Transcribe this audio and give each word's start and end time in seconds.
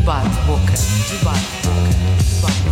Debate 0.00 0.34
Boca. 0.46 0.72
Debate 1.10 1.44
Boca. 1.66 1.90
Debate 2.34 2.62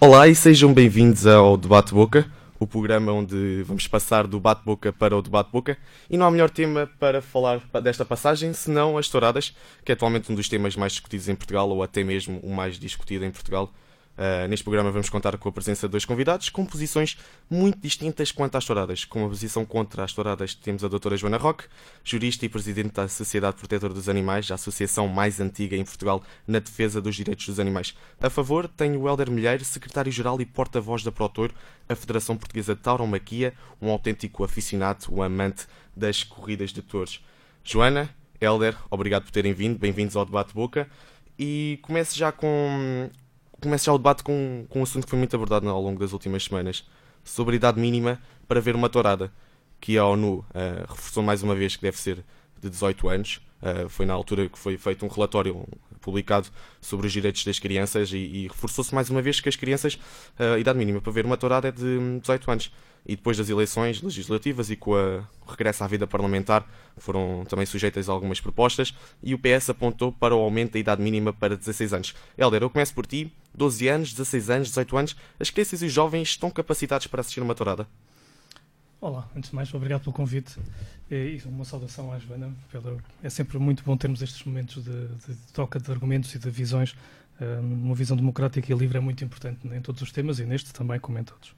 Olá 0.00 0.28
e 0.28 0.36
sejam 0.36 0.72
bem-vindos 0.72 1.26
ao 1.26 1.56
Debate 1.56 1.92
Boca, 1.92 2.30
o 2.60 2.66
programa 2.66 3.10
onde 3.10 3.64
vamos 3.64 3.88
passar 3.88 4.28
do 4.28 4.38
bate-boca 4.38 4.92
para 4.92 5.16
o 5.16 5.20
debate 5.20 5.50
boca. 5.50 5.76
E 6.08 6.16
não 6.16 6.26
há 6.26 6.30
melhor 6.30 6.48
tema 6.48 6.88
para 7.00 7.20
falar 7.20 7.60
desta 7.82 8.04
passagem 8.04 8.52
senão 8.52 8.96
as 8.96 9.08
touradas, 9.08 9.52
que 9.84 9.90
é 9.90 9.94
atualmente 9.94 10.30
um 10.30 10.36
dos 10.36 10.48
temas 10.48 10.76
mais 10.76 10.92
discutidos 10.92 11.28
em 11.28 11.34
Portugal, 11.34 11.68
ou 11.70 11.82
até 11.82 12.04
mesmo 12.04 12.38
o 12.44 12.54
mais 12.54 12.78
discutido 12.78 13.24
em 13.24 13.32
Portugal. 13.32 13.72
Uh, 14.20 14.46
neste 14.48 14.62
programa 14.62 14.90
vamos 14.90 15.08
contar 15.08 15.38
com 15.38 15.48
a 15.48 15.52
presença 15.52 15.88
de 15.88 15.92
dois 15.92 16.04
convidados 16.04 16.50
com 16.50 16.66
posições 16.66 17.16
muito 17.48 17.78
distintas 17.78 18.30
quanto 18.30 18.54
às 18.54 18.66
touradas. 18.66 19.02
Com 19.06 19.24
a 19.24 19.28
posição 19.30 19.64
contra 19.64 20.04
as 20.04 20.12
touradas 20.12 20.54
temos 20.54 20.84
a 20.84 20.88
doutora 20.88 21.16
Joana 21.16 21.38
Roque, 21.38 21.64
jurista 22.04 22.44
e 22.44 22.48
presidente 22.50 22.92
da 22.92 23.08
Sociedade 23.08 23.56
Protetora 23.56 23.94
dos 23.94 24.10
Animais, 24.10 24.50
a 24.50 24.56
associação 24.56 25.08
mais 25.08 25.40
antiga 25.40 25.74
em 25.74 25.82
Portugal 25.86 26.22
na 26.46 26.58
defesa 26.58 27.00
dos 27.00 27.16
direitos 27.16 27.46
dos 27.46 27.58
animais. 27.58 27.96
A 28.20 28.28
favor 28.28 28.68
tenho 28.68 29.00
o 29.00 29.08
Helder 29.08 29.30
Milheiro, 29.30 29.64
secretário-geral 29.64 30.38
e 30.38 30.44
porta-voz 30.44 31.02
da 31.02 31.10
Protor, 31.10 31.50
a 31.88 31.94
Federação 31.94 32.36
Portuguesa 32.36 32.74
de 32.74 32.82
Tauromaquia, 32.82 33.54
um 33.80 33.88
autêntico 33.88 34.44
aficionado, 34.44 35.06
um 35.10 35.22
amante 35.22 35.66
das 35.96 36.22
corridas 36.22 36.74
de 36.74 36.82
touros. 36.82 37.24
Joana, 37.64 38.14
Helder, 38.38 38.76
obrigado 38.90 39.22
por 39.22 39.30
terem 39.30 39.54
vindo, 39.54 39.78
bem-vindos 39.78 40.14
ao 40.14 40.26
Debate 40.26 40.52
Boca. 40.52 40.86
E 41.38 41.78
começo 41.80 42.18
já 42.18 42.30
com 42.30 43.08
começa 43.60 43.84
já 43.84 43.92
o 43.92 43.98
debate 43.98 44.22
com, 44.22 44.66
com 44.68 44.80
um 44.80 44.82
assunto 44.82 45.04
que 45.04 45.10
foi 45.10 45.18
muito 45.18 45.34
abordado 45.34 45.68
ao 45.68 45.80
longo 45.80 46.00
das 46.00 46.12
últimas 46.12 46.44
semanas 46.44 46.84
sobre 47.22 47.54
a 47.54 47.56
idade 47.56 47.80
mínima 47.80 48.20
para 48.48 48.60
ver 48.60 48.74
uma 48.74 48.88
tourada, 48.88 49.32
que 49.80 49.96
a 49.96 50.04
ONU 50.04 50.38
uh, 50.38 50.44
reforçou 50.88 51.22
mais 51.22 51.42
uma 51.42 51.54
vez 51.54 51.76
que 51.76 51.82
deve 51.82 51.98
ser 51.98 52.24
de 52.60 52.68
18 52.68 53.08
anos. 53.08 53.40
Uh, 53.62 53.88
foi 53.88 54.06
na 54.06 54.14
altura 54.14 54.48
que 54.48 54.58
foi 54.58 54.76
feito 54.76 55.04
um 55.04 55.08
relatório 55.08 55.66
publicado 56.00 56.48
sobre 56.80 57.06
os 57.06 57.12
direitos 57.12 57.44
das 57.44 57.58
crianças 57.58 58.12
e, 58.12 58.16
e 58.16 58.48
reforçou-se 58.48 58.94
mais 58.94 59.10
uma 59.10 59.22
vez 59.22 59.40
que 59.40 59.48
as 59.48 59.56
crianças, 59.56 59.94
uh, 60.38 60.54
a 60.54 60.58
idade 60.58 60.78
mínima 60.78 61.00
para 61.00 61.12
ver 61.12 61.24
uma 61.24 61.36
tourada 61.36 61.68
é 61.68 61.72
de 61.72 62.20
18 62.20 62.50
anos 62.50 62.72
e 63.06 63.16
depois 63.16 63.36
das 63.36 63.48
eleições 63.48 64.02
legislativas 64.02 64.70
e 64.70 64.76
com 64.76 64.92
o 64.92 65.50
regresso 65.50 65.82
à 65.82 65.86
vida 65.86 66.06
parlamentar 66.06 66.66
foram 66.98 67.44
também 67.48 67.64
sujeitas 67.64 68.08
a 68.08 68.12
algumas 68.12 68.40
propostas 68.40 68.94
e 69.22 69.34
o 69.34 69.38
PS 69.38 69.70
apontou 69.70 70.12
para 70.12 70.34
o 70.34 70.38
aumento 70.38 70.72
da 70.72 70.78
idade 70.78 71.02
mínima 71.02 71.32
para 71.32 71.56
16 71.56 71.94
anos. 71.94 72.14
Helder, 72.36 72.62
eu 72.62 72.70
começo 72.70 72.94
por 72.94 73.06
ti. 73.06 73.32
12 73.54 73.88
anos, 73.88 74.12
16 74.12 74.50
anos, 74.50 74.68
18 74.68 74.96
anos, 74.96 75.16
as 75.38 75.50
crianças 75.50 75.82
e 75.82 75.86
os 75.86 75.92
jovens 75.92 76.28
estão 76.28 76.50
capacitados 76.50 77.08
para 77.08 77.20
assistir 77.20 77.40
uma 77.40 77.54
tourada? 77.54 77.86
Olá, 79.02 79.26
antes 79.34 79.48
de 79.48 79.56
mais, 79.56 79.72
obrigado 79.72 80.02
pelo 80.02 80.12
convite 80.12 80.58
e 81.10 81.40
uma 81.46 81.64
saudação 81.64 82.12
à 82.12 82.18
Joana. 82.18 82.54
É 83.22 83.30
sempre 83.30 83.56
muito 83.58 83.82
bom 83.82 83.96
termos 83.96 84.20
estes 84.20 84.44
momentos 84.44 84.84
de, 84.84 85.08
de 85.08 85.34
troca 85.54 85.80
de 85.80 85.90
argumentos 85.90 86.34
e 86.34 86.38
de 86.38 86.50
visões. 86.50 86.94
Uma 87.62 87.94
visão 87.94 88.14
democrática 88.14 88.70
e 88.70 88.76
livre 88.76 88.98
é 88.98 89.00
muito 89.00 89.24
importante 89.24 89.66
em 89.66 89.80
todos 89.80 90.02
os 90.02 90.12
temas 90.12 90.38
e 90.38 90.44
neste 90.44 90.70
também, 90.74 91.00
como 91.00 91.18
em 91.18 91.24
todos. 91.24 91.54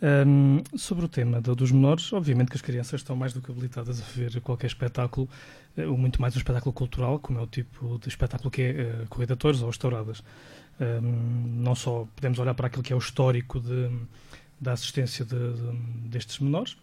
Um, 0.00 0.62
sobre 0.78 1.06
o 1.06 1.08
tema 1.08 1.40
do, 1.40 1.56
dos 1.56 1.72
menores, 1.72 2.12
obviamente 2.12 2.50
que 2.50 2.56
as 2.56 2.62
crianças 2.62 3.00
estão 3.00 3.16
mais 3.16 3.32
do 3.32 3.40
que 3.40 3.50
habilitadas 3.50 4.00
a 4.00 4.04
ver 4.14 4.40
qualquer 4.40 4.68
espetáculo, 4.68 5.28
uh, 5.76 5.90
ou 5.90 5.96
muito 5.96 6.20
mais 6.20 6.36
um 6.36 6.38
espetáculo 6.38 6.72
cultural, 6.72 7.18
como 7.18 7.40
é 7.40 7.42
o 7.42 7.46
tipo 7.46 7.98
de 7.98 8.08
espetáculo 8.08 8.48
que 8.48 8.62
é 8.62 9.02
uh, 9.02 9.08
corrida 9.08 9.34
de 9.34 9.38
touros 9.40 9.60
ou 9.60 9.70
as 9.70 9.76
touradas. 9.76 10.22
Um, 10.78 11.62
não 11.62 11.74
só 11.74 12.06
podemos 12.14 12.38
olhar 12.38 12.54
para 12.54 12.66
aquilo 12.66 12.82
que 12.82 12.92
é 12.92 12.96
o 12.96 12.98
histórico 12.98 13.58
de, 13.58 13.90
da 14.60 14.72
assistência 14.72 15.24
de, 15.24 15.36
de, 15.36 15.72
destes 16.08 16.38
menores. 16.38 16.76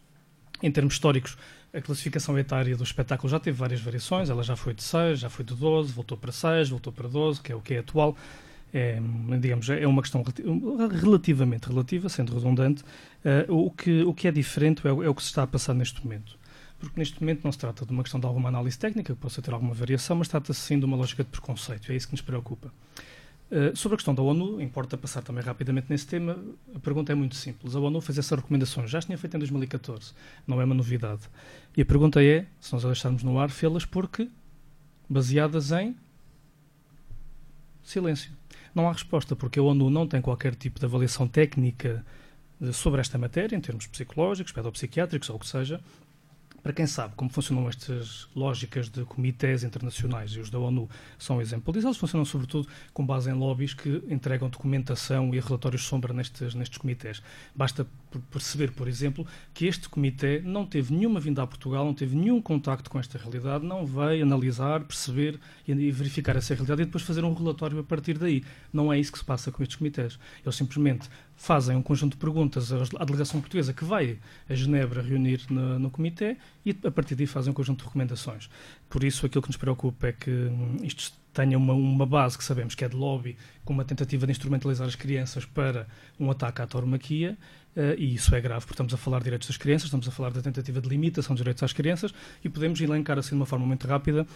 Em 0.61 0.71
termos 0.71 0.93
históricos, 0.93 1.37
a 1.73 1.81
classificação 1.81 2.37
etária 2.37 2.75
do 2.77 2.83
espetáculo 2.83 3.29
já 3.29 3.39
teve 3.39 3.57
várias 3.57 3.81
variações, 3.81 4.29
ela 4.29 4.43
já 4.43 4.55
foi 4.55 4.73
de 4.73 4.83
6, 4.83 5.19
já 5.19 5.29
foi 5.29 5.43
de 5.43 5.55
12, 5.55 5.91
voltou 5.91 6.17
para 6.17 6.31
6, 6.31 6.69
voltou 6.69 6.93
para 6.93 7.07
12, 7.07 7.41
que 7.41 7.51
é 7.51 7.55
o 7.55 7.61
que 7.61 7.73
é 7.73 7.79
atual 7.79 8.15
é, 8.73 8.99
digamos, 9.39 9.69
é 9.69 9.85
uma 9.85 10.01
questão 10.01 10.23
relativamente 10.99 11.67
relativa, 11.67 12.09
sendo 12.09 12.33
redundante. 12.33 12.83
Uh, 13.47 13.67
o, 13.67 13.69
que, 13.69 14.01
o 14.01 14.13
que 14.13 14.27
é 14.27 14.31
diferente 14.31 14.85
é, 14.87 14.89
é, 14.89 15.09
o 15.09 15.13
que 15.13 15.21
se 15.21 15.29
está 15.29 15.43
a 15.43 15.47
passar 15.47 15.75
neste 15.75 16.03
momento. 16.03 16.37
Porque 16.79 16.99
neste 16.99 17.21
momento 17.21 17.43
não 17.43 17.51
se 17.51 17.57
trata 17.59 17.85
de 17.85 17.91
uma 17.91 18.01
questão 18.01 18.19
de 18.19 18.25
alguma 18.25 18.49
análise 18.49 18.77
técnica, 18.77 19.13
que 19.13 19.19
possa 19.19 19.41
ter 19.41 19.53
alguma 19.53 19.75
variação, 19.75 20.15
mas 20.15 20.27
trata-se 20.27 20.59
sim 20.59 20.79
de 20.79 20.85
uma 20.85 20.97
lógica 20.97 21.23
de 21.23 21.29
preconceito. 21.29 21.91
É 21.91 21.95
isso 21.95 22.07
que 22.07 22.13
nos 22.13 22.21
preocupa. 22.21 22.73
Uh, 23.53 23.77
sobre 23.77 23.93
a 23.93 23.97
questão 23.97 24.15
da 24.15 24.23
ONU, 24.23 24.59
importa 24.59 24.97
passar 24.97 25.21
também 25.21 25.43
rapidamente 25.43 25.85
nesse 25.87 26.07
tema. 26.07 26.43
A 26.73 26.79
pergunta 26.79 27.11
é 27.11 27.15
muito 27.15 27.35
simples. 27.35 27.75
A 27.75 27.79
ONU 27.79 28.01
fez 28.01 28.17
essa 28.17 28.35
recomendação, 28.35 28.87
já 28.87 28.99
tinha 28.99 29.15
feito 29.15 29.35
em 29.35 29.37
2014, 29.37 30.11
não 30.47 30.59
é 30.59 30.65
uma 30.65 30.73
novidade. 30.73 31.29
E 31.77 31.81
a 31.83 31.85
pergunta 31.85 32.23
é, 32.23 32.47
se 32.59 32.73
nós 32.73 32.83
a 32.83 32.87
deixarmos 32.87 33.21
no 33.21 33.37
ar, 33.37 33.51
fê-las 33.51 33.85
porque 33.85 34.27
baseadas 35.07 35.71
em 35.71 35.95
silêncio. 37.83 38.31
Não 38.73 38.89
há 38.89 38.91
resposta, 38.91 39.35
porque 39.35 39.59
a 39.59 39.61
ONU 39.61 39.87
não 39.87 40.07
tem 40.07 40.19
qualquer 40.19 40.55
tipo 40.55 40.79
de 40.79 40.85
avaliação 40.87 41.27
técnica 41.27 42.03
eh, 42.59 42.71
sobre 42.71 43.01
esta 43.01 43.19
matéria, 43.19 43.55
em 43.55 43.61
termos 43.61 43.85
psicológicos, 43.85 44.51
pedopsiquiátricos 44.51 45.29
ou 45.29 45.35
o 45.35 45.39
que 45.39 45.45
seja, 45.47 45.79
para 46.63 46.71
quem 46.71 46.87
sabe 46.87 47.13
como 47.15 47.29
funcionam 47.29 47.67
estas 47.67 48.27
lógicas 48.33 48.89
de 48.89 49.03
comitês 49.03 49.63
internacionais 49.63 50.31
e 50.31 50.39
os 50.39 50.49
da 50.49 50.57
ONU 50.57 50.89
são 51.19 51.41
exemplos, 51.41 51.83
eles 51.83 51.97
funcionam 51.97 52.23
sobretudo 52.23 52.69
com 52.93 53.05
base 53.05 53.29
em 53.29 53.33
lobbies 53.33 53.73
que 53.73 54.01
entregam 54.09 54.49
documentação 54.49 55.35
e 55.35 55.39
relatórios 55.41 55.83
sombra 55.83 56.13
nestes, 56.13 56.55
nestes 56.55 56.77
comitês. 56.77 57.21
Basta 57.53 57.85
perceber, 58.31 58.71
por 58.71 58.87
exemplo, 58.87 59.27
que 59.53 59.65
este 59.65 59.89
comitê 59.89 60.41
não 60.43 60.65
teve 60.65 60.93
nenhuma 60.93 61.19
vinda 61.19 61.43
a 61.43 61.47
Portugal, 61.47 61.83
não 61.83 61.93
teve 61.93 62.15
nenhum 62.15 62.41
contacto 62.41 62.89
com 62.89 62.97
esta 62.97 63.17
realidade, 63.17 63.65
não 63.65 63.85
veio 63.85 64.23
analisar, 64.23 64.83
perceber 64.85 65.39
e 65.67 65.91
verificar 65.91 66.35
essa 66.35 66.53
realidade 66.53 66.83
e 66.83 66.85
depois 66.85 67.03
fazer 67.03 67.25
um 67.25 67.33
relatório 67.33 67.79
a 67.79 67.83
partir 67.83 68.17
daí. 68.17 68.43
Não 68.71 68.93
é 68.93 68.99
isso 68.99 69.11
que 69.11 69.17
se 69.17 69.25
passa 69.25 69.51
com 69.51 69.61
estes 69.61 69.75
comitês. 69.75 70.17
Eles 70.45 70.55
simplesmente 70.55 71.09
fazem 71.35 71.75
um 71.75 71.81
conjunto 71.81 72.13
de 72.13 72.17
perguntas 72.17 72.71
à 72.71 73.05
delegação 73.05 73.39
portuguesa 73.39 73.73
que 73.73 73.83
vai 73.83 74.17
a 74.49 74.55
Genebra 74.55 75.01
reunir 75.01 75.41
no, 75.49 75.79
no 75.79 75.89
comitê 75.89 76.37
e 76.65 76.75
a 76.83 76.91
partir 76.91 77.15
daí 77.15 77.27
fazem 77.27 77.51
um 77.51 77.53
conjunto 77.53 77.79
de 77.79 77.85
recomendações. 77.85 78.49
Por 78.89 79.03
isso, 79.03 79.25
aquilo 79.25 79.41
que 79.41 79.49
nos 79.49 79.57
preocupa 79.57 80.07
é 80.07 80.11
que 80.13 80.29
hum, 80.29 80.77
isto 80.83 81.13
tenha 81.33 81.57
uma, 81.57 81.73
uma 81.73 82.05
base 82.05 82.37
que 82.37 82.43
sabemos 82.43 82.75
que 82.75 82.85
é 82.85 82.89
de 82.89 82.95
lobby, 82.95 83.35
com 83.65 83.73
uma 83.73 83.83
tentativa 83.83 84.25
de 84.25 84.31
instrumentalizar 84.31 84.87
as 84.87 84.95
crianças 84.95 85.45
para 85.45 85.87
um 86.19 86.29
ataque 86.29 86.61
à 86.61 86.67
tauromaquia, 86.67 87.37
uh, 87.75 87.95
e 87.97 88.13
isso 88.13 88.33
é 88.35 88.39
grave, 88.39 88.61
porque 88.61 88.73
estamos 88.73 88.93
a 88.93 88.97
falar 88.97 89.17
de 89.17 89.25
direitos 89.25 89.47
das 89.47 89.57
crianças, 89.57 89.85
estamos 89.85 90.07
a 90.07 90.11
falar 90.11 90.31
da 90.31 90.41
tentativa 90.41 90.79
de 90.79 90.87
limitação 90.87 91.33
dos 91.33 91.41
direitos 91.41 91.63
às 91.63 91.73
crianças, 91.73 92.13
e 92.43 92.49
podemos 92.49 92.79
elencar 92.79 93.17
assim 93.17 93.29
de 93.29 93.35
uma 93.35 93.47
forma 93.47 93.65
muito 93.65 93.87
rápida 93.87 94.27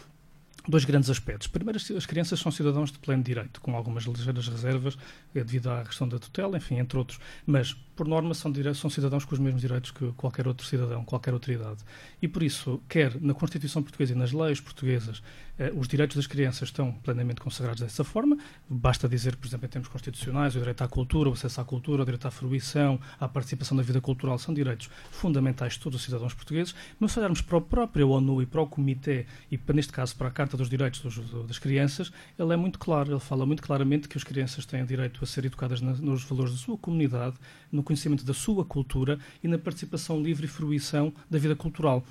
dois 0.67 0.85
grandes 0.85 1.09
aspectos. 1.09 1.47
Primeiro, 1.47 1.79
as 1.95 2.05
crianças 2.05 2.39
são 2.39 2.51
cidadãos 2.51 2.91
de 2.91 2.99
pleno 2.99 3.23
direito, 3.23 3.61
com 3.61 3.75
algumas 3.75 4.03
ligeiras 4.03 4.47
reservas 4.47 4.97
eh, 5.33 5.43
devido 5.43 5.69
à 5.69 5.83
questão 5.83 6.07
da 6.07 6.19
tutela, 6.19 6.57
enfim, 6.57 6.75
entre 6.75 6.97
outros. 6.97 7.19
Mas, 7.45 7.73
por 7.95 8.07
norma, 8.07 8.33
são, 8.33 8.51
são 8.75 8.89
cidadãos 8.89 9.23
com 9.25 9.33
os 9.33 9.39
mesmos 9.39 9.61
direitos 9.61 9.91
que 9.91 10.11
qualquer 10.13 10.47
outro 10.47 10.65
cidadão, 10.65 11.05
qualquer 11.05 11.33
outra 11.33 11.53
idade. 11.53 11.83
E 12.21 12.27
por 12.27 12.43
isso, 12.43 12.81
quer 12.89 13.19
na 13.21 13.33
Constituição 13.33 13.81
Portuguesa 13.81 14.13
e 14.13 14.15
nas 14.15 14.31
leis 14.31 14.59
portuguesas, 14.59 15.21
eh, 15.57 15.71
os 15.75 15.87
direitos 15.87 16.17
das 16.17 16.27
crianças 16.27 16.69
estão 16.69 16.91
plenamente 16.91 17.41
consagrados 17.41 17.81
dessa 17.81 18.03
forma. 18.03 18.37
Basta 18.69 19.07
dizer, 19.07 19.35
por 19.35 19.47
exemplo, 19.47 19.65
em 19.65 19.69
termos 19.69 19.87
constitucionais, 19.87 20.55
o 20.55 20.59
direito 20.59 20.83
à 20.83 20.87
cultura, 20.87 21.29
o 21.29 21.33
acesso 21.33 21.61
à 21.61 21.65
cultura, 21.65 22.01
o 22.01 22.05
direito 22.05 22.27
à 22.27 22.31
fruição, 22.31 22.99
à 23.19 23.27
participação 23.27 23.77
na 23.77 23.83
vida 23.83 24.01
cultural 24.01 24.37
são 24.37 24.53
direitos 24.53 24.89
fundamentais 25.11 25.73
de 25.73 25.79
todos 25.79 25.99
os 25.99 26.05
cidadãos 26.05 26.33
portugueses. 26.33 26.75
Mas 26.99 27.11
se 27.11 27.19
olharmos 27.19 27.41
para 27.41 27.57
o 27.57 27.61
próprio 27.61 28.09
ONU 28.09 28.41
e 28.41 28.45
para 28.45 28.61
o 28.61 28.67
Comitê, 28.67 29.25
e 29.51 29.59
neste 29.73 29.93
caso 29.93 30.15
para 30.15 30.27
a 30.27 30.31
Carta 30.31 30.56
dos 30.57 30.69
Direitos 30.69 30.99
dos, 30.99 31.47
das 31.47 31.59
Crianças, 31.59 32.11
ele 32.37 32.53
é 32.53 32.57
muito 32.57 32.77
claro, 32.79 33.11
ele 33.11 33.19
fala 33.19 33.45
muito 33.45 33.63
claramente 33.63 34.09
que 34.09 34.17
as 34.17 34.23
crianças 34.23 34.65
têm 34.65 34.85
direito 34.85 35.23
a 35.23 35.27
ser 35.27 35.45
educadas 35.45 35.79
na, 35.79 35.93
nos 35.93 36.23
valores 36.23 36.51
da 36.51 36.57
sua 36.57 36.77
comunidade, 36.77 37.37
no 37.71 37.83
conhecimento 37.83 38.25
da 38.25 38.33
sua 38.33 38.65
cultura 38.65 39.19
e 39.43 39.47
na 39.47 39.57
participação 39.57 40.21
livre 40.21 40.45
e 40.45 40.49
fruição 40.49 41.13
da 41.29 41.39
vida 41.39 41.55
cultural 41.55 42.03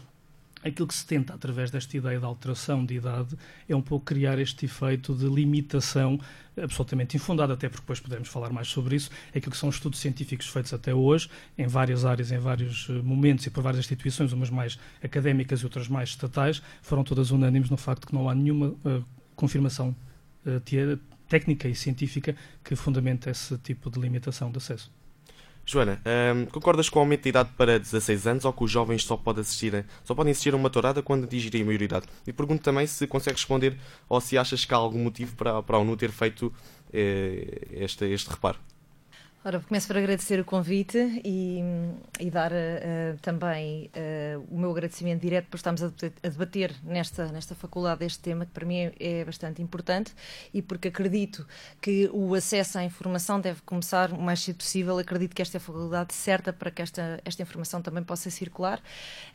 aquilo 0.66 0.88
que 0.88 0.94
se 0.94 1.06
tenta 1.06 1.34
através 1.34 1.70
desta 1.70 1.96
ideia 1.96 2.18
de 2.18 2.24
alteração 2.24 2.84
de 2.84 2.94
idade 2.94 3.36
é 3.68 3.74
um 3.74 3.82
pouco 3.82 4.04
criar 4.04 4.38
este 4.38 4.66
efeito 4.66 5.14
de 5.14 5.26
limitação 5.26 6.18
absolutamente 6.60 7.16
infundado, 7.16 7.52
até 7.52 7.68
porque 7.68 7.82
depois 7.82 8.00
podemos 8.00 8.28
falar 8.28 8.50
mais 8.50 8.68
sobre 8.68 8.96
isso, 8.96 9.10
aquilo 9.28 9.52
que 9.52 9.56
são 9.56 9.68
estudos 9.68 9.98
científicos 9.98 10.48
feitos 10.48 10.72
até 10.72 10.94
hoje, 10.94 11.28
em 11.56 11.66
várias 11.66 12.04
áreas, 12.04 12.32
em 12.32 12.38
vários 12.38 12.88
eh, 12.88 12.92
momentos 13.02 13.46
e 13.46 13.50
por 13.50 13.62
várias 13.62 13.80
instituições, 13.80 14.32
umas 14.32 14.48
mais 14.48 14.78
académicas 15.02 15.60
e 15.60 15.64
outras 15.64 15.86
mais 15.86 16.10
estatais, 16.10 16.62
foram 16.80 17.04
todas 17.04 17.30
unânimes 17.30 17.68
no 17.68 17.76
facto 17.76 18.06
que 18.06 18.14
não 18.14 18.28
há 18.28 18.34
nenhuma 18.34 18.68
uh, 18.68 19.04
confirmação 19.34 19.94
uh, 20.46 20.98
técnica 21.28 21.68
e 21.68 21.74
científica 21.74 22.34
que 22.64 22.74
fundamente 22.74 23.28
esse 23.28 23.58
tipo 23.58 23.90
de 23.90 24.00
limitação 24.00 24.50
de 24.50 24.56
acesso. 24.56 24.95
Joana, 25.68 26.00
um, 26.32 26.46
concordas 26.46 26.88
com 26.88 27.00
o 27.00 27.02
aumento 27.02 27.24
de 27.24 27.30
idade 27.30 27.50
para 27.56 27.76
16 27.76 28.26
anos 28.28 28.44
ou 28.44 28.52
que 28.52 28.62
os 28.62 28.70
jovens 28.70 29.04
só, 29.04 29.16
pode 29.16 29.40
assistir, 29.40 29.84
só 30.04 30.14
podem 30.14 30.30
assistir 30.30 30.54
a 30.54 30.56
uma 30.56 30.70
tourada 30.70 31.02
quando 31.02 31.24
atingirem 31.24 31.62
a 31.62 31.64
maioridade? 31.64 32.06
E 32.24 32.32
pergunto 32.32 32.62
também 32.62 32.86
se 32.86 33.04
consegues 33.08 33.40
responder 33.40 33.76
ou 34.08 34.20
se 34.20 34.38
achas 34.38 34.64
que 34.64 34.72
há 34.72 34.76
algum 34.76 35.02
motivo 35.02 35.34
para, 35.34 35.60
para 35.64 35.76
a 35.76 35.80
ONU 35.80 35.96
ter 35.96 36.12
feito 36.12 36.52
eh, 36.92 37.66
este, 37.72 38.04
este 38.04 38.30
reparo. 38.30 38.60
Ora, 39.46 39.60
começo 39.60 39.86
por 39.86 39.96
agradecer 39.96 40.40
o 40.40 40.44
convite 40.44 40.98
e, 41.24 41.60
e 42.18 42.28
dar 42.32 42.50
uh, 42.50 43.16
também 43.22 43.88
uh, 43.94 44.44
o 44.50 44.58
meu 44.58 44.72
agradecimento 44.72 45.22
direto 45.22 45.46
por 45.46 45.56
estarmos 45.56 45.84
a, 45.84 45.92
debater 46.20 46.74
nesta, 46.82 47.30
nesta 47.30 47.54
faculdade 47.54 48.04
este 48.04 48.18
tema, 48.18 48.44
que 48.44 48.50
para 48.50 48.66
mim 48.66 48.76
é, 48.78 48.92
é, 48.98 49.24
bastante 49.24 49.62
importante 49.62 50.12
e 50.52 50.60
porque 50.60 50.88
acredito 50.88 51.46
que 51.80 52.10
o 52.12 52.34
acesso 52.34 52.76
à 52.76 52.82
informação 52.82 53.40
deve 53.40 53.62
começar 53.62 54.10
o 54.10 54.20
mais 54.20 54.40
cedo 54.40 54.56
possível. 54.56 54.98
Acredito 54.98 55.32
que 55.32 55.40
esta 55.40 55.58
é 55.58 55.58
a 55.58 55.60
faculdade 55.60 56.12
certa 56.12 56.52
para 56.52 56.72
que 56.72 56.82
esta, 56.82 57.20
esta 57.24 57.40
informação 57.40 57.80
também 57.80 58.02
possa 58.02 58.28
circular. 58.30 58.82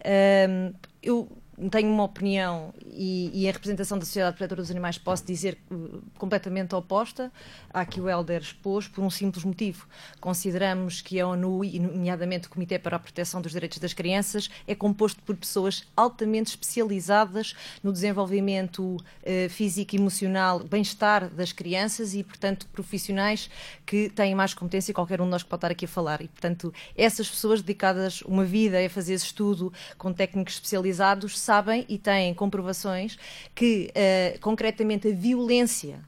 Uh, 0.02 0.75
eu 1.02 1.31
tenho 1.69 1.92
uma 1.92 2.03
opinião 2.03 2.74
e, 2.86 3.30
e 3.33 3.48
a 3.48 3.51
representação 3.51 3.98
da 3.98 4.06
Sociedade 4.06 4.36
Protetora 4.38 4.62
dos 4.62 4.71
Animais 4.71 4.98
posso 4.98 5.25
dizer 5.25 5.57
uh, 5.69 6.01
completamente 6.18 6.74
oposta 6.74 7.31
à 7.74 7.86
que 7.86 8.00
o 8.00 8.09
Helder 8.09 8.42
expôs 8.42 8.88
por 8.88 9.03
um 9.03 9.09
simples 9.09 9.44
motivo. 9.44 9.88
Consideramos 10.19 11.01
que 11.01 11.19
a 11.19 11.27
ONU, 11.27 11.63
e 11.63 11.80
nomeadamente 11.80 12.48
o 12.48 12.50
Comitê 12.50 12.80
para 12.80 12.95
a 12.95 13.00
Proteção 13.00 13.42
dos 13.42 13.51
Direitos 13.51 13.77
das 13.80 13.94
Crianças, 13.94 14.50
é 14.68 14.74
composto 14.74 15.21
por 15.24 15.36
pessoas 15.36 15.83
altamente 15.95 16.51
especializadas 16.51 17.53
no 17.83 17.92
desenvolvimento 17.92 18.95
uh, 18.95 19.50
físico 19.50 19.95
emocional, 19.95 20.59
bem-estar 20.59 21.30
das 21.30 21.51
crianças 21.51 22.13
e, 22.13 22.24
portanto, 22.24 22.68
profissionais 22.71 23.50
que 23.86 24.09
têm 24.09 24.33
mais 24.33 24.53
competência 24.53 24.94
que 24.94 24.95
qualquer 24.95 25.21
um 25.21 25.25
de 25.25 25.31
nós 25.31 25.44
que 25.44 25.50
pode 25.50 25.59
estar 25.59 25.71
aqui 25.71 25.86
a 25.86 25.88
falar. 25.88 26.21
E, 26.21 26.27
portanto, 26.27 26.74
essas 26.95 27.30
pessoas 27.30 27.62
dedicadas 27.62 28.21
uma 28.21 28.45
vida 28.45 28.83
a 28.83 28.89
fazer 28.89 29.13
esse 29.13 29.25
estudo 29.25 29.71
com 29.98 30.13
técnicos 30.13 30.56
especializados 30.56 31.39
sabem 31.42 31.86
e 31.90 31.98
têm 31.98 32.34
comprovações 32.34 33.18
que, 33.54 33.92
uh, 33.92 34.40
concretamente, 34.40 35.08
a 35.08 35.14
violência 35.14 36.00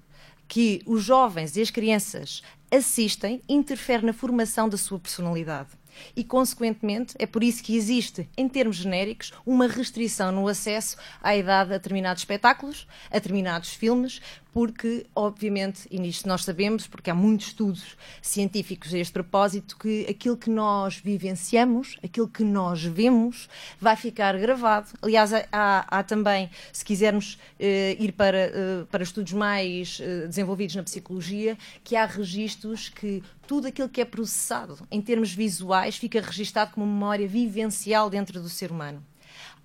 que 0.47 0.81
os 0.85 1.03
jovens 1.03 1.55
e 1.57 1.61
as 1.61 1.71
crianças 1.71 2.43
assistem 2.71 3.41
interfere 3.47 4.05
na 4.05 4.13
formação 4.13 4.69
da 4.69 4.77
sua 4.77 4.99
personalidade. 4.99 5.69
E, 6.15 6.23
consequentemente, 6.23 7.15
é 7.19 7.25
por 7.25 7.43
isso 7.43 7.63
que 7.63 7.75
existe, 7.75 8.27
em 8.35 8.47
termos 8.47 8.77
genéricos, 8.77 9.31
uma 9.45 9.67
restrição 9.67 10.31
no 10.31 10.47
acesso 10.47 10.97
à 11.21 11.35
idade 11.35 11.73
a 11.73 11.77
determinados 11.77 12.21
espetáculos, 12.21 12.87
a 13.09 13.15
determinados 13.15 13.73
filmes, 13.73 14.21
porque, 14.53 15.07
obviamente, 15.15 15.87
e 15.89 15.99
nisto 15.99 16.27
nós 16.27 16.43
sabemos, 16.43 16.85
porque 16.85 17.09
há 17.09 17.15
muitos 17.15 17.47
estudos 17.47 17.97
científicos 18.21 18.93
a 18.93 18.99
este 18.99 19.11
propósito, 19.11 19.75
que 19.77 20.05
aquilo 20.07 20.37
que 20.37 20.49
nós 20.49 20.97
vivenciamos, 20.97 21.97
aquilo 22.03 22.27
que 22.27 22.43
nós 22.43 22.83
vemos, 22.83 23.49
vai 23.79 23.95
ficar 23.95 24.37
gravado. 24.37 24.91
Aliás, 25.01 25.31
há, 25.51 25.85
há 25.87 26.03
também, 26.03 26.51
se 26.71 26.85
quisermos 26.85 27.33
uh, 27.59 28.03
ir 28.03 28.11
para, 28.11 28.51
uh, 28.51 28.85
para 28.85 29.03
estudos 29.03 29.33
mais 29.33 29.99
uh, 29.99 30.27
desenvolvidos 30.27 30.75
na 30.75 30.83
psicologia, 30.83 31.57
que 31.83 31.95
há 31.95 32.05
registros 32.05 32.89
que 32.89 33.23
tudo 33.47 33.67
aquilo 33.67 33.89
que 33.89 34.01
é 34.01 34.05
processado 34.05 34.77
em 34.91 35.01
termos 35.01 35.33
visuais 35.33 35.97
fica 35.97 36.21
registado 36.21 36.73
como 36.73 36.85
memória 36.85 37.27
vivencial 37.27 38.07
dentro 38.07 38.39
do 38.39 38.49
ser 38.49 38.71
humano. 38.71 39.03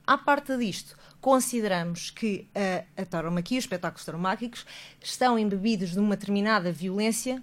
À 0.07 0.17
parte 0.17 0.57
disto, 0.57 0.97
consideramos 1.21 2.11
que 2.11 2.49
a, 2.55 3.03
a 3.03 3.05
tauromaquia, 3.05 3.59
os 3.59 3.65
espetáculos 3.65 4.05
tauromáquicos, 4.05 4.65
estão 5.01 5.39
embebidos 5.39 5.93
de 5.93 5.99
uma 5.99 6.17
determinada 6.17 6.71
violência 6.73 7.43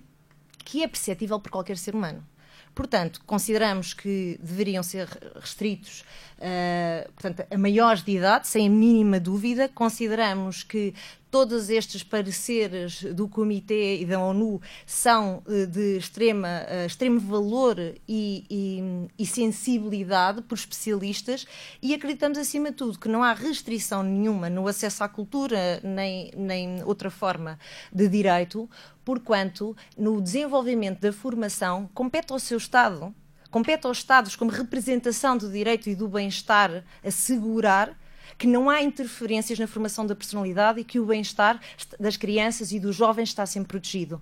que 0.63 0.83
é 0.83 0.88
perceptível 0.88 1.39
por 1.39 1.51
qualquer 1.51 1.77
ser 1.77 1.94
humano. 1.94 2.25
Portanto, 2.74 3.22
consideramos 3.25 3.94
que 3.94 4.38
deveriam 4.44 4.83
ser 4.83 5.07
restritos 5.39 6.04
uh, 6.39 7.10
portanto, 7.13 7.48
a 7.50 7.57
maiores 7.57 8.04
de 8.04 8.12
idade, 8.12 8.50
sem 8.50 8.68
a 8.68 8.69
mínima 8.69 9.18
dúvida. 9.18 9.69
Consideramos 9.69 10.62
que 10.62 10.94
todos 11.35 11.69
estes 11.69 12.01
pareceres 12.01 13.03
do 13.13 13.27
Comitê 13.27 13.97
e 13.99 14.05
da 14.05 14.17
ONU 14.21 14.61
são 14.85 15.43
uh, 15.45 15.67
de 15.67 15.97
extrema, 15.97 16.47
uh, 16.47 16.85
extremo 16.85 17.19
valor 17.19 17.77
e, 18.07 18.45
e, 18.49 19.09
e, 19.19 19.25
sensibilidade 19.25 20.41
por 20.43 20.55
especialistas 20.55 21.45
e 21.81 21.93
acreditamos, 21.93 22.37
acima 22.37 22.71
de 22.71 22.77
tudo, 22.77 22.97
que 22.97 23.09
não 23.09 23.21
há 23.21 23.33
restrição 23.33 24.01
nenhuma 24.01 24.49
no 24.49 24.65
acesso 24.65 25.03
à 25.03 25.09
cultura 25.09 25.81
nem, 25.83 26.31
nem 26.37 26.81
outra 26.85 27.09
forma 27.09 27.59
de 27.91 28.07
direito, 28.07 28.69
porquanto 29.03 29.75
no 29.97 30.21
desenvolvimento 30.21 31.01
da 31.01 31.11
formação 31.11 31.89
compete 31.93 32.31
ao 32.31 32.39
seu 32.39 32.57
Estado, 32.57 33.13
compete 33.51 33.85
aos 33.85 33.97
Estados, 33.97 34.37
como 34.37 34.51
representação 34.51 35.37
do 35.37 35.51
direito 35.51 35.89
e 35.89 35.95
do 35.95 36.07
bem-estar, 36.07 36.85
assegurar 37.03 37.93
que 38.38 38.48
não 38.48 38.69
há 38.69 38.81
interferências 38.81 39.57
na 39.60 39.68
formação 39.68 40.06
da 40.06 40.16
personalidade 40.16 40.80
e 40.80 40.83
que 40.83 41.00
o 41.00 41.06
bem-estar 41.06 41.60
das 42.00 42.18
crianças 42.18 42.72
e 42.72 42.80
dos 42.80 42.95
jovens 42.95 43.30
está 43.30 43.45
sempre 43.45 43.69
protegido. 43.69 44.22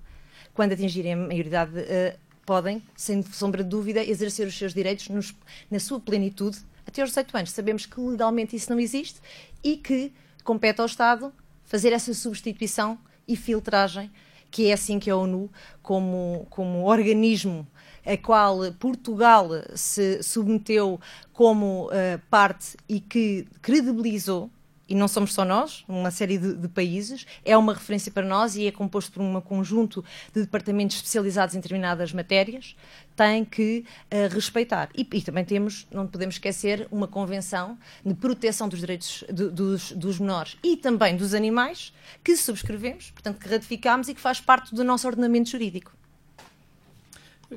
Quando 0.53 0.73
atingirem 0.73 1.13
a 1.13 1.17
maioridade, 1.17 1.71
uh, 1.71 2.19
podem, 2.45 2.81
sem 2.95 3.23
sombra 3.23 3.63
de 3.63 3.69
dúvida, 3.69 4.03
exercer 4.03 4.47
os 4.47 4.55
seus 4.55 4.73
direitos 4.73 5.09
nos, 5.09 5.33
na 5.69 5.79
sua 5.79 5.99
plenitude 5.99 6.59
até 6.85 7.01
aos 7.01 7.09
18 7.09 7.37
anos. 7.37 7.51
Sabemos 7.51 7.85
que 7.85 7.99
legalmente 7.99 8.55
isso 8.55 8.69
não 8.71 8.79
existe 8.79 9.19
e 9.63 9.77
que 9.77 10.11
compete 10.43 10.79
ao 10.79 10.85
Estado 10.85 11.33
fazer 11.65 11.93
essa 11.93 12.13
substituição 12.13 12.99
e 13.27 13.35
filtragem 13.35 14.11
que 14.53 14.67
é 14.67 14.73
assim 14.73 14.99
que 14.99 15.09
a 15.09 15.15
ONU, 15.15 15.49
como, 15.81 16.45
como 16.51 16.85
organismo 16.85 17.67
a 18.05 18.17
qual 18.17 18.71
Portugal 18.73 19.49
se 19.75 20.21
submeteu 20.21 20.99
como 21.31 21.87
uh, 21.87 22.19
parte 22.29 22.77
e 22.87 22.99
que 22.99 23.47
credibilizou, 23.61 24.49
e 24.87 24.95
não 24.95 25.07
somos 25.07 25.33
só 25.33 25.45
nós, 25.45 25.83
uma 25.87 26.11
série 26.11 26.37
de, 26.37 26.53
de, 26.55 26.67
países, 26.67 27.25
é 27.45 27.57
uma 27.57 27.73
referência 27.73 28.11
para 28.11 28.27
nós 28.27 28.55
e 28.55 28.67
é 28.67 28.71
composto 28.71 29.13
por 29.13 29.21
um 29.21 29.39
conjunto 29.39 30.03
de 30.33 30.41
departamentos 30.41 30.97
especializados 30.97 31.55
em 31.55 31.59
determinadas 31.59 32.11
matérias, 32.11 32.75
tem 33.15 33.45
que 33.45 33.85
uh, 34.11 34.33
respeitar. 34.33 34.89
E, 34.93 35.07
e, 35.13 35.21
também 35.21 35.45
temos, 35.45 35.87
não 35.91 36.05
podemos 36.05 36.35
esquecer, 36.35 36.87
uma 36.91 37.07
convenção 37.07 37.77
de 38.05 38.13
proteção 38.13 38.67
dos 38.67 38.79
direitos 38.79 39.23
de, 39.31 39.49
dos, 39.49 39.93
dos 39.93 40.19
menores 40.19 40.57
e 40.61 40.75
também 40.75 41.15
dos 41.15 41.33
animais, 41.33 41.93
que 42.23 42.35
subscrevemos, 42.35 43.11
portanto, 43.11 43.39
que 43.39 43.47
ratificamos 43.47 44.09
e 44.09 44.13
que 44.13 44.21
faz 44.21 44.41
parte 44.41 44.75
do 44.75 44.83
nosso 44.83 45.07
ordenamento 45.07 45.49
jurídico. 45.49 45.91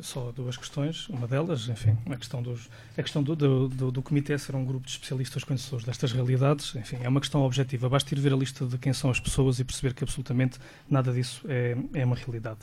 Só 0.02 0.32
duas 0.32 0.56
questões. 0.56 1.08
Uma 1.08 1.26
delas, 1.26 1.69
enfim, 1.69 1.96
a 2.06 2.16
questão, 2.16 2.43
dos, 2.43 2.69
a 2.96 3.02
questão 3.02 3.22
do, 3.22 3.37
do, 3.37 3.69
do, 3.69 3.90
do 3.90 4.02
comitê 4.02 4.37
ser 4.38 4.54
um 4.54 4.64
grupo 4.64 4.87
de 4.87 4.93
especialistas 4.93 5.44
conhecedores 5.44 5.84
destas 5.84 6.12
realidades, 6.12 6.75
enfim, 6.75 6.98
é 7.02 7.08
uma 7.08 7.20
questão 7.20 7.43
objetiva. 7.43 7.88
Basta 7.88 8.14
ir 8.14 8.20
ver 8.20 8.32
a 8.32 8.37
lista 8.37 8.66
de 8.66 8.78
quem 8.78 8.93
são 8.93 9.10
as 9.10 9.20
pessoas 9.20 9.58
e 9.58 9.64
perceber 9.64 9.94
que 9.94 10.04
absolutamente 10.04 10.58
nada 10.88 11.12
disso 11.12 11.44
é, 11.48 11.76
é 11.94 12.04
uma 12.04 12.16
realidade. 12.16 12.60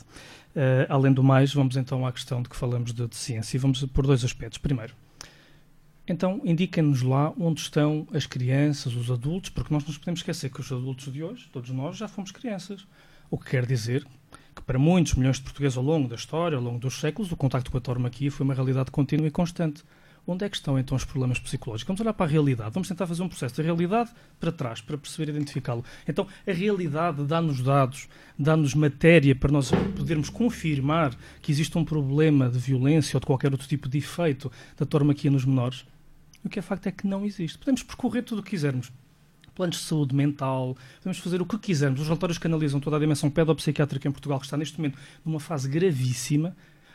Uh, 0.54 0.86
além 0.88 1.12
do 1.12 1.22
mais, 1.22 1.52
vamos 1.52 1.76
então 1.76 2.06
à 2.06 2.12
questão 2.12 2.42
de 2.42 2.48
que 2.48 2.56
falamos 2.56 2.92
de, 2.92 3.06
de 3.06 3.16
ciência 3.16 3.56
e 3.56 3.60
vamos 3.60 3.84
por 3.86 4.06
dois 4.06 4.24
aspectos. 4.24 4.58
Primeiro, 4.58 4.94
então 6.06 6.40
indiquem-nos 6.44 7.02
lá 7.02 7.32
onde 7.38 7.60
estão 7.60 8.06
as 8.12 8.26
crianças, 8.26 8.94
os 8.94 9.10
adultos, 9.10 9.50
porque 9.50 9.72
nós 9.72 9.82
não 9.82 9.88
nos 9.88 9.98
podemos 9.98 10.20
esquecer 10.20 10.50
que 10.50 10.60
os 10.60 10.70
adultos 10.70 11.12
de 11.12 11.22
hoje, 11.22 11.48
todos 11.52 11.70
nós, 11.70 11.96
já 11.96 12.06
fomos 12.06 12.30
crianças. 12.30 12.86
O 13.30 13.38
que 13.38 13.50
quer 13.50 13.66
dizer 13.66 14.06
que 14.54 14.62
para 14.62 14.78
muitos 14.78 15.14
milhões 15.14 15.36
de 15.36 15.42
portugueses 15.42 15.76
ao 15.76 15.84
longo 15.84 16.08
da 16.08 16.14
história, 16.14 16.56
ao 16.56 16.62
longo 16.62 16.78
dos 16.78 17.00
séculos, 17.00 17.32
o 17.32 17.36
contacto 17.36 17.70
com 17.70 17.78
a 17.78 17.80
tauromaquia 17.80 18.30
foi 18.30 18.44
uma 18.44 18.54
realidade 18.54 18.90
contínua 18.90 19.26
e 19.26 19.30
constante. 19.30 19.82
Onde 20.26 20.44
é 20.46 20.48
que 20.48 20.56
estão 20.56 20.78
então 20.78 20.96
os 20.96 21.04
problemas 21.04 21.38
psicológicos? 21.38 21.86
Vamos 21.86 22.00
olhar 22.00 22.14
para 22.14 22.24
a 22.24 22.28
realidade, 22.28 22.70
vamos 22.72 22.88
tentar 22.88 23.06
fazer 23.06 23.22
um 23.22 23.28
processo 23.28 23.58
da 23.58 23.62
realidade 23.62 24.10
para 24.40 24.50
trás, 24.50 24.80
para 24.80 24.96
perceber 24.96 25.30
e 25.30 25.36
identificá-lo. 25.36 25.84
Então, 26.08 26.26
a 26.48 26.52
realidade 26.52 27.22
dá-nos 27.24 27.60
dados, 27.60 28.08
dá-nos 28.38 28.74
matéria 28.74 29.34
para 29.34 29.52
nós 29.52 29.70
podermos 29.94 30.30
confirmar 30.30 31.14
que 31.42 31.52
existe 31.52 31.76
um 31.76 31.84
problema 31.84 32.48
de 32.48 32.58
violência 32.58 33.18
ou 33.18 33.20
de 33.20 33.26
qualquer 33.26 33.52
outro 33.52 33.68
tipo 33.68 33.86
de 33.86 33.98
efeito 33.98 34.50
da 34.78 34.86
tauromaquia 34.86 35.30
nos 35.30 35.44
menores. 35.44 35.84
O 36.42 36.48
que 36.48 36.58
é 36.58 36.62
facto 36.62 36.86
é 36.86 36.92
que 36.92 37.06
não 37.06 37.26
existe. 37.26 37.58
Podemos 37.58 37.82
percorrer 37.82 38.22
tudo 38.22 38.38
o 38.38 38.42
que 38.42 38.50
quisermos 38.50 38.90
planos 39.54 39.76
de 39.76 39.82
saúde 39.82 40.14
mental, 40.14 40.76
podemos 40.98 41.18
fazer 41.18 41.40
o 41.40 41.46
que 41.46 41.58
quisermos. 41.58 42.00
Os 42.00 42.06
relatórios 42.06 42.38
que 42.38 42.46
analisam 42.46 42.80
toda 42.80 42.96
a 42.96 43.00
dimensão 43.00 43.30
pedopsiquiátrica 43.30 44.08
em 44.08 44.12
Portugal, 44.12 44.38
que 44.38 44.46
está 44.46 44.56
neste 44.56 44.78
momento 44.78 44.98
numa 45.24 45.40
fase 45.40 45.68
gravíssima, 45.68 46.54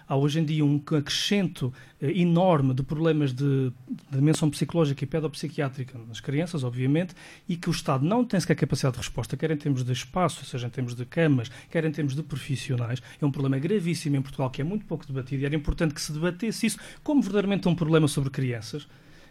há 0.09 0.17
hoje 0.17 0.39
em 0.39 0.43
dia 0.43 0.65
um 0.65 0.81
acrescento 0.97 1.71
eh, 2.01 2.11
enorme 2.19 2.73
de 2.73 2.81
problemas 2.81 3.31
de, 3.31 3.69
de 3.87 4.17
dimensão 4.17 4.49
psicológica 4.49 5.03
e 5.03 5.07
pedopsiquiátrica 5.07 5.99
nas 6.07 6.19
crianças, 6.19 6.63
obviamente, 6.63 7.13
e 7.47 7.55
que 7.55 7.69
o 7.69 7.71
Estado 7.71 8.03
não 8.03 8.25
tem 8.25 8.39
sequer 8.39 8.55
capacidade 8.55 8.93
de 8.93 8.99
resposta, 9.01 9.37
quer 9.37 9.51
em 9.51 9.57
termos 9.57 9.83
de 9.83 9.93
espaço, 9.93 10.43
seja 10.43 10.65
em 10.65 10.71
termos 10.71 10.95
de 10.95 11.05
camas, 11.05 11.51
quer 11.69 11.85
em 11.85 11.91
termos 11.91 12.15
de 12.15 12.23
profissionais. 12.23 13.01
É 13.21 13.25
um 13.25 13.31
problema 13.31 13.59
gravíssimo 13.59 14.15
em 14.15 14.21
Portugal 14.21 14.49
que 14.49 14.61
é 14.61 14.63
muito 14.63 14.83
pouco 14.85 15.05
debatido 15.05 15.43
e 15.43 15.45
era 15.45 15.55
importante 15.55 15.93
que 15.93 16.01
se 16.01 16.11
debatesse 16.11 16.65
isso 16.65 16.79
como 17.03 17.21
verdadeiramente 17.21 17.67
um 17.69 17.75
problema 17.75 18.07
sobre 18.07 18.31
crianças 18.31 18.87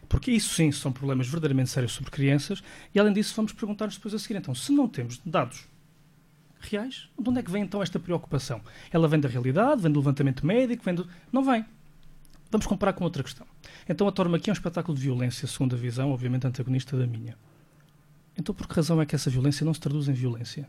porque 0.09 0.31
isso 0.31 0.55
sim 0.55 0.73
são 0.73 0.93
problemas 0.93 1.27
verdadeiramente 1.27 1.71
sérios 1.71 1.93
sobre 1.93 2.11
crianças, 2.11 2.63
e 2.95 2.99
além 2.99 3.13
disso 3.13 3.35
vamos 3.37 3.53
perguntar-nos 3.53 3.97
depois 3.97 4.15
a 4.15 4.19
seguir, 4.19 4.37
então, 4.37 4.55
se 4.55 4.73
não 4.73 4.89
temos 4.89 5.21
dados 5.25 5.67
reais, 6.61 7.09
de 7.19 7.29
onde 7.29 7.39
é 7.39 7.43
que 7.43 7.51
vem 7.51 7.63
então 7.63 7.83
esta 7.83 7.99
preocupação? 7.99 8.61
Ela 8.91 9.07
vem 9.07 9.21
da 9.21 9.29
realidade, 9.29 9.83
vem 9.83 9.93
do 9.93 10.01
levantamento 10.01 10.45
médico, 10.45 10.83
vem 10.85 10.95
do... 10.95 11.09
Não 11.33 11.45
vem. 11.45 11.65
Vamos 12.51 12.67
comparar 12.67 12.95
com 12.95 13.05
outra 13.05 13.23
questão. 13.23 13.47
Então 13.89 14.09
a 14.09 14.13
Torma 14.13 14.39
aqui 14.39 14.51
é 14.51 14.53
um 14.53 14.55
espetáculo 14.55 14.97
de 14.97 15.05
violência, 15.05 15.47
segundo 15.47 15.77
a 15.77 15.79
visão, 15.79 16.11
obviamente, 16.11 16.47
antagonista 16.47 16.97
da 16.97 17.07
minha. 17.07 17.37
Então 18.37 18.55
por 18.55 18.67
que 18.67 18.75
razão 18.75 19.01
é 19.01 19.07
que 19.07 19.15
essa 19.15 19.29
violência 19.29 19.65
não 19.65 19.75
se 19.75 19.81
traduz 19.81 20.09
em 20.09 20.13
violência? 20.15 20.69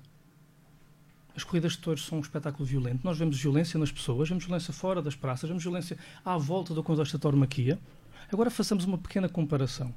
as 1.39 1.43
corridas 1.43 1.73
de 1.73 1.77
touros 1.79 2.05
são 2.05 2.17
um 2.17 2.21
espetáculo 2.21 2.65
violento. 2.65 2.99
Nós 3.03 3.17
vemos 3.17 3.39
violência 3.39 3.79
nas 3.79 3.91
pessoas, 3.91 4.27
vemos 4.27 4.43
violência 4.43 4.73
fora 4.73 5.01
das 5.01 5.15
praças, 5.15 5.47
vemos 5.47 5.63
violência 5.63 5.97
à 6.23 6.37
volta 6.37 6.73
do 6.73 6.83
Conselho 6.83 7.09
da 7.13 7.17
Tauromaquia. 7.17 7.79
Agora 8.31 8.51
façamos 8.51 8.85
uma 8.85 8.97
pequena 8.97 9.27
comparação. 9.27 9.93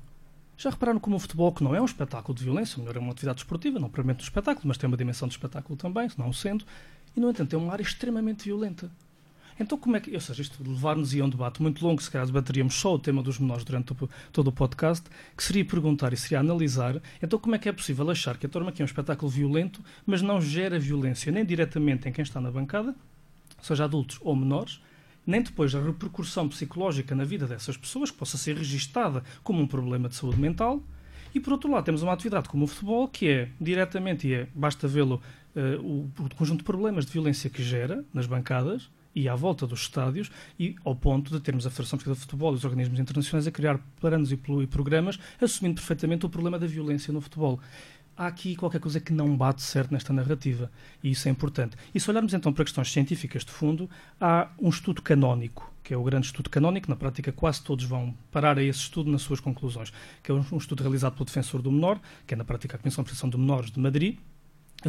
Já 0.56 0.70
repararam 0.70 1.00
como 1.00 1.16
o 1.16 1.18
futebol, 1.18 1.52
que 1.52 1.62
não 1.62 1.74
é 1.74 1.80
um 1.80 1.84
espetáculo 1.84 2.36
de 2.36 2.44
violência, 2.44 2.78
melhor 2.78 2.96
é 2.96 2.98
uma 2.98 3.12
atividade 3.12 3.40
esportiva, 3.40 3.78
não 3.78 3.88
propriamente 3.88 4.20
um 4.20 4.24
espetáculo, 4.24 4.68
mas 4.68 4.78
tem 4.78 4.88
uma 4.88 4.96
dimensão 4.96 5.28
de 5.28 5.34
espetáculo 5.34 5.76
também, 5.76 6.08
se 6.08 6.18
não 6.18 6.32
sendo, 6.32 6.64
e 7.16 7.20
no 7.20 7.30
entanto 7.30 7.54
é 7.54 7.58
uma 7.58 7.72
área 7.72 7.82
extremamente 7.82 8.44
violenta. 8.44 8.90
Então, 9.60 9.76
como 9.76 9.96
é 9.96 10.00
que. 10.00 10.14
Ou 10.14 10.20
seja, 10.20 10.40
isto 10.40 10.62
levar-nos 10.62 11.14
a 11.14 11.24
um 11.24 11.28
debate 11.28 11.60
muito 11.60 11.84
longo, 11.84 12.02
se 12.02 12.10
calhar 12.10 12.26
debateríamos 12.26 12.74
só 12.74 12.94
o 12.94 12.98
tema 12.98 13.22
dos 13.22 13.38
menores 13.38 13.64
durante 13.64 13.92
o, 13.92 14.08
todo 14.32 14.48
o 14.48 14.52
podcast, 14.52 15.04
que 15.36 15.42
seria 15.42 15.64
perguntar 15.64 16.12
e 16.12 16.16
seria 16.16 16.40
analisar, 16.40 17.00
então, 17.22 17.38
como 17.38 17.54
é 17.54 17.58
que 17.58 17.68
é 17.68 17.72
possível 17.72 18.08
achar 18.10 18.38
que 18.38 18.46
a 18.46 18.48
Torma 18.48 18.70
aqui 18.70 18.82
é 18.82 18.84
um 18.84 18.86
espetáculo 18.86 19.30
violento, 19.30 19.82
mas 20.06 20.22
não 20.22 20.40
gera 20.40 20.78
violência 20.78 21.30
nem 21.30 21.44
diretamente 21.44 22.08
em 22.08 22.12
quem 22.12 22.22
está 22.22 22.40
na 22.40 22.50
bancada, 22.50 22.94
seja 23.60 23.84
adultos 23.84 24.18
ou 24.22 24.34
menores, 24.34 24.80
nem 25.26 25.42
depois 25.42 25.74
a 25.74 25.80
repercussão 25.80 26.48
psicológica 26.48 27.14
na 27.14 27.24
vida 27.24 27.46
dessas 27.46 27.76
pessoas, 27.76 28.10
que 28.10 28.16
possa 28.16 28.36
ser 28.36 28.56
registada 28.56 29.22
como 29.42 29.62
um 29.62 29.66
problema 29.66 30.08
de 30.08 30.14
saúde 30.14 30.40
mental. 30.40 30.82
E 31.34 31.40
por 31.40 31.54
outro 31.54 31.70
lado, 31.70 31.84
temos 31.84 32.02
uma 32.02 32.12
atividade 32.12 32.48
como 32.48 32.64
o 32.64 32.66
futebol, 32.66 33.08
que 33.08 33.28
é 33.28 33.48
diretamente, 33.60 34.28
e 34.28 34.34
é, 34.34 34.48
basta 34.54 34.86
vê-lo, 34.86 35.22
uh, 35.56 35.80
o, 35.80 36.12
o 36.18 36.34
conjunto 36.34 36.58
de 36.58 36.64
problemas 36.64 37.06
de 37.06 37.12
violência 37.12 37.48
que 37.48 37.62
gera 37.62 38.04
nas 38.12 38.26
bancadas, 38.26 38.90
e 39.14 39.28
à 39.28 39.34
volta 39.34 39.66
dos 39.66 39.82
estádios, 39.82 40.30
e 40.58 40.74
ao 40.84 40.96
ponto 40.96 41.30
de 41.30 41.40
termos 41.40 41.66
a 41.66 41.70
Federação 41.70 41.98
Portuguesa 41.98 42.20
de 42.20 42.26
Futebol 42.26 42.52
e 42.52 42.56
os 42.56 42.64
organismos 42.64 42.98
internacionais 42.98 43.46
a 43.46 43.50
criar 43.50 43.78
planos 44.00 44.32
e 44.32 44.36
programas 44.36 45.18
assumindo 45.40 45.76
perfeitamente 45.76 46.24
o 46.26 46.28
problema 46.28 46.58
da 46.58 46.66
violência 46.66 47.12
no 47.12 47.20
futebol. 47.20 47.60
Há 48.16 48.26
aqui 48.26 48.54
qualquer 48.54 48.80
coisa 48.80 49.00
que 49.00 49.12
não 49.12 49.34
bate 49.36 49.62
certo 49.62 49.90
nesta 49.90 50.12
narrativa, 50.12 50.70
e 51.02 51.10
isso 51.10 51.26
é 51.28 51.30
importante. 51.30 51.76
E 51.94 51.98
se 51.98 52.10
olharmos 52.10 52.34
então 52.34 52.52
para 52.52 52.64
questões 52.64 52.92
científicas 52.92 53.44
de 53.44 53.50
fundo, 53.50 53.88
há 54.20 54.48
um 54.60 54.68
estudo 54.68 55.00
canónico, 55.00 55.72
que 55.82 55.94
é 55.94 55.96
o 55.96 56.02
grande 56.04 56.26
estudo 56.26 56.50
canónico, 56.50 56.90
na 56.90 56.96
prática 56.96 57.32
quase 57.32 57.62
todos 57.62 57.86
vão 57.86 58.14
parar 58.30 58.58
a 58.58 58.62
esse 58.62 58.80
estudo 58.80 59.10
nas 59.10 59.22
suas 59.22 59.40
conclusões, 59.40 59.92
que 60.22 60.30
é 60.30 60.34
um 60.34 60.58
estudo 60.58 60.82
realizado 60.82 61.14
pelo 61.14 61.24
Defensor 61.24 61.62
do 61.62 61.72
Menor, 61.72 61.98
que 62.26 62.34
é 62.34 62.36
na 62.36 62.44
prática 62.44 62.76
a 62.76 62.78
Comissão 62.78 63.02
de 63.02 63.08
Proteção 63.08 63.30
de 63.30 63.38
Menores 63.38 63.70
de 63.70 63.80
Madrid, 63.80 64.18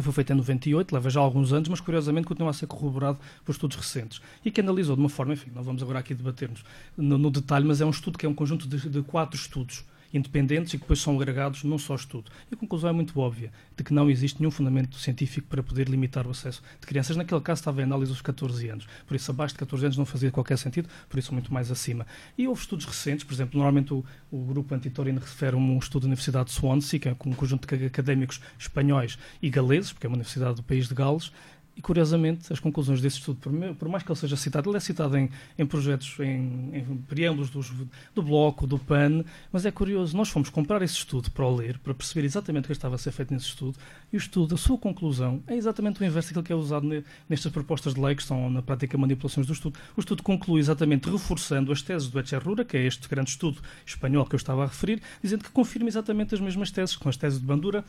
foi 0.02 0.12
feito 0.12 0.32
em 0.32 0.36
98, 0.36 0.92
leva 0.92 1.08
já 1.08 1.20
alguns 1.20 1.52
anos, 1.52 1.68
mas 1.68 1.80
curiosamente 1.80 2.26
continua 2.26 2.50
a 2.50 2.52
ser 2.52 2.66
corroborado 2.66 3.18
por 3.44 3.52
estudos 3.52 3.76
recentes. 3.76 4.20
E 4.44 4.50
que 4.50 4.60
analisou 4.60 4.96
de 4.96 5.00
uma 5.00 5.08
forma, 5.08 5.34
enfim, 5.34 5.50
não 5.54 5.62
vamos 5.62 5.82
agora 5.82 6.00
aqui 6.00 6.14
debatermos 6.14 6.64
no, 6.96 7.16
no 7.16 7.30
detalhe, 7.30 7.64
mas 7.64 7.80
é 7.80 7.86
um 7.86 7.90
estudo 7.90 8.18
que 8.18 8.26
é 8.26 8.28
um 8.28 8.34
conjunto 8.34 8.66
de, 8.66 8.88
de 8.88 9.02
quatro 9.02 9.36
estudos 9.38 9.84
independentes 10.14 10.72
e 10.72 10.78
que 10.78 10.84
depois 10.84 11.00
são 11.00 11.16
agregados 11.16 11.64
num 11.64 11.76
só 11.76 11.94
estudo. 11.94 12.30
E 12.50 12.54
a 12.54 12.56
conclusão 12.56 12.88
é 12.88 12.92
muito 12.92 13.18
óbvia, 13.18 13.52
de 13.76 13.82
que 13.82 13.92
não 13.92 14.08
existe 14.08 14.40
nenhum 14.40 14.50
fundamento 14.50 14.96
científico 14.96 15.48
para 15.48 15.62
poder 15.62 15.88
limitar 15.88 16.26
o 16.26 16.30
acesso 16.30 16.62
de 16.80 16.86
crianças. 16.86 17.16
Naquele 17.16 17.40
caso 17.40 17.60
estava 17.60 17.80
em 17.80 17.84
análise 17.84 18.12
dos 18.12 18.22
14 18.22 18.68
anos, 18.68 18.86
por 19.06 19.14
isso 19.14 19.30
abaixo 19.30 19.54
de 19.54 19.58
14 19.58 19.86
anos 19.86 19.98
não 19.98 20.06
fazia 20.06 20.30
qualquer 20.30 20.56
sentido, 20.56 20.88
por 21.08 21.18
isso 21.18 21.32
muito 21.34 21.52
mais 21.52 21.70
acima. 21.70 22.06
E 22.38 22.46
houve 22.46 22.60
estudos 22.60 22.86
recentes, 22.86 23.24
por 23.24 23.34
exemplo, 23.34 23.58
normalmente 23.58 23.92
o, 23.92 24.04
o 24.30 24.38
grupo 24.44 24.74
Antitorino 24.74 25.20
refere 25.20 25.56
um 25.56 25.78
estudo 25.78 26.02
da 26.02 26.06
Universidade 26.06 26.46
de 26.46 26.52
Swansea, 26.52 27.00
que 27.00 27.08
é 27.08 27.16
um 27.26 27.32
conjunto 27.32 27.66
de 27.66 27.86
académicos 27.86 28.40
espanhóis 28.58 29.18
e 29.42 29.50
galeses, 29.50 29.92
porque 29.92 30.06
é 30.06 30.08
uma 30.08 30.16
universidade 30.16 30.56
do 30.56 30.62
país 30.62 30.88
de 30.88 30.94
Gales, 30.94 31.32
e, 31.76 31.82
curiosamente, 31.82 32.52
as 32.52 32.60
conclusões 32.60 33.00
desse 33.00 33.18
estudo, 33.18 33.38
por 33.78 33.88
mais 33.88 34.02
que 34.02 34.10
ele 34.10 34.18
seja 34.18 34.36
citado, 34.36 34.70
ele 34.70 34.76
é 34.76 34.80
citado 34.80 35.16
em, 35.16 35.28
em 35.58 35.66
projetos, 35.66 36.16
em, 36.20 36.70
em 36.72 36.96
preâmbulos 37.08 37.50
dos, 37.50 37.72
do 38.14 38.22
Bloco, 38.22 38.66
do 38.66 38.78
PAN, 38.78 39.24
mas 39.52 39.66
é 39.66 39.70
curioso, 39.70 40.16
nós 40.16 40.28
fomos 40.28 40.50
comprar 40.50 40.82
esse 40.82 40.94
estudo 40.94 41.30
para 41.30 41.44
o 41.44 41.54
ler, 41.54 41.78
para 41.78 41.92
perceber 41.92 42.24
exatamente 42.24 42.64
o 42.64 42.66
que 42.66 42.72
estava 42.72 42.94
a 42.94 42.98
ser 42.98 43.10
feito 43.10 43.34
nesse 43.34 43.46
estudo, 43.46 43.76
e 44.12 44.16
o 44.16 44.18
estudo, 44.18 44.54
a 44.54 44.58
sua 44.58 44.78
conclusão, 44.78 45.42
é 45.46 45.56
exatamente 45.56 46.00
o 46.00 46.04
inverso 46.04 46.28
daquilo 46.28 46.44
que 46.44 46.52
é 46.52 46.56
usado 46.56 46.86
ne, 46.86 47.02
nestas 47.28 47.50
propostas 47.50 47.94
de 47.94 48.00
lei, 48.00 48.14
que 48.14 48.22
são, 48.22 48.48
na 48.48 48.62
prática, 48.62 48.96
manipulações 48.96 49.46
do 49.46 49.52
estudo. 49.52 49.78
O 49.96 50.00
estudo 50.00 50.22
conclui 50.22 50.60
exatamente 50.60 51.10
reforçando 51.10 51.72
as 51.72 51.82
teses 51.82 52.08
do 52.08 52.20
Echerrura, 52.20 52.64
que 52.64 52.76
é 52.76 52.86
este 52.86 53.08
grande 53.08 53.30
estudo 53.30 53.60
espanhol 53.84 54.24
que 54.24 54.34
eu 54.34 54.38
estava 54.38 54.62
a 54.62 54.66
referir, 54.66 55.02
dizendo 55.22 55.42
que 55.42 55.50
confirma 55.50 55.88
exatamente 55.88 56.34
as 56.34 56.40
mesmas 56.40 56.70
teses, 56.70 56.96
que 56.96 57.08
as 57.08 57.16
teses 57.16 57.40
de 57.40 57.44
Bandura, 57.44 57.84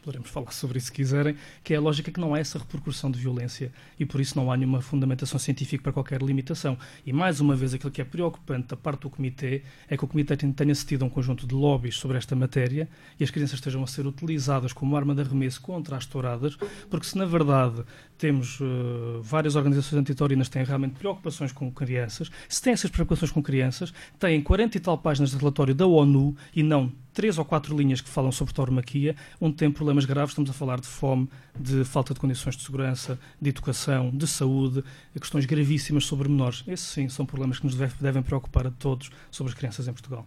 poderemos 0.00 0.30
falar 0.30 0.50
sobre 0.52 0.78
isso 0.78 0.90
se 0.90 0.92
quiserem, 0.92 1.36
que 1.62 1.72
é 1.72 1.76
a 1.76 1.80
lógica 1.80 2.10
que 2.10 2.20
não 2.20 2.34
há 2.34 2.38
essa 2.38 2.58
repercussão 2.58 3.10
de 3.10 3.18
violência 3.18 3.72
e 3.98 4.04
por 4.04 4.20
isso 4.20 4.36
não 4.36 4.50
há 4.50 4.56
nenhuma 4.56 4.80
fundamentação 4.80 5.38
científica 5.38 5.82
para 5.82 5.92
qualquer 5.92 6.22
limitação. 6.22 6.76
E 7.06 7.12
mais 7.12 7.40
uma 7.40 7.54
vez, 7.54 7.72
aquilo 7.72 7.90
que 7.90 8.00
é 8.00 8.04
preocupante 8.04 8.68
da 8.68 8.76
parte 8.76 9.02
do 9.02 9.10
Comitê 9.10 9.62
é 9.88 9.96
que 9.96 10.04
o 10.04 10.08
Comitê 10.08 10.36
tenha 10.36 10.74
cedido 10.74 11.04
a 11.04 11.06
um 11.06 11.10
conjunto 11.10 11.46
de 11.46 11.54
lobbies 11.54 11.96
sobre 11.96 12.18
esta 12.18 12.34
matéria 12.34 12.88
e 13.18 13.24
as 13.24 13.30
crianças 13.30 13.54
estejam 13.54 13.82
a 13.82 13.86
ser 13.86 14.06
utilizadas 14.06 14.72
como 14.72 14.96
arma 14.96 15.14
de 15.14 15.22
arremesso 15.22 15.60
contra 15.60 15.96
as 15.96 16.06
touradas, 16.06 16.56
porque 16.88 17.06
se 17.06 17.16
na 17.16 17.24
verdade 17.24 17.84
temos 18.18 18.60
uh, 18.60 19.22
várias 19.22 19.56
organizações 19.56 20.00
antitaurinas 20.00 20.48
que 20.48 20.54
têm 20.54 20.64
realmente 20.64 20.94
preocupações 20.98 21.52
com 21.52 21.70
crianças, 21.72 22.30
se 22.48 22.60
têm 22.60 22.72
essas 22.72 22.90
preocupações 22.90 23.30
com 23.30 23.42
crianças, 23.42 23.92
têm 24.18 24.42
40 24.42 24.76
e 24.76 24.80
tal 24.80 24.98
páginas 24.98 25.30
de 25.30 25.36
relatório 25.36 25.74
da 25.74 25.86
ONU 25.86 26.36
e 26.54 26.62
não 26.62 26.92
três 27.20 27.36
ou 27.36 27.44
quatro 27.44 27.76
linhas 27.76 28.00
que 28.00 28.08
falam 28.08 28.32
sobre 28.32 28.54
tauromaquia, 28.54 29.14
onde 29.38 29.54
tem 29.54 29.70
problemas 29.70 30.06
graves, 30.06 30.30
estamos 30.30 30.48
a 30.48 30.54
falar 30.54 30.80
de 30.80 30.86
fome, 30.86 31.28
de 31.54 31.84
falta 31.84 32.14
de 32.14 32.20
condições 32.20 32.56
de 32.56 32.62
segurança, 32.62 33.20
de 33.38 33.50
educação, 33.50 34.10
de 34.10 34.26
saúde, 34.26 34.82
questões 35.20 35.44
gravíssimas 35.44 36.06
sobre 36.06 36.30
menores. 36.30 36.64
Esses 36.66 36.86
sim 36.86 37.10
são 37.10 37.26
problemas 37.26 37.58
que 37.58 37.66
nos 37.66 37.74
devem 37.74 38.22
preocupar 38.22 38.66
a 38.66 38.70
todos 38.70 39.10
sobre 39.30 39.52
as 39.52 39.58
crianças 39.58 39.86
em 39.86 39.92
Portugal. 39.92 40.26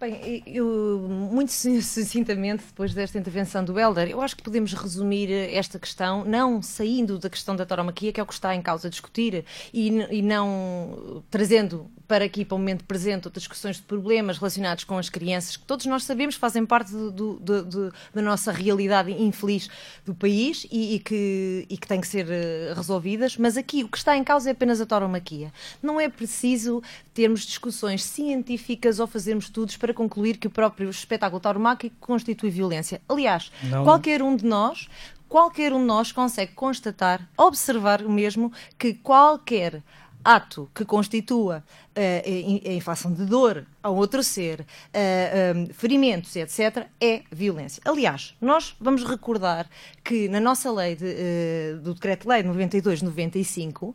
Bem, 0.00 0.42
eu, 0.46 1.06
muito 1.30 1.52
sucintamente, 1.52 2.64
depois 2.64 2.94
desta 2.94 3.18
intervenção 3.18 3.62
do 3.62 3.78
Helder, 3.78 4.08
eu 4.08 4.22
acho 4.22 4.34
que 4.34 4.42
podemos 4.42 4.72
resumir 4.72 5.30
esta 5.30 5.78
questão, 5.78 6.24
não 6.24 6.62
saindo 6.62 7.18
da 7.18 7.28
questão 7.28 7.54
da 7.54 7.66
tauromaquia, 7.66 8.14
que 8.14 8.20
é 8.20 8.22
o 8.22 8.26
que 8.26 8.32
está 8.32 8.54
em 8.54 8.62
causa 8.62 8.88
a 8.88 8.90
discutir, 8.90 9.44
e, 9.74 9.88
e 10.10 10.22
não 10.22 11.22
trazendo 11.30 11.90
para 12.08 12.24
aqui, 12.24 12.44
para 12.44 12.54
o 12.54 12.58
momento 12.58 12.84
presente, 12.84 13.26
outras 13.26 13.42
discussões 13.42 13.76
de 13.76 13.82
problemas 13.82 14.38
relacionados 14.38 14.84
com 14.84 14.96
as 14.96 15.10
crianças, 15.10 15.56
que 15.56 15.64
todos 15.64 15.84
nós 15.86 16.04
sabemos 16.04 16.36
fazem 16.36 16.64
parte 16.64 16.90
do, 16.92 17.10
do, 17.10 17.64
do, 17.64 17.94
da 18.14 18.22
nossa 18.22 18.50
realidade 18.50 19.10
infeliz 19.12 19.68
do 20.06 20.14
país 20.14 20.66
e, 20.70 20.94
e, 20.94 20.98
que, 21.00 21.66
e 21.68 21.76
que 21.76 21.86
têm 21.86 22.00
que 22.00 22.06
ser 22.06 22.26
uh, 22.26 22.74
resolvidas, 22.74 23.36
mas 23.36 23.56
aqui 23.56 23.84
o 23.84 23.88
que 23.88 23.98
está 23.98 24.16
em 24.16 24.24
causa 24.24 24.48
é 24.48 24.52
apenas 24.52 24.80
a 24.80 24.86
tauromaquia. 24.86 25.52
Não 25.82 26.00
é 26.00 26.08
preciso 26.08 26.82
termos 27.12 27.42
discussões 27.42 28.04
científicas 28.04 29.00
ou 29.00 29.06
fazermos 29.06 29.46
estudos 29.46 29.76
para 29.76 29.88
para 29.88 29.94
concluir 29.94 30.36
que 30.36 30.46
o 30.46 30.50
próprio 30.50 30.90
espetáculo 30.90 31.40
tauromáquico 31.40 31.96
constitui 31.98 32.50
violência. 32.50 33.00
Aliás, 33.08 33.50
não. 33.62 33.84
qualquer 33.84 34.22
um 34.22 34.36
de 34.36 34.44
nós 34.44 34.86
qualquer 35.26 35.74
um 35.74 35.80
de 35.80 35.84
nós 35.84 36.10
consegue 36.10 36.52
constatar, 36.52 37.28
observar 37.36 38.02
o 38.02 38.10
mesmo, 38.10 38.50
que 38.78 38.94
qualquer 38.94 39.82
ato 40.28 40.70
que 40.74 40.84
constitua 40.84 41.64
uh, 41.96 42.68
a 42.68 42.72
inflação 42.72 43.10
de 43.10 43.24
dor 43.24 43.64
a 43.82 43.88
outro 43.88 44.22
ser, 44.22 44.60
uh, 44.60 44.64
eh, 44.92 45.54
um, 45.56 45.72
ferimentos, 45.72 46.36
etc., 46.36 46.86
é 47.00 47.22
violência. 47.32 47.82
Aliás, 47.86 48.34
nós 48.38 48.76
vamos 48.78 49.04
recordar 49.04 49.66
que 50.04 50.28
na 50.28 50.38
nossa 50.38 50.70
lei 50.70 50.94
de, 50.94 51.06
uh, 51.06 51.80
do 51.80 51.94
Decreto-Lei 51.94 52.42
92-95, 52.42 53.94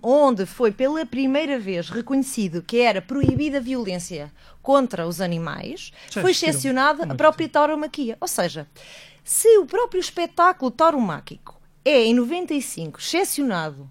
onde 0.00 0.46
foi 0.46 0.70
pela 0.70 1.04
primeira 1.04 1.58
vez 1.58 1.88
reconhecido 1.88 2.62
que 2.62 2.80
era 2.80 3.02
proibida 3.02 3.58
a 3.58 3.60
violência 3.60 4.32
contra 4.62 5.08
os 5.08 5.20
animais, 5.20 5.92
foi 6.10 6.30
excepcionada 6.30 7.04
a 7.04 7.14
própria 7.14 7.48
tauromaquia. 7.48 8.16
Ou 8.20 8.28
seja, 8.28 8.68
se 9.24 9.58
o 9.58 9.66
próprio 9.66 10.00
espetáculo 10.00 10.70
tauromáquico 10.70 11.60
é, 11.84 12.04
em 12.04 12.14
95, 12.14 13.00
excepcionado 13.00 13.90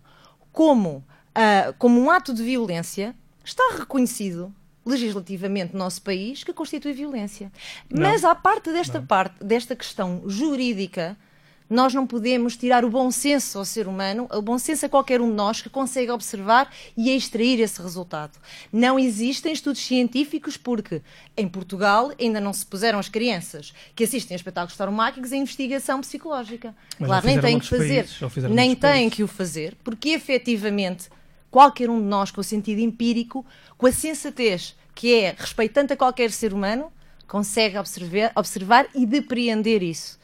como, 0.51 1.05
uh, 1.38 1.74
como 1.77 2.01
um 2.01 2.10
ato 2.10 2.34
de 2.34 2.44
violência, 2.44 3.15
está 3.46 3.63
reconhecido 3.77 4.53
legislativamente 4.86 5.74
no 5.74 5.79
nosso 5.79 6.01
país 6.01 6.44
que 6.44 6.53
constitui 6.53 6.94
violência. 6.94 7.51
Não. 7.89 8.01
Mas 8.01 8.24
à 8.24 8.34
parte 8.34 8.72
desta 8.72 9.00
não. 9.00 9.06
parte, 9.06 9.44
desta 9.44 9.75
questão 9.75 10.24
jurídica, 10.25 11.17
nós 11.70 11.94
não 11.94 12.08
podemos 12.08 12.56
tirar 12.56 12.86
o 12.86 12.89
bom 12.89 13.12
senso 13.12 13.58
ao 13.58 13.65
ser 13.65 13.88
humano, 13.88 14.27
o 14.32 14.41
bom 14.41 14.58
senso 14.58 14.86
a 14.86 14.89
qualquer 14.89 15.20
um 15.20 15.29
de 15.29 15.36
nós 15.36 15.62
que 15.62 15.70
consegue 15.70 16.10
observar 16.12 16.72
e 16.96 17.13
extrair 17.13 17.60
esse 17.60 17.82
resultado. 17.82 18.39
Não 18.72 18.98
existem 18.98 19.51
estudos 19.51 19.82
científicos 19.82 20.56
porque 20.56 21.01
em 21.36 21.48
Portugal 21.48 22.12
ainda 22.20 22.39
não 22.39 22.53
se 22.53 22.65
puseram 22.65 23.00
as 23.00 23.10
crianças 23.10 23.74
que 23.94 24.06
assistem 24.06 24.36
a 24.36 24.38
espetáculos 24.38 24.77
tauromáquicos 24.77 25.34
em 25.34 25.41
investigação 25.41 26.00
psicológica. 26.00 26.74
Mas 26.98 27.08
claro, 27.08 27.25
nem 27.25 27.41
têm 27.41 27.60
que 27.60 27.67
fazer, 27.67 28.08
países, 28.08 28.50
nem 28.50 28.75
têm 28.75 29.10
que 29.10 29.24
o 29.24 29.27
fazer, 29.27 29.75
porque 29.84 30.10
efetivamente 30.10 31.10
qualquer 31.49 31.89
um 31.89 31.99
de 31.99 32.05
nós 32.05 32.31
com 32.31 32.41
o 32.41 32.43
sentido 32.43 32.79
empírico, 32.79 33.45
com 33.77 33.87
a 33.87 33.91
sensatez 33.91 34.75
que 34.93 35.13
é 35.13 35.35
respeitante 35.37 35.93
a 35.93 35.97
qualquer 35.97 36.31
ser 36.31 36.53
humano, 36.53 36.91
consegue 37.27 37.77
observar, 37.77 38.31
observar 38.35 38.87
e 38.95 39.05
depreender 39.05 39.83
isso. 39.83 40.17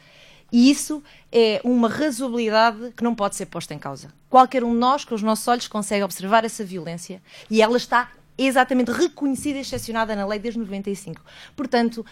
E 0.51 0.69
isso 0.69 1.03
é 1.31 1.61
uma 1.63 1.89
razoabilidade 1.89 2.91
que 2.95 3.03
não 3.03 3.13
pode 3.13 3.35
ser 3.35 3.47
posta 3.47 3.73
em 3.73 3.79
causa. 3.79 4.13
Qualquer 4.29 4.63
um 4.63 4.71
de 4.71 4.79
nós, 4.79 5.03
com 5.03 5.15
os 5.15 5.21
nossos 5.21 5.47
olhos, 5.47 5.67
consegue 5.67 6.03
observar 6.03 6.45
essa 6.45 6.63
violência 6.63 7.21
e 7.49 7.61
ela 7.61 7.77
está 7.77 8.11
exatamente 8.37 8.91
reconhecida 8.91 9.57
e 9.57 9.61
excepcionada 9.61 10.15
na 10.15 10.25
lei 10.25 10.39
desde 10.39 10.59
95. 10.59 11.21
Portanto, 11.55 12.05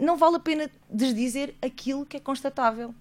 não 0.00 0.16
vale 0.16 0.36
a 0.36 0.40
pena 0.40 0.70
desdizer 0.90 1.54
aquilo 1.62 2.06
que 2.06 2.16
é 2.16 2.20
constatável. 2.20 2.94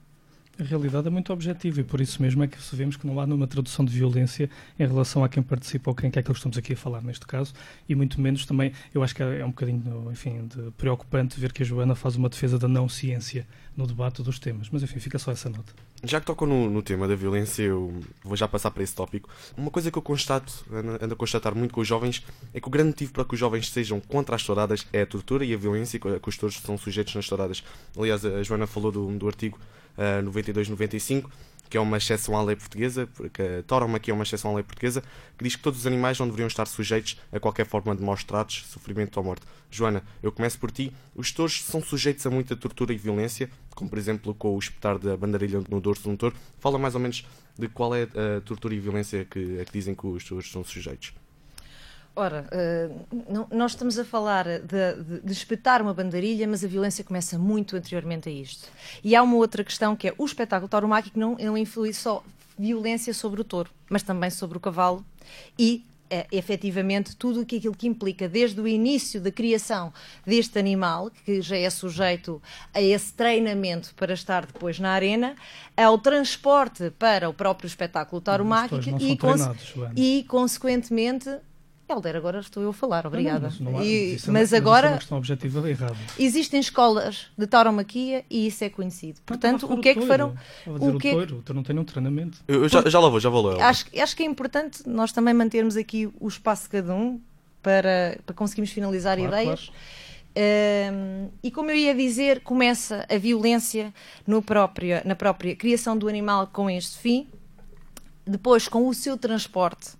A 0.59 0.63
realidade 0.63 1.07
é 1.07 1.09
muito 1.09 1.33
objetiva 1.33 1.81
e 1.81 1.83
por 1.83 1.99
isso 1.99 2.21
mesmo 2.21 2.43
é 2.43 2.47
que 2.47 2.57
vemos 2.75 2.95
que 2.95 3.07
não 3.07 3.19
há 3.19 3.25
nenhuma 3.25 3.47
tradução 3.47 3.83
de 3.83 3.91
violência 3.91 4.47
em 4.77 4.85
relação 4.85 5.23
a 5.23 5.29
quem 5.29 5.41
participa 5.41 5.89
ou 5.89 5.95
quem 5.95 6.11
é 6.13 6.21
que 6.21 6.31
estamos 6.31 6.55
aqui 6.59 6.73
a 6.73 6.77
falar 6.77 7.01
neste 7.01 7.25
caso 7.25 7.53
e 7.89 7.95
muito 7.95 8.21
menos 8.21 8.45
também, 8.45 8.71
eu 8.93 9.01
acho 9.01 9.15
que 9.15 9.23
é 9.23 9.43
um 9.43 9.49
bocadinho, 9.49 10.09
enfim, 10.11 10.47
preocupante 10.77 11.39
ver 11.39 11.51
que 11.51 11.63
a 11.63 11.65
Joana 11.65 11.95
faz 11.95 12.15
uma 12.15 12.29
defesa 12.29 12.59
da 12.59 12.67
não 12.67 12.87
ciência 12.87 13.47
no 13.75 13.87
debate 13.87 14.21
dos 14.21 14.37
temas, 14.37 14.69
mas 14.71 14.83
enfim, 14.83 14.99
fica 14.99 15.17
só 15.17 15.31
essa 15.31 15.49
nota. 15.49 15.73
Já 16.03 16.19
que 16.19 16.25
tocou 16.27 16.47
no, 16.47 16.69
no, 16.69 16.83
tema 16.83 17.07
da 17.07 17.15
violência, 17.15 17.63
eu 17.63 18.03
vou 18.23 18.35
já 18.37 18.47
passar 18.47 18.69
para 18.69 18.83
esse 18.83 18.93
tópico. 18.93 19.29
Uma 19.57 19.71
coisa 19.71 19.89
que 19.89 19.97
eu 19.97 20.01
constato, 20.01 20.65
ando 21.01 21.13
a 21.13 21.17
constatar 21.17 21.55
muito 21.55 21.73
com 21.73 21.81
os 21.81 21.87
jovens, 21.87 22.23
é 22.53 22.59
que 22.59 22.67
o 22.67 22.69
grande 22.69 22.89
motivo 22.89 23.13
para 23.13 23.25
que 23.25 23.33
os 23.33 23.39
jovens 23.39 23.71
sejam 23.71 23.99
contra 23.99 24.35
as 24.35 24.43
touradas 24.43 24.85
é 24.93 25.01
a 25.01 25.05
tortura 25.07 25.43
e 25.43 25.53
a 25.53 25.57
violência 25.57 25.99
que 25.99 26.29
os 26.29 26.37
touros 26.37 26.57
são 26.57 26.77
sujeitos 26.77 27.15
nas 27.15 27.27
touradas. 27.27 27.63
Aliás, 27.97 28.23
a 28.23 28.43
Joana 28.43 28.67
falou 28.67 28.91
do, 28.91 29.17
do 29.17 29.27
artigo 29.27 29.57
uh, 29.97 30.23
92-95, 30.23 31.29
que 31.69 31.77
é 31.77 31.81
uma 31.81 31.97
exceção 31.97 32.37
à 32.37 32.43
lei 32.43 32.55
portuguesa, 32.55 33.07
porque 33.15 33.41
a 33.41 33.63
Torma 33.63 33.97
aqui 33.97 34.11
é 34.11 34.13
uma 34.13 34.23
exceção 34.23 34.51
à 34.51 34.55
lei 34.55 34.63
portuguesa, 34.63 35.01
que 35.35 35.43
diz 35.43 35.55
que 35.55 35.63
todos 35.63 35.79
os 35.79 35.87
animais 35.87 36.19
não 36.19 36.27
deveriam 36.27 36.47
estar 36.47 36.67
sujeitos 36.67 37.19
a 37.31 37.39
qualquer 37.39 37.65
forma 37.65 37.95
de 37.95 38.03
maus 38.03 38.23
tratos, 38.23 38.65
sofrimento 38.67 39.17
ou 39.17 39.23
morte. 39.23 39.43
Joana, 39.71 40.03
eu 40.21 40.31
começo 40.31 40.59
por 40.59 40.69
ti. 40.69 40.93
Os 41.15 41.31
touros 41.31 41.63
são 41.63 41.81
sujeitos 41.81 42.23
a 42.27 42.29
muita 42.29 42.55
tortura 42.55 42.93
e 42.93 42.97
violência, 42.97 43.49
como 43.71 43.89
por 43.89 43.97
exemplo 43.97 44.35
com 44.35 44.55
o 44.55 44.59
espetar 44.59 44.99
da 44.99 45.17
bandarilha 45.17 45.63
no 45.67 45.81
dorso 45.81 46.03
de 46.03 46.09
um 46.09 46.15
touro. 46.15 46.35
Fala 46.59 46.77
mais 46.77 46.93
ou 46.93 47.01
menos 47.01 47.25
de 47.57 47.67
qual 47.67 47.95
é 47.95 48.03
a 48.03 48.41
tortura 48.41 48.75
e 48.75 48.79
violência 48.79 49.25
que, 49.25 49.59
a 49.59 49.65
que 49.65 49.73
dizem 49.73 49.95
que 49.95 50.05
os 50.05 50.23
touros 50.23 50.51
são 50.51 50.63
sujeitos. 50.63 51.13
Ora, 52.15 52.45
uh, 52.51 53.47
nós 53.51 53.71
estamos 53.71 53.97
a 53.97 54.05
falar 54.05 54.45
de, 54.45 55.03
de, 55.03 55.21
de, 55.21 55.31
espetar 55.31 55.81
uma 55.81 55.95
bandarilha, 55.95 56.47
mas 56.47 56.63
a 56.63 56.67
violência 56.67 57.03
começa 57.03 57.39
muito 57.39 57.75
anteriormente 57.75 58.29
a 58.29 58.31
isto. 58.31 58.69
E 59.03 59.15
há 59.15 59.23
uma 59.23 59.35
outra 59.35 59.63
questão 59.63 59.95
que 59.95 60.09
é 60.09 60.13
o 60.15 60.25
espetáculo 60.25 60.69
tauromáquico 60.69 61.17
não, 61.17 61.35
não 61.35 61.57
influi 61.57 61.91
só 61.91 62.23
violência 62.57 63.13
sobre 63.15 63.41
o 63.41 63.43
touro, 63.43 63.71
mas 63.89 64.03
também 64.03 64.29
sobre 64.29 64.57
o 64.57 64.61
cavalo 64.61 65.03
e 65.57 65.83
é, 66.13 66.27
efetivamente 66.31 67.15
tudo 67.15 67.41
aquilo 67.41 67.75
que 67.75 67.87
implica 67.87 68.29
desde 68.29 68.61
o 68.61 68.67
início 68.67 69.19
da 69.19 69.31
criação 69.31 69.91
deste 70.23 70.59
animal, 70.59 71.09
que 71.09 71.41
já 71.41 71.57
é 71.57 71.67
sujeito 71.71 72.39
a 72.71 72.79
esse 72.79 73.11
treinamento 73.13 73.95
para 73.95 74.13
estar 74.13 74.45
depois 74.45 74.79
na 74.79 74.91
arena, 74.91 75.35
ao 75.75 75.97
transporte 75.97 76.91
para 76.91 77.27
o 77.27 77.33
próprio 77.33 77.65
espetáculo 77.65 78.21
tauromáquico 78.21 78.83
e, 79.95 80.19
e, 80.19 80.23
consequentemente, 80.25 81.35
Helder, 81.89 82.15
agora 82.15 82.39
estou 82.39 82.63
eu 82.63 82.69
a 82.69 82.73
falar, 82.73 83.05
obrigada. 83.05 83.51
Não, 83.59 83.65
não, 83.65 83.71
não 83.73 83.79
há, 83.79 83.85
e, 83.85 84.13
mas, 84.13 84.27
mas 84.27 84.53
agora. 84.53 84.99
É 85.09 85.13
objetiva 85.13 85.69
errada. 85.69 85.97
Existem 86.17 86.59
escolas 86.59 87.27
de 87.37 87.45
tauromaquia 87.45 88.23
e 88.29 88.47
isso 88.47 88.63
é 88.63 88.69
conhecido. 88.69 89.19
Portanto, 89.25 89.71
o 89.71 89.79
que 89.81 89.89
é 89.89 89.93
que 89.93 90.05
foram. 90.05 90.35
O, 90.65 90.97
que... 90.97 91.13
o 91.13 91.27
touro, 91.27 91.53
não 91.53 91.63
tem 91.63 91.77
um 91.77 91.83
treinamento. 91.83 92.39
Eu, 92.47 92.63
eu 92.63 92.69
já, 92.69 92.81
já 92.87 92.99
lá 92.99 93.09
vou, 93.09 93.19
já 93.19 93.29
vou 93.29 93.41
lá. 93.41 93.67
Acho, 93.67 93.85
acho 93.97 94.15
que 94.15 94.23
é 94.23 94.25
importante 94.25 94.87
nós 94.87 95.11
também 95.11 95.33
mantermos 95.33 95.75
aqui 95.75 96.09
o 96.19 96.27
espaço 96.27 96.63
de 96.63 96.69
cada 96.69 96.95
um 96.95 97.19
para, 97.61 98.17
para 98.25 98.35
conseguirmos 98.35 98.71
finalizar 98.71 99.17
claro, 99.17 99.33
ideias. 99.33 99.65
Claro. 99.65 100.03
Um, 100.35 101.29
e 101.43 101.51
como 101.51 101.69
eu 101.69 101.75
ia 101.75 101.93
dizer, 101.93 102.41
começa 102.41 103.05
a 103.09 103.17
violência 103.17 103.93
no 104.25 104.41
próprio, 104.41 105.01
na 105.05 105.15
própria 105.15 105.55
criação 105.55 105.97
do 105.97 106.07
animal 106.07 106.47
com 106.47 106.69
este 106.69 106.97
fim, 106.97 107.27
depois 108.25 108.67
com 108.67 108.87
o 108.87 108.93
seu 108.93 109.17
transporte 109.17 109.91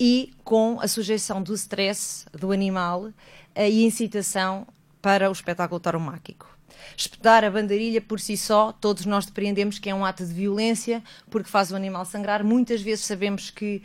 e 0.00 0.32
com 0.42 0.80
a 0.80 0.88
sujeição 0.88 1.42
do 1.42 1.54
stress 1.54 2.24
do 2.32 2.50
animal 2.50 3.12
e 3.54 3.84
incitação 3.84 4.66
para 5.02 5.28
o 5.28 5.32
espetáculo 5.32 5.78
tauromáquico. 5.78 6.48
Espetar 6.96 7.44
a 7.44 7.50
bandarilha 7.50 8.00
por 8.00 8.18
si 8.18 8.36
só, 8.36 8.72
todos 8.72 9.04
nós 9.04 9.26
depreendemos 9.26 9.78
que 9.78 9.90
é 9.90 9.94
um 9.94 10.04
ato 10.04 10.24
de 10.24 10.32
violência 10.32 11.02
porque 11.30 11.48
faz 11.48 11.70
o 11.70 11.76
animal 11.76 12.04
sangrar. 12.04 12.42
Muitas 12.42 12.80
vezes 12.80 13.04
sabemos 13.04 13.50
que 13.50 13.82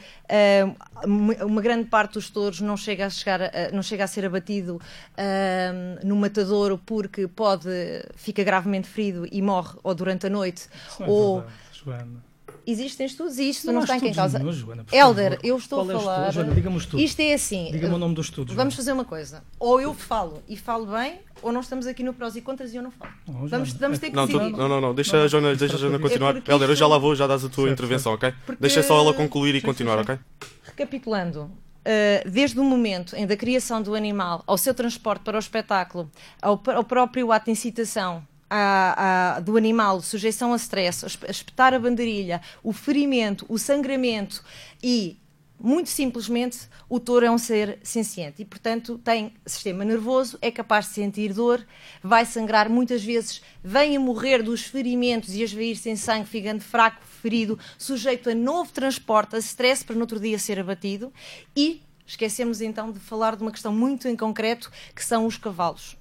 uh, 1.04 1.46
uma 1.46 1.62
grande 1.62 1.90
parte 1.90 2.14
dos 2.14 2.30
touros 2.30 2.62
não 2.62 2.78
chega 2.78 3.06
a, 3.06 3.10
chegar 3.10 3.42
a, 3.42 3.72
não 3.74 3.84
chega 3.84 4.04
a 4.04 4.08
ser 4.08 4.26
abatido 4.26 4.76
uh, 4.78 6.08
no 6.08 6.16
matadouro 6.16 6.78
porque 6.86 7.28
pode 7.28 7.70
fica 8.16 8.44
gravemente 8.44 8.88
ferido 8.88 9.28
e 9.32 9.42
morre 9.42 9.78
ou 9.84 9.94
durante 9.94 10.28
a 10.28 10.30
noite. 10.30 10.68
Isso 10.88 11.04
é 11.04 11.08
ou, 11.08 11.42
verdade, 11.42 12.25
existem 12.66 13.06
estudos 13.06 13.38
e 13.38 13.50
isto 13.50 13.68
não, 13.68 13.74
não 13.74 13.82
está 13.84 13.98
em 13.98 14.14
causa. 14.14 14.40
Joana, 14.52 14.86
Helder, 14.92 15.40
eu 15.44 15.58
estou 15.58 15.86
Qual 15.86 15.98
a 15.98 16.00
falar. 16.00 16.28
É 16.28 16.32
Joana, 16.32 16.54
diga-me 16.54 16.78
os 16.78 16.88
Isto 16.94 17.20
é 17.22 17.34
assim. 17.34 17.70
Diga-me 17.72 17.96
o 17.96 17.98
nome 17.98 18.16
dos 18.16 18.28
estudos. 18.28 18.56
Vamos 18.56 18.76
fazer 18.76 18.92
uma 18.92 19.06
coisa. 19.06 19.44
Ou 19.60 19.80
eu 19.80 19.94
falo 19.94 20.42
e 20.48 20.58
falo 20.58 20.86
bem, 20.88 21.20
ou 21.42 21.52
nós 21.52 21.66
estamos 21.66 21.88
aqui 21.88 22.04
no 22.04 22.14
prós 22.14 22.36
e 22.36 22.42
contras 22.42 22.74
e 22.74 22.78
eu 22.78 22.84
não 22.84 22.92
falo. 22.92 23.12
Não, 23.28 23.48
vamos, 23.48 23.74
vamos 23.74 24.00
ter 24.00 24.10
que 24.10 24.16
não, 24.16 24.26
decidir. 24.26 24.52
Tu, 24.52 24.58
não, 24.58 24.68
não, 24.68 24.82
não. 24.82 24.96
Deixa, 24.96 25.24
a 25.24 25.28
Joana, 25.28 25.56
deixa 25.56 25.76
a 25.76 25.78
Joana 25.78 26.00
continuar. 26.00 26.38
É 26.38 26.52
Helder, 26.52 26.70
eu 26.70 26.76
já 26.76 26.88
lá 26.88 26.98
vou, 26.98 27.16
já 27.16 27.28
dás 27.28 27.44
a 27.44 27.50
tua 27.50 27.66
certo, 27.66 27.74
intervenção, 27.74 28.14
ok? 28.14 28.34
Porque... 28.46 28.62
Deixa 28.62 28.82
só 28.84 29.00
ela 29.00 29.14
concluir 29.14 29.56
e 29.56 29.62
continuar, 29.62 30.00
ok? 30.00 30.18
Recapitulando. 30.64 31.52
Uh, 31.88 32.28
desde 32.28 32.60
o 32.60 32.64
momento 32.64 33.16
em 33.16 33.28
da 33.28 33.38
criação 33.38 33.80
do 33.80 33.94
animal 33.94 34.44
ao 34.48 34.58
seu 34.58 34.74
transporte 34.74 35.22
para 35.22 35.38
o 35.38 35.40
espetáculo, 35.40 36.10
ao, 36.42 36.60
ao 36.74 36.84
próprio 36.84 37.32
ato 37.32 37.46
de 37.46 37.52
incitação 37.52 38.26
a, 38.56 39.36
a, 39.36 39.40
do 39.42 39.58
animal, 39.58 40.02
sujeição 40.02 40.54
a 40.54 40.56
stress, 40.56 41.06
a 41.06 41.30
espetar 41.30 41.74
a 41.74 41.80
bandeirilha, 41.80 42.42
o 42.64 42.72
ferimento, 42.72 43.46
o 43.50 43.58
sangramento 43.58 44.44
e 44.82 45.20
muito 45.60 45.90
simplesmente, 45.90 46.70
o 46.90 47.00
touro 47.00 47.26
é 47.26 47.32
um 47.32 47.38
ser 47.38 47.80
senciente 47.82 48.42
e, 48.42 48.46
portanto, 48.46 48.98
tem 48.98 49.34
sistema 49.46 49.86
nervoso, 49.86 50.38
é 50.42 50.52
capaz 50.52 50.88
de 50.88 50.94
sentir 50.94 51.34
dor, 51.34 51.66
vai 52.04 52.26
sangrar 52.26 52.70
muitas 52.70 53.04
vezes, 53.04 53.42
vem 53.64 53.96
a 53.96 54.00
morrer 54.00 54.44
dos 54.44 54.64
ferimentos 54.64 55.34
e 55.34 55.42
a 55.42 55.46
esvair 55.46 55.78
sem 55.78 55.96
sangue, 55.96 56.28
ficando 56.28 56.62
fraco, 56.62 57.04
ferido, 57.06 57.58
sujeito 57.78 58.30
a 58.30 58.36
novo 58.36 58.72
transporte, 58.72 59.36
a 59.36 59.40
stress 59.40 59.84
para 59.84 59.96
no 59.96 60.02
outro 60.02 60.20
dia 60.20 60.38
ser 60.38 60.60
abatido. 60.60 61.12
E 61.56 61.82
esquecemos 62.06 62.62
então 62.62 62.92
de 62.92 63.00
falar 63.00 63.36
de 63.36 63.42
uma 63.42 63.52
questão 63.52 63.74
muito 63.74 64.08
em 64.08 64.16
concreto, 64.16 64.70
que 64.94 65.04
são 65.04 65.26
os 65.26 65.38
cavalos. 65.38 65.98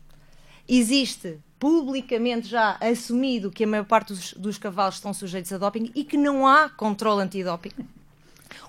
Existe 0.69 1.39
publicamente 1.59 2.49
já 2.49 2.77
assumido 2.81 3.51
que 3.51 3.65
a 3.65 3.67
maior 3.67 3.85
parte 3.85 4.13
dos, 4.13 4.33
dos 4.35 4.59
cavalos 4.59 4.97
estão 4.97 5.15
sujeitos 5.15 5.53
a 5.53 5.59
doping 5.59 5.91
e 5.95 6.05
que 6.05 6.17
não 6.17 6.47
há 6.47 6.69
controle 6.69 7.23
antidoping. 7.23 7.73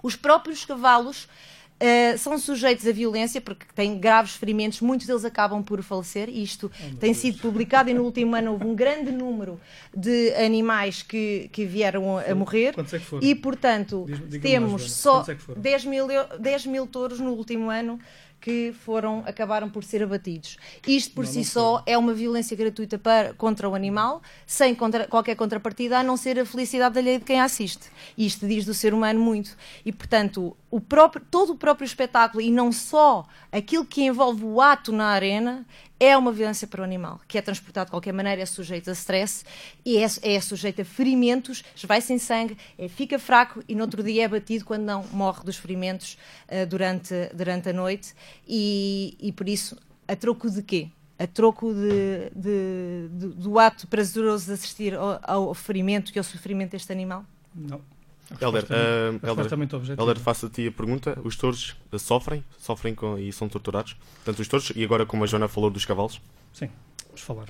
Os 0.01 0.15
próprios 0.15 0.63
cavalos 0.65 1.27
Uh, 1.75 2.17
são 2.17 2.37
sujeitos 2.39 2.87
à 2.87 2.91
violência 2.93 3.41
porque 3.41 3.65
têm 3.75 3.99
graves 3.99 4.33
ferimentos, 4.37 4.79
muitos 4.79 5.05
deles 5.05 5.25
acabam 5.25 5.61
por 5.61 5.83
falecer. 5.83 6.29
Isto 6.29 6.71
oh, 6.73 6.83
tem 6.95 7.11
Deus. 7.11 7.17
sido 7.17 7.39
publicado 7.39 7.89
e 7.89 7.93
no 7.93 8.03
último 8.03 8.33
ano 8.33 8.53
houve 8.53 8.65
um 8.65 8.73
grande 8.73 9.11
número 9.11 9.59
de 9.93 10.33
animais 10.35 11.03
que, 11.03 11.49
que 11.51 11.65
vieram 11.65 12.17
a, 12.17 12.33
morrer. 12.33 12.73
Quantos 12.73 12.93
é 12.93 12.97
que 12.97 13.03
foram? 13.03 13.27
E, 13.27 13.35
portanto, 13.35 14.05
temos 14.41 14.89
só 14.89 15.25
é 15.27 15.59
10, 15.59 15.85
mil, 15.85 16.07
10 16.39 16.65
mil 16.67 16.87
touros 16.87 17.19
no 17.19 17.31
último 17.31 17.69
ano 17.69 17.99
que 18.45 18.71
foram, 18.85 19.23
acabaram 19.25 19.67
por 19.67 19.83
ser 19.83 20.03
abatidos. 20.03 20.57
Isto 20.87 21.15
por 21.15 21.25
não, 21.25 21.31
si 21.31 21.39
não 21.39 21.45
só 21.45 21.83
é 21.83 21.97
uma 21.97 22.13
violência 22.13 22.55
gratuita 22.55 22.95
para, 22.95 23.33
contra 23.33 23.67
o 23.67 23.73
animal, 23.73 24.21
sem 24.45 24.75
contra, 24.75 25.07
qualquer 25.07 25.35
contrapartida, 25.35 25.97
a 25.97 26.03
não 26.03 26.15
ser 26.15 26.37
a 26.37 26.45
felicidade 26.45 26.93
da 26.93 27.01
lei 27.01 27.17
de 27.17 27.25
quem 27.25 27.41
assiste. 27.41 27.89
Isto 28.15 28.47
diz 28.47 28.63
do 28.63 28.71
ser 28.71 28.93
humano 28.93 29.19
muito. 29.19 29.57
E, 29.83 29.91
portanto, 29.91 30.55
o 30.75 30.81
próprio, 30.81 31.25
todo 31.31 31.53
o 31.53 31.55
próprio 31.55 31.85
espetáculo, 31.85 32.41
e 32.41 32.51
não 32.51 32.69
só 32.69 33.25
aquilo 33.49 33.85
que 33.85 34.03
envolve 34.03 34.43
o 34.43 34.59
ato 34.59 34.91
na 34.91 35.05
arena, 35.05 35.65
é 35.97 36.17
uma 36.17 36.33
violência 36.33 36.67
para 36.67 36.81
o 36.81 36.83
animal, 36.83 37.21
que 37.29 37.37
é 37.37 37.41
transportado 37.41 37.85
de 37.85 37.91
qualquer 37.91 38.11
maneira, 38.11 38.41
é 38.41 38.45
sujeito 38.45 38.89
a 38.89 38.93
stress 38.93 39.45
e 39.85 39.95
é, 39.97 40.05
é 40.21 40.41
sujeito 40.41 40.81
a 40.81 40.85
ferimentos, 40.85 41.63
vai 41.85 42.01
sem 42.01 42.17
sangue, 42.17 42.57
é, 42.77 42.89
fica 42.89 43.17
fraco 43.17 43.63
e 43.69 43.73
no 43.73 43.83
outro 43.83 44.03
dia 44.03 44.25
é 44.25 44.27
batido 44.27 44.65
quando 44.65 44.83
não 44.83 45.05
morre 45.13 45.45
dos 45.45 45.55
ferimentos 45.55 46.17
uh, 46.49 46.67
durante, 46.67 47.13
durante 47.33 47.69
a 47.69 47.73
noite. 47.73 48.13
E, 48.45 49.15
e 49.17 49.31
por 49.31 49.47
isso, 49.47 49.77
a 50.05 50.13
troco 50.13 50.51
de 50.51 50.61
quê? 50.61 50.89
a 51.17 51.25
troco 51.25 51.73
de, 51.73 52.29
de, 52.35 53.07
de, 53.09 53.27
do 53.29 53.57
ato 53.57 53.87
prazeroso 53.87 54.47
de 54.47 54.51
assistir 54.51 54.93
ao, 54.93 55.21
ao 55.23 55.53
ferimento 55.53 56.11
e 56.13 56.17
ao 56.17 56.25
sofrimento 56.25 56.71
deste 56.71 56.91
animal? 56.91 57.23
Não. 57.55 57.94
Helder, 58.41 58.63
uh, 58.63 59.97
Helder, 59.99 60.19
faço 60.19 60.47
a 60.47 60.49
ti 60.49 60.67
a 60.67 60.71
pergunta. 60.71 61.19
Os 61.23 61.35
touros 61.35 61.75
sofrem? 61.97 62.43
Sofrem 62.57 62.95
com, 62.95 63.17
e 63.17 63.31
são 63.31 63.47
torturados? 63.47 63.93
Portanto, 63.93 64.39
os 64.39 64.47
touros, 64.47 64.71
e 64.75 64.83
agora 64.83 65.05
como 65.05 65.23
a 65.23 65.27
Joana 65.27 65.47
falou 65.47 65.69
dos 65.69 65.85
cavalos? 65.85 66.19
Sim, 66.51 66.69
vamos 67.07 67.21
falar. 67.21 67.47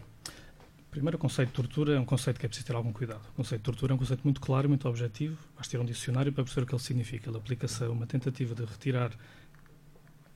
Primeiro, 0.92 1.18
o 1.18 1.20
conceito 1.20 1.50
de 1.50 1.56
tortura 1.56 1.96
é 1.96 2.00
um 2.00 2.06
conceito 2.06 2.40
que 2.40 2.46
é 2.46 2.50
preciso 2.50 2.68
ter 2.68 2.76
algum 2.76 2.92
cuidado. 2.92 3.22
O 3.34 3.34
conceito 3.34 3.62
de 3.62 3.66
tortura 3.66 3.94
é 3.94 3.96
um 3.96 3.98
conceito 3.98 4.22
muito 4.24 4.42
claro, 4.42 4.70
muito 4.70 4.88
objetivo. 4.88 5.38
Basta 5.56 5.72
ter 5.72 5.82
um 5.82 5.86
dicionário 5.86 6.32
para 6.32 6.44
perceber 6.44 6.64
o 6.64 6.68
que 6.68 6.76
ele 6.76 6.82
significa. 6.82 7.30
Ele 7.30 7.38
aplica-se 7.38 7.84
a 7.84 7.90
uma 7.90 8.06
tentativa 8.06 8.56
de 8.56 8.64
retirar 8.64 9.12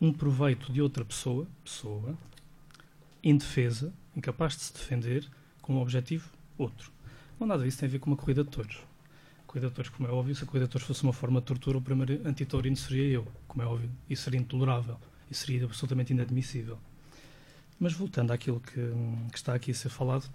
um 0.02 0.12
proveito 0.14 0.72
de 0.72 0.82
outra 0.82 1.04
pessoa, 1.04 1.48
pessoa, 1.64 2.18
indefesa, 3.24 3.94
incapaz 4.16 4.56
de 4.56 4.64
se 4.64 4.74
defender, 4.74 5.30
com 5.62 5.76
um 5.76 5.82
objetivo 5.82 6.30
outro. 6.58 6.92
Não 7.40 7.48
nada 7.48 7.64
disso 7.64 7.80
tem 7.80 7.88
a 7.88 7.92
ver 7.92 8.00
com 8.00 8.10
uma 8.10 8.18
corrida 8.18 8.44
de 8.44 8.50
touros 8.50 8.89
cuidadores, 9.50 9.90
como 9.90 10.08
é 10.08 10.12
óbvio, 10.12 10.36
se 10.36 10.44
a 10.44 10.48
cuidadores 10.48 10.86
fosse 10.86 11.02
uma 11.02 11.12
forma 11.12 11.40
de 11.40 11.48
tortura, 11.48 11.80
o 11.80 11.82
primeiro 11.82 12.22
antitaurino 12.24 12.76
seria 12.76 13.16
eu, 13.16 13.28
como 13.48 13.64
é 13.64 13.66
óbvio. 13.66 13.90
Isso 14.08 14.24
seria 14.24 14.40
intolerável. 14.40 14.98
Isso 15.30 15.46
seria 15.46 15.66
absolutamente 15.66 16.14
inadmissível. 16.14 16.78
Mas 17.80 17.94
voltando 17.94 18.32
àquilo 18.32 18.60
que, 18.60 18.80
que 19.32 19.38
está 19.38 19.56
aqui 19.56 19.72
a 19.72 19.74
ser 19.74 19.90
falado, 19.90 20.30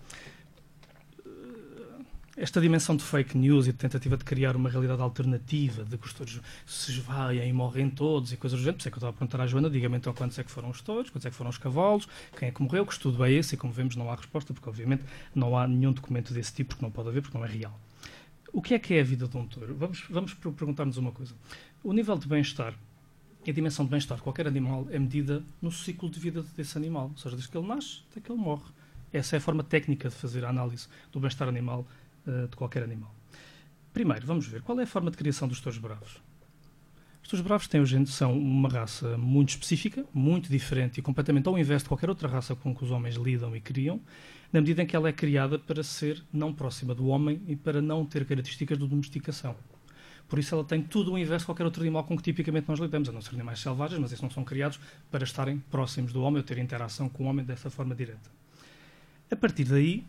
esta 2.36 2.60
dimensão 2.60 2.96
de 2.96 3.04
fake 3.04 3.38
news 3.38 3.68
e 3.68 3.72
de 3.72 3.78
tentativa 3.78 4.16
de 4.16 4.24
criar 4.24 4.56
uma 4.56 4.68
realidade 4.68 5.00
alternativa, 5.00 5.84
de 5.84 5.96
que 5.96 6.06
os 6.06 6.12
touros 6.12 6.40
se 6.66 6.90
esvaem 6.90 7.48
e 7.48 7.52
morrem 7.52 7.88
todos 7.88 8.32
e 8.32 8.36
coisas 8.36 8.58
do 8.58 8.62
género, 8.64 8.78
por 8.78 8.80
isso 8.80 8.88
é 8.88 8.90
que 8.90 8.96
eu 8.96 8.98
estava 8.98 9.10
a 9.10 9.16
perguntar 9.16 9.40
à 9.40 9.46
Joana, 9.46 9.70
diga-me 9.70 9.96
então 9.96 10.12
quantos 10.12 10.36
é 10.40 10.42
que 10.42 10.50
foram 10.50 10.70
os 10.70 10.80
touros, 10.80 11.10
quantos 11.10 11.26
é 11.26 11.30
que 11.30 11.36
foram 11.36 11.50
os 11.50 11.58
cavalos, 11.58 12.08
quem 12.36 12.48
é 12.48 12.50
que 12.50 12.60
morreu, 12.60 12.84
que 12.84 12.92
estudo 12.92 13.24
é 13.24 13.30
esse, 13.30 13.54
e 13.54 13.58
como 13.58 13.72
vemos 13.72 13.94
não 13.94 14.10
há 14.10 14.16
resposta, 14.16 14.52
porque 14.52 14.68
obviamente 14.68 15.04
não 15.32 15.56
há 15.56 15.68
nenhum 15.68 15.92
documento 15.92 16.34
desse 16.34 16.52
tipo, 16.52 16.70
porque 16.70 16.84
não 16.84 16.90
pode 16.90 17.10
haver, 17.10 17.22
porque 17.22 17.38
não 17.38 17.44
é 17.44 17.48
real. 17.48 17.78
O 18.54 18.62
que 18.62 18.72
é 18.72 18.78
que 18.78 18.94
é 18.94 19.00
a 19.00 19.04
vida 19.04 19.26
de 19.26 19.36
um 19.36 19.44
touro? 19.48 19.74
Vamos, 19.74 20.04
vamos 20.08 20.32
perguntar-nos 20.32 20.96
uma 20.96 21.10
coisa. 21.10 21.34
O 21.82 21.92
nível 21.92 22.16
de 22.16 22.28
bem-estar 22.28 22.72
a 23.50 23.52
dimensão 23.52 23.84
de 23.84 23.90
bem-estar 23.90 24.16
de 24.16 24.22
qualquer 24.22 24.46
animal 24.46 24.86
é 24.92 24.98
medida 24.98 25.42
no 25.60 25.72
ciclo 25.72 26.08
de 26.08 26.20
vida 26.20 26.40
desse 26.56 26.78
animal, 26.78 27.10
ou 27.10 27.16
seja, 27.18 27.34
desde 27.34 27.50
que 27.50 27.58
ele 27.58 27.66
nasce 27.66 28.02
até 28.10 28.20
que 28.20 28.30
ele 28.30 28.40
morre. 28.40 28.62
Essa 29.12 29.34
é 29.34 29.38
a 29.38 29.40
forma 29.40 29.64
técnica 29.64 30.08
de 30.08 30.14
fazer 30.14 30.44
a 30.44 30.50
análise 30.50 30.86
do 31.10 31.18
bem-estar 31.18 31.48
animal 31.48 31.84
uh, 32.28 32.46
de 32.46 32.56
qualquer 32.56 32.84
animal. 32.84 33.12
Primeiro, 33.92 34.24
vamos 34.24 34.46
ver 34.46 34.62
qual 34.62 34.78
é 34.78 34.84
a 34.84 34.86
forma 34.86 35.10
de 35.10 35.16
criação 35.16 35.48
dos 35.48 35.60
touros 35.60 35.78
bravos. 35.78 36.22
Os 37.24 37.28
touros 37.28 37.44
bravos 37.44 37.66
têm, 37.66 38.06
são 38.06 38.38
uma 38.38 38.68
raça 38.68 39.18
muito 39.18 39.48
específica, 39.48 40.06
muito 40.14 40.48
diferente 40.48 40.98
e 40.98 41.02
completamente 41.02 41.48
ao 41.48 41.58
invés 41.58 41.82
de 41.82 41.88
qualquer 41.88 42.08
outra 42.08 42.28
raça 42.28 42.54
com 42.54 42.72
que 42.72 42.84
os 42.84 42.92
homens 42.92 43.16
lidam 43.16 43.54
e 43.56 43.60
criam, 43.60 44.00
na 44.54 44.60
medida 44.60 44.84
em 44.84 44.86
que 44.86 44.94
ela 44.94 45.08
é 45.08 45.12
criada 45.12 45.58
para 45.58 45.82
ser 45.82 46.22
não 46.32 46.54
próxima 46.54 46.94
do 46.94 47.08
homem 47.08 47.42
e 47.48 47.56
para 47.56 47.82
não 47.82 48.06
ter 48.06 48.24
características 48.24 48.78
de 48.78 48.86
domesticação. 48.86 49.56
Por 50.28 50.38
isso 50.38 50.54
ela 50.54 50.62
tem 50.62 50.80
tudo 50.80 51.12
o 51.12 51.18
inverso 51.18 51.42
de 51.42 51.46
qualquer 51.46 51.64
outro 51.64 51.82
animal 51.82 52.04
com 52.04 52.16
que 52.16 52.22
tipicamente 52.22 52.68
nós 52.68 52.78
lidamos, 52.78 53.08
a 53.08 53.12
não 53.12 53.20
ser 53.20 53.34
animais 53.34 53.58
selvagens, 53.58 54.00
mas 54.00 54.12
esses 54.12 54.22
não 54.22 54.30
são 54.30 54.44
criados 54.44 54.78
para 55.10 55.24
estarem 55.24 55.58
próximos 55.72 56.12
do 56.12 56.22
homem 56.22 56.38
ou 56.38 56.44
ter 56.44 56.56
interação 56.58 57.08
com 57.08 57.24
o 57.24 57.26
homem 57.26 57.44
dessa 57.44 57.68
forma 57.68 57.96
direta. 57.96 58.30
A 59.28 59.34
partir 59.34 59.64
daí, 59.64 60.04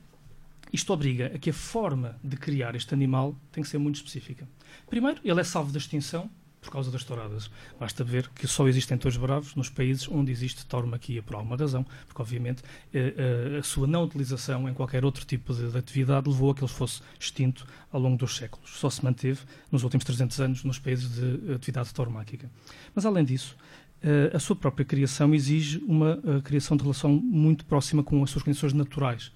isto 0.71 0.93
obriga 0.93 1.31
a 1.33 1.39
que 1.39 1.49
a 1.49 1.53
forma 1.53 2.15
de 2.23 2.37
criar 2.37 2.75
este 2.75 2.93
animal 2.93 3.35
tem 3.51 3.63
que 3.63 3.69
ser 3.69 3.79
muito 3.79 3.95
específica. 3.95 4.47
Primeiro, 4.87 5.21
ele 5.25 5.41
é 5.41 5.43
salvo 5.43 5.71
da 5.71 5.79
extinção 5.79 6.29
por 6.65 6.71
causa 6.71 6.91
das 6.91 7.03
touradas. 7.03 7.49
Basta 7.79 8.03
ver 8.03 8.27
que 8.29 8.47
só 8.47 8.67
existem 8.67 8.97
touros 8.97 9.17
bravos 9.17 9.55
nos 9.55 9.69
países 9.69 10.09
onde 10.09 10.31
existe 10.31 10.65
tauromaquia 10.65 11.21
por 11.21 11.35
alguma 11.35 11.55
razão, 11.55 11.85
porque 12.07 12.21
obviamente 12.21 12.63
eh, 12.93 13.13
eh, 13.15 13.57
a 13.59 13.63
sua 13.63 13.85
não 13.85 14.03
utilização 14.03 14.67
em 14.67 14.73
qualquer 14.73 15.05
outro 15.05 15.25
tipo 15.25 15.53
de, 15.53 15.77
atividade 15.77 16.27
levou 16.27 16.51
a 16.51 16.55
que 16.55 16.61
ele 16.61 16.71
fosse 16.71 17.01
extinto 17.19 17.65
ao 17.91 18.01
longo 18.01 18.17
dos 18.17 18.35
séculos. 18.35 18.71
Só 18.71 18.89
se 18.89 19.03
manteve 19.03 19.41
nos 19.71 19.83
últimos 19.83 20.03
300 20.03 20.41
anos 20.41 20.63
nos 20.63 20.79
países 20.79 21.15
de 21.15 21.53
atividade 21.53 21.93
tauromáquica. 21.93 22.49
Mas 22.93 23.05
além 23.05 23.23
disso, 23.23 23.55
eh, 24.01 24.31
a 24.33 24.39
sua 24.39 24.55
própria 24.55 24.85
criação 24.85 25.33
exige 25.35 25.77
uma 25.85 26.19
criação 26.43 26.75
de 26.75 26.83
relação 26.83 27.11
muito 27.11 27.63
próxima 27.65 28.03
com 28.03 28.23
as 28.23 28.31
suas 28.31 28.43
condições 28.43 28.73
naturais. 28.73 29.31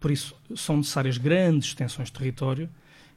Por 0.00 0.10
isso, 0.10 0.34
são 0.56 0.76
necessárias 0.76 1.16
grandes 1.16 1.68
extensões 1.68 2.08
de 2.08 2.14
território 2.14 2.68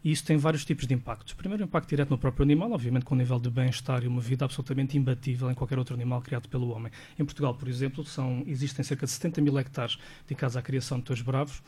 e 0.03 0.11
isso 0.11 0.23
tem 0.23 0.37
vários 0.37 0.63
tipos 0.63 0.85
de 0.87 0.93
impactos. 0.93 1.33
Primeiro, 1.33 1.63
o 1.63 1.67
impacto 1.67 1.89
direto 1.89 2.09
no 2.09 2.17
próprio 2.17 2.43
animal, 2.43 2.71
obviamente 2.71 3.05
com 3.05 3.15
um 3.15 3.17
nível 3.17 3.39
de 3.39 3.49
bem-estar 3.49 4.03
e 4.03 4.07
uma 4.07 4.21
vida 4.21 4.45
absolutamente 4.45 4.97
imbatível 4.97 5.49
em 5.49 5.53
qualquer 5.53 5.77
outro 5.79 5.95
animal 5.95 6.21
criado 6.21 6.47
pelo 6.47 6.69
homem. 6.69 6.91
Em 7.17 7.25
Portugal, 7.25 7.53
por 7.55 7.67
exemplo, 7.67 8.03
são, 8.05 8.43
existem 8.45 8.83
cerca 8.83 9.05
de 9.05 9.11
70 9.11 9.41
mil 9.41 9.57
hectares 9.57 9.97
dedicados 10.27 10.55
à 10.55 10.61
criação 10.61 10.99
de 10.99 11.03
touros 11.03 11.21
bravos 11.21 11.61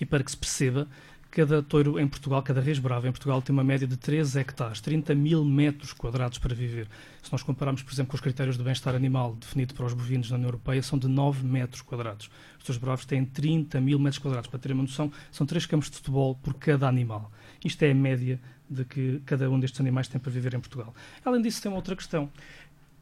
e 0.00 0.04
para 0.04 0.24
que 0.24 0.30
se 0.30 0.36
perceba, 0.36 0.88
cada 1.34 1.60
touro 1.60 1.98
em 1.98 2.06
Portugal, 2.06 2.40
cada 2.44 2.60
res 2.60 2.78
brava 2.78 3.08
em 3.08 3.10
Portugal 3.10 3.42
tem 3.42 3.52
uma 3.52 3.64
média 3.64 3.88
de 3.88 3.96
3 3.96 4.36
hectares, 4.36 4.80
30 4.80 5.16
mil 5.16 5.44
metros 5.44 5.92
quadrados 5.92 6.38
para 6.38 6.54
viver. 6.54 6.86
Se 7.20 7.32
nós 7.32 7.42
compararmos, 7.42 7.82
por 7.82 7.92
exemplo, 7.92 8.12
com 8.12 8.14
os 8.14 8.20
critérios 8.20 8.56
de 8.56 8.62
bem-estar 8.62 8.94
animal 8.94 9.34
definido 9.34 9.74
para 9.74 9.84
os 9.84 9.92
bovinos 9.92 10.30
na 10.30 10.36
União 10.36 10.46
Europeia, 10.46 10.80
são 10.80 10.96
de 10.96 11.08
9 11.08 11.44
metros 11.44 11.82
quadrados. 11.82 12.30
Os 12.56 12.64
touros 12.64 12.80
bravos 12.80 13.04
têm 13.04 13.24
30 13.24 13.80
mil 13.80 13.98
metros 13.98 14.22
quadrados. 14.22 14.48
Para 14.48 14.60
terem 14.60 14.76
uma 14.76 14.84
noção, 14.84 15.10
são 15.32 15.44
3 15.44 15.66
campos 15.66 15.90
de 15.90 15.96
futebol 15.96 16.36
por 16.36 16.54
cada 16.54 16.86
animal. 16.86 17.32
Isto 17.64 17.82
é 17.82 17.90
a 17.90 17.94
média 17.94 18.40
de 18.70 18.84
que 18.84 19.20
cada 19.26 19.50
um 19.50 19.58
destes 19.58 19.80
animais 19.80 20.06
tem 20.06 20.20
para 20.20 20.30
viver 20.30 20.54
em 20.54 20.60
Portugal. 20.60 20.94
Além 21.24 21.42
disso, 21.42 21.60
tem 21.60 21.68
uma 21.68 21.78
outra 21.78 21.96
questão. 21.96 22.30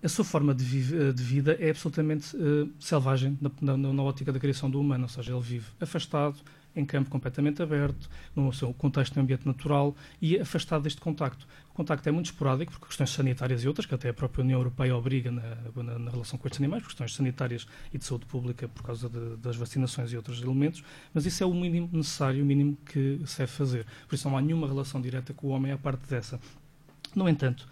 A 0.02 0.08
sua 0.08 0.24
forma 0.24 0.54
de, 0.54 0.64
vive, 0.64 1.12
de 1.12 1.22
vida 1.22 1.54
é 1.60 1.68
absolutamente 1.68 2.34
uh, 2.34 2.72
selvagem 2.80 3.38
na, 3.42 3.76
na, 3.76 3.92
na 3.92 4.02
ótica 4.02 4.32
da 4.32 4.40
criação 4.40 4.70
do 4.70 4.80
humano, 4.80 5.04
ou 5.04 5.08
seja, 5.08 5.32
ele 5.32 5.42
vive 5.42 5.66
afastado, 5.80 6.36
em 6.74 6.85
campo 6.85 7.11
completamente 7.11 7.62
aberto, 7.62 8.08
no 8.35 8.52
seu 8.52 8.72
contexto 8.72 9.16
no 9.16 9.22
ambiente 9.22 9.46
natural 9.46 9.94
e 10.20 10.38
afastado 10.38 10.82
deste 10.82 11.00
contacto. 11.00 11.46
O 11.70 11.74
contacto 11.74 12.08
é 12.08 12.12
muito 12.12 12.26
esporádico, 12.26 12.72
por 12.72 12.88
questões 12.88 13.11
sanitárias 13.11 13.64
e 13.64 13.68
outras, 13.68 13.87
que 13.87 13.94
até 13.94 14.08
a 14.08 14.14
própria 14.14 14.42
União 14.42 14.58
Europeia 14.58 14.96
obriga 14.96 15.30
na, 15.30 15.56
na, 15.82 15.98
na 15.98 16.11
relação 16.11 16.38
com 16.38 16.46
estes 16.46 16.61
animais, 16.61 16.82
por 16.82 16.88
questões 16.88 17.14
sanitárias 17.14 17.66
e 17.92 17.98
de 17.98 18.04
saúde 18.04 18.26
pública, 18.26 18.68
por 18.68 18.82
causa 18.82 19.08
de, 19.08 19.37
das 19.37 19.56
vacinações 19.56 20.12
e 20.12 20.16
outros 20.16 20.42
elementos, 20.42 20.82
mas 21.14 21.24
isso 21.24 21.42
é 21.42 21.46
o 21.46 21.54
mínimo 21.54 21.88
necessário, 21.92 22.42
o 22.42 22.46
mínimo 22.46 22.76
que 22.87 23.20
se 23.26 23.38
deve 23.38 23.52
fazer. 23.52 23.87
Por 24.08 24.14
isso 24.14 24.28
não 24.28 24.37
há 24.37 24.42
nenhuma 24.42 24.66
relação 24.66 25.00
direta 25.00 25.32
com 25.32 25.48
o 25.48 25.50
homem 25.50 25.72
à 25.72 25.78
parte 25.78 26.08
dessa. 26.08 26.40
No 27.14 27.28
entanto, 27.28 27.66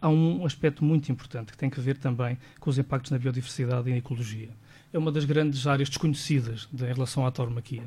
há 0.00 0.08
um 0.08 0.44
aspecto 0.44 0.84
muito 0.84 1.10
importante 1.10 1.52
que 1.52 1.58
tem 1.58 1.70
que 1.70 1.80
ver 1.80 1.96
também 1.96 2.38
com 2.60 2.70
os 2.70 2.78
impactos 2.78 3.10
na 3.10 3.18
biodiversidade 3.18 3.88
e 3.88 3.92
na 3.92 3.98
ecologia. 3.98 4.50
É 4.92 4.98
uma 4.98 5.12
das 5.12 5.24
grandes 5.24 5.66
áreas 5.66 5.88
desconhecidas 5.88 6.68
de, 6.72 6.84
em 6.84 6.92
relação 6.92 7.26
à 7.26 7.30
tauromaquia. 7.30 7.84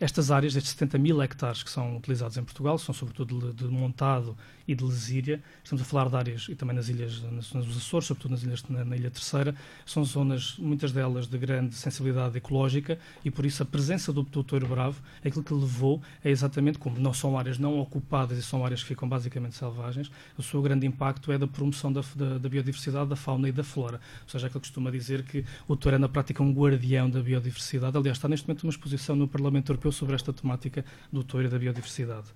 Estas 0.00 0.32
áreas, 0.32 0.56
estes 0.56 0.72
70 0.72 0.98
mil 0.98 1.22
hectares 1.22 1.62
que 1.62 1.70
são 1.70 1.96
utilizados 1.96 2.36
em 2.36 2.42
Portugal, 2.42 2.76
são 2.78 2.92
sobretudo 2.92 3.52
de, 3.52 3.64
de 3.64 3.72
montado 3.72 4.36
e 4.66 4.74
de 4.74 4.82
lesíria. 4.82 5.40
Estamos 5.62 5.82
a 5.82 5.84
falar 5.84 6.08
de 6.08 6.16
áreas, 6.16 6.46
e 6.48 6.54
também 6.56 6.74
nas 6.74 6.88
ilhas, 6.88 7.22
nas, 7.22 7.52
nos 7.52 7.76
Açores, 7.76 8.08
sobretudo 8.08 8.32
nas 8.32 8.42
ilhas, 8.42 8.62
na, 8.68 8.84
na, 8.84 8.96
Ilha 8.96 9.10
Terceira, 9.10 9.54
são 9.86 10.04
zonas, 10.04 10.56
muitas 10.58 10.90
delas, 10.90 11.26
de 11.26 11.38
grande 11.38 11.74
sensibilidade 11.74 12.36
ecológica 12.36 12.98
e 13.24 13.30
por 13.30 13.44
isso 13.44 13.62
a 13.62 13.66
presença 13.66 14.12
do, 14.12 14.22
do 14.22 14.42
touro 14.42 14.66
bravo, 14.66 15.00
aquilo 15.24 15.44
que 15.44 15.54
levou 15.54 16.02
é 16.24 16.30
exatamente 16.30 16.78
como 16.78 16.98
não 16.98 17.12
são 17.12 17.38
áreas 17.38 17.58
não 17.58 17.78
ocupadas 17.78 18.38
e 18.38 18.42
são 18.42 18.64
áreas 18.64 18.82
que 18.82 18.88
ficam 18.88 19.08
basicamente 19.08 19.54
selvagens, 19.54 20.10
o 20.36 20.42
seu 20.42 20.60
grande 20.60 20.86
impacto 20.86 21.30
é 21.30 21.38
da 21.38 21.46
promoção 21.46 21.92
da, 21.92 22.02
da, 22.16 22.38
da 22.38 22.48
biodiversidade, 22.48 23.10
da 23.10 23.16
fauna 23.16 23.48
e 23.48 23.52
da 23.52 23.62
flora. 23.62 24.00
Ou 24.22 24.28
seja, 24.28 24.46
aquilo 24.46 24.60
que 24.60 24.68
costuma 24.68 24.90
dizer 24.90 25.22
que 25.22 25.44
o 25.68 25.76
touro 25.76 25.96
é 25.96 25.98
na 25.98 26.08
prática 26.08 26.42
um 26.42 26.52
guardião 26.52 27.08
da 27.08 27.20
biodiversidade. 27.20 27.96
Aliás, 27.96 28.16
está 28.16 28.28
neste 28.28 28.48
momento 28.48 28.64
uma 28.64 28.70
exposição 28.70 29.14
no 29.14 29.28
Parlamento 29.28 29.70
Europeu 29.70 29.83
sobre 29.92 30.14
esta 30.14 30.32
temática 30.32 30.84
do 31.12 31.22
touro 31.22 31.46
e 31.46 31.50
da 31.50 31.58
biodiversidade. 31.58 32.28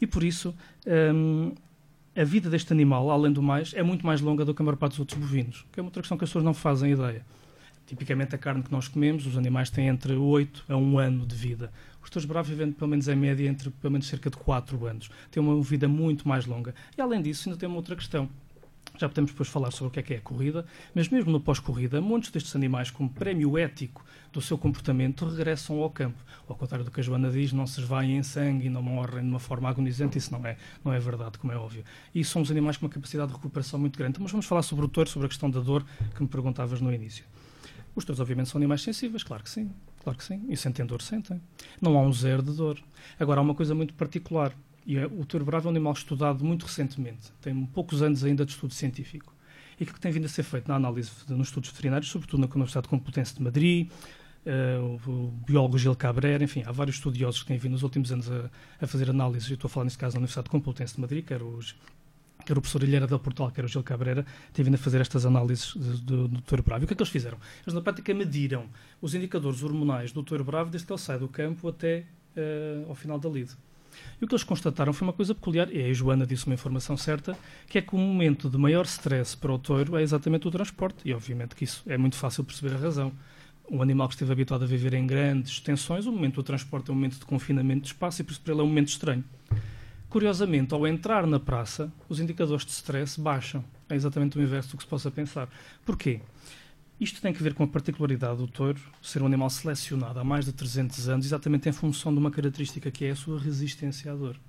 E 0.00 0.06
por 0.06 0.22
isso, 0.22 0.54
hum, 0.86 1.52
a 2.16 2.24
vida 2.24 2.48
deste 2.48 2.72
animal, 2.72 3.10
além 3.10 3.32
do 3.32 3.42
mais, 3.42 3.74
é 3.74 3.82
muito 3.82 4.06
mais 4.06 4.20
longa 4.20 4.44
do 4.44 4.54
que 4.54 4.62
a 4.62 4.64
maior 4.64 4.76
parte 4.76 4.92
dos 4.92 5.00
outros 5.00 5.18
bovinos, 5.18 5.66
que 5.72 5.80
é 5.80 5.82
uma 5.82 5.88
outra 5.88 6.02
questão 6.02 6.16
que 6.16 6.24
as 6.24 6.30
pessoas 6.30 6.44
não 6.44 6.54
fazem 6.54 6.92
ideia. 6.92 7.24
Tipicamente, 7.86 8.34
a 8.34 8.38
carne 8.38 8.62
que 8.62 8.72
nós 8.72 8.88
comemos, 8.88 9.26
os 9.26 9.36
animais 9.36 9.68
têm 9.68 9.88
entre 9.88 10.14
8 10.14 10.64
a 10.68 10.76
1 10.76 10.98
ano 10.98 11.26
de 11.26 11.34
vida. 11.34 11.70
Os 12.02 12.08
touros 12.08 12.24
bravos 12.24 12.48
vivem, 12.48 12.72
pelo 12.72 12.88
menos 12.88 13.08
em 13.08 13.16
média, 13.16 13.46
entre 13.46 13.68
pelo 13.70 13.92
menos 13.92 14.06
cerca 14.06 14.30
de 14.30 14.36
4 14.38 14.86
anos. 14.86 15.10
Têm 15.30 15.42
uma 15.42 15.60
vida 15.62 15.86
muito 15.86 16.26
mais 16.26 16.46
longa. 16.46 16.74
E, 16.96 17.00
além 17.00 17.20
disso, 17.20 17.48
ainda 17.48 17.58
tem 17.58 17.68
uma 17.68 17.76
outra 17.76 17.94
questão 17.94 18.28
já 18.96 19.08
podemos 19.08 19.30
depois 19.30 19.48
falar 19.48 19.70
sobre 19.70 19.88
o 19.88 19.90
que 19.90 20.00
é 20.00 20.02
que 20.02 20.14
é 20.14 20.16
a 20.18 20.20
corrida, 20.20 20.64
mas 20.94 21.08
mesmo 21.08 21.32
no 21.32 21.40
pós-corrida, 21.40 22.00
muitos 22.00 22.30
destes 22.30 22.54
animais, 22.54 22.90
como 22.90 23.08
prémio 23.10 23.58
ético 23.58 24.04
do 24.32 24.40
seu 24.40 24.56
comportamento, 24.56 25.26
regressam 25.26 25.80
ao 25.80 25.90
campo. 25.90 26.18
Ao 26.48 26.54
contrário 26.54 26.84
do 26.84 26.90
que 26.90 27.00
a 27.00 27.02
Joana 27.02 27.30
diz, 27.30 27.52
não 27.52 27.66
se 27.66 27.80
esvaem 27.80 28.16
em 28.16 28.22
sangue 28.22 28.66
e 28.66 28.70
não 28.70 28.82
morrem 28.82 29.22
de 29.22 29.28
uma 29.28 29.40
forma 29.40 29.68
agonizante, 29.68 30.18
isso 30.18 30.32
não 30.32 30.44
é, 30.46 30.56
não 30.84 30.92
é 30.92 30.98
verdade, 30.98 31.38
como 31.38 31.52
é 31.52 31.56
óbvio. 31.56 31.84
E 32.14 32.24
são 32.24 32.42
os 32.42 32.50
animais 32.50 32.76
com 32.76 32.86
uma 32.86 32.92
capacidade 32.92 33.28
de 33.28 33.36
recuperação 33.36 33.78
muito 33.78 33.98
grande. 33.98 34.20
Mas 34.20 34.30
vamos 34.30 34.46
falar 34.46 34.62
sobre 34.62 34.84
o 34.84 34.88
touro, 34.88 35.08
sobre 35.08 35.26
a 35.26 35.28
questão 35.28 35.50
da 35.50 35.60
dor 35.60 35.84
que 36.14 36.22
me 36.22 36.28
perguntavas 36.28 36.80
no 36.80 36.92
início. 36.92 37.24
Os 37.94 38.04
touros, 38.04 38.20
obviamente, 38.20 38.48
são 38.48 38.58
animais 38.58 38.82
sensíveis, 38.82 39.22
claro 39.22 39.42
que 39.42 39.50
sim, 39.50 39.70
claro 40.02 40.18
que 40.18 40.24
sim. 40.24 40.44
E 40.48 40.56
sentem 40.56 40.84
dor, 40.84 41.00
sentem. 41.00 41.40
Não 41.80 41.96
há 41.96 42.02
um 42.02 42.12
zero 42.12 42.42
de 42.42 42.52
dor. 42.52 42.78
Agora, 43.18 43.40
há 43.40 43.42
uma 43.42 43.54
coisa 43.54 43.74
muito 43.74 43.94
particular 43.94 44.52
e 44.86 44.96
é, 44.98 45.06
o 45.06 45.24
touro 45.24 45.44
bravo 45.44 45.66
é 45.66 45.68
um 45.68 45.70
animal 45.70 45.92
estudado 45.92 46.44
muito 46.44 46.66
recentemente, 46.66 47.32
tem 47.40 47.64
poucos 47.66 48.02
anos 48.02 48.24
ainda 48.24 48.44
de 48.44 48.52
estudo 48.52 48.74
científico. 48.74 49.34
E 49.78 49.84
que 49.84 49.98
tem 49.98 50.12
vindo 50.12 50.26
a 50.26 50.28
ser 50.28 50.44
feito 50.44 50.68
na 50.68 50.76
análise 50.76 51.10
de, 51.26 51.34
nos 51.34 51.48
estudos 51.48 51.70
veterinários, 51.70 52.08
sobretudo 52.08 52.40
na 52.40 52.46
Universidade 52.46 52.86
Complutense 52.86 53.34
de 53.34 53.42
Madrid, 53.42 53.90
uh, 54.46 55.10
o, 55.10 55.32
biólogo 55.44 55.76
Gil 55.76 55.96
Cabrera, 55.96 56.44
enfim, 56.44 56.62
há 56.64 56.70
vários 56.70 56.96
estudiosos 56.96 57.42
que 57.42 57.48
têm 57.48 57.58
vindo 57.58 57.72
nos 57.72 57.82
últimos 57.82 58.12
anos 58.12 58.30
a, 58.30 58.50
a 58.80 58.86
fazer 58.86 59.10
análises, 59.10 59.50
eu 59.50 59.54
estou 59.54 59.68
a 59.68 59.70
falar 59.70 59.84
neste 59.84 59.98
caso 59.98 60.14
na 60.14 60.18
Universidade 60.18 60.48
Complutense 60.48 60.94
de 60.94 61.00
Madrid, 61.00 61.24
quer 61.24 61.42
os 61.42 61.74
o 62.52 62.60
professor 62.60 62.82
Ilheira 62.82 63.06
del 63.06 63.18
Portal, 63.18 63.50
que 63.50 63.58
era 63.58 63.66
o 63.66 63.68
Gil 63.68 63.82
Cabrera, 63.82 64.26
tem 64.52 64.64
vindo 64.64 64.74
a 64.74 64.78
fazer 64.78 65.00
estas 65.00 65.24
análises 65.24 65.74
do, 65.74 66.28
do 66.28 66.40
touro 66.42 66.62
bravo. 66.62 66.82
E 66.82 66.84
o 66.84 66.86
que 66.86 66.92
é 66.92 66.96
que 66.96 67.02
eles 67.02 67.10
fizeram? 67.10 67.38
Eles, 67.62 67.72
na 67.72 67.80
prática, 67.80 68.12
mediram 68.12 68.66
os 69.00 69.14
indicadores 69.14 69.62
hormonais 69.62 70.12
do 70.12 70.22
touro 70.22 70.44
bravo 70.44 70.68
desde 70.68 70.86
que 70.86 70.92
ele 70.92 71.00
sai 71.00 71.18
do 71.18 71.26
campo 71.26 71.68
até 71.68 72.04
uh, 72.36 72.88
ao 72.88 72.94
final 72.94 73.18
da 73.18 73.30
lide. 73.30 73.56
E 74.20 74.24
o 74.24 74.28
que 74.28 74.34
eles 74.34 74.44
constataram 74.44 74.92
foi 74.92 75.06
uma 75.06 75.12
coisa 75.12 75.34
peculiar, 75.34 75.72
e 75.72 75.90
a 75.90 75.92
Joana 75.92 76.26
disse 76.26 76.46
uma 76.46 76.54
informação 76.54 76.96
certa, 76.96 77.36
que 77.66 77.78
é 77.78 77.82
que 77.82 77.94
o 77.94 77.98
momento 77.98 78.48
de 78.48 78.58
maior 78.58 78.84
stress 78.84 79.36
para 79.36 79.52
o 79.52 79.58
touro 79.58 79.96
é 79.96 80.02
exatamente 80.02 80.46
o 80.46 80.50
transporte. 80.50 80.98
E 81.04 81.12
obviamente 81.12 81.54
que 81.54 81.64
isso 81.64 81.82
é 81.86 81.96
muito 81.96 82.16
fácil 82.16 82.44
perceber 82.44 82.74
a 82.74 82.78
razão. 82.78 83.12
Um 83.70 83.80
animal 83.80 84.08
que 84.08 84.14
esteve 84.14 84.32
habituado 84.32 84.64
a 84.64 84.66
viver 84.66 84.94
em 84.94 85.06
grandes 85.06 85.52
extensões, 85.52 86.06
o 86.06 86.12
momento 86.12 86.36
do 86.36 86.42
transporte 86.42 86.90
é 86.90 86.92
um 86.92 86.96
momento 86.96 87.18
de 87.18 87.24
confinamento 87.24 87.82
de 87.82 87.86
espaço 87.88 88.20
e 88.20 88.24
por 88.24 88.32
isso 88.32 88.40
para 88.40 88.52
ele 88.52 88.60
é 88.60 88.64
um 88.64 88.68
momento 88.68 88.88
estranho. 88.88 89.24
Curiosamente, 90.10 90.72
ao 90.72 90.86
entrar 90.86 91.26
na 91.26 91.40
praça, 91.40 91.92
os 92.08 92.20
indicadores 92.20 92.64
de 92.64 92.70
stress 92.72 93.20
baixam. 93.20 93.64
É 93.88 93.94
exatamente 93.94 94.38
o 94.38 94.42
inverso 94.42 94.70
do 94.70 94.76
que 94.76 94.82
se 94.84 94.88
possa 94.88 95.10
pensar. 95.10 95.48
Porquê? 95.84 96.20
Isto 97.04 97.20
tem 97.20 97.34
que 97.34 97.42
ver 97.42 97.52
com 97.52 97.64
a 97.64 97.66
particularidade 97.66 98.38
do 98.38 98.46
touro 98.46 98.80
ser 99.02 99.20
um 99.20 99.26
animal 99.26 99.50
selecionado 99.50 100.18
há 100.18 100.24
mais 100.24 100.46
de 100.46 100.54
300 100.54 101.06
anos, 101.10 101.26
exatamente 101.26 101.68
em 101.68 101.72
função 101.72 102.10
de 102.10 102.18
uma 102.18 102.30
característica 102.30 102.90
que 102.90 103.04
é 103.04 103.10
a 103.10 103.14
sua 103.14 103.38
resistência 103.38 104.10
à 104.10 104.16
dor. 104.16 104.40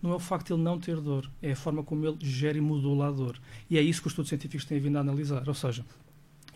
Não 0.00 0.12
é 0.12 0.14
o 0.14 0.20
facto 0.20 0.46
de 0.46 0.52
ele 0.52 0.62
não 0.62 0.78
ter 0.78 1.00
dor, 1.00 1.28
é 1.42 1.50
a 1.50 1.56
forma 1.56 1.82
como 1.82 2.06
ele 2.06 2.16
gera 2.20 2.56
e 2.56 2.60
modula 2.60 3.08
a 3.08 3.10
dor. 3.10 3.36
E 3.68 3.76
é 3.76 3.82
isso 3.82 4.00
que 4.00 4.06
os 4.06 4.12
estudos 4.12 4.28
científicos 4.28 4.64
têm 4.64 4.78
vindo 4.78 4.96
a 4.96 5.00
analisar. 5.00 5.42
Ou 5.48 5.54
seja, 5.54 5.84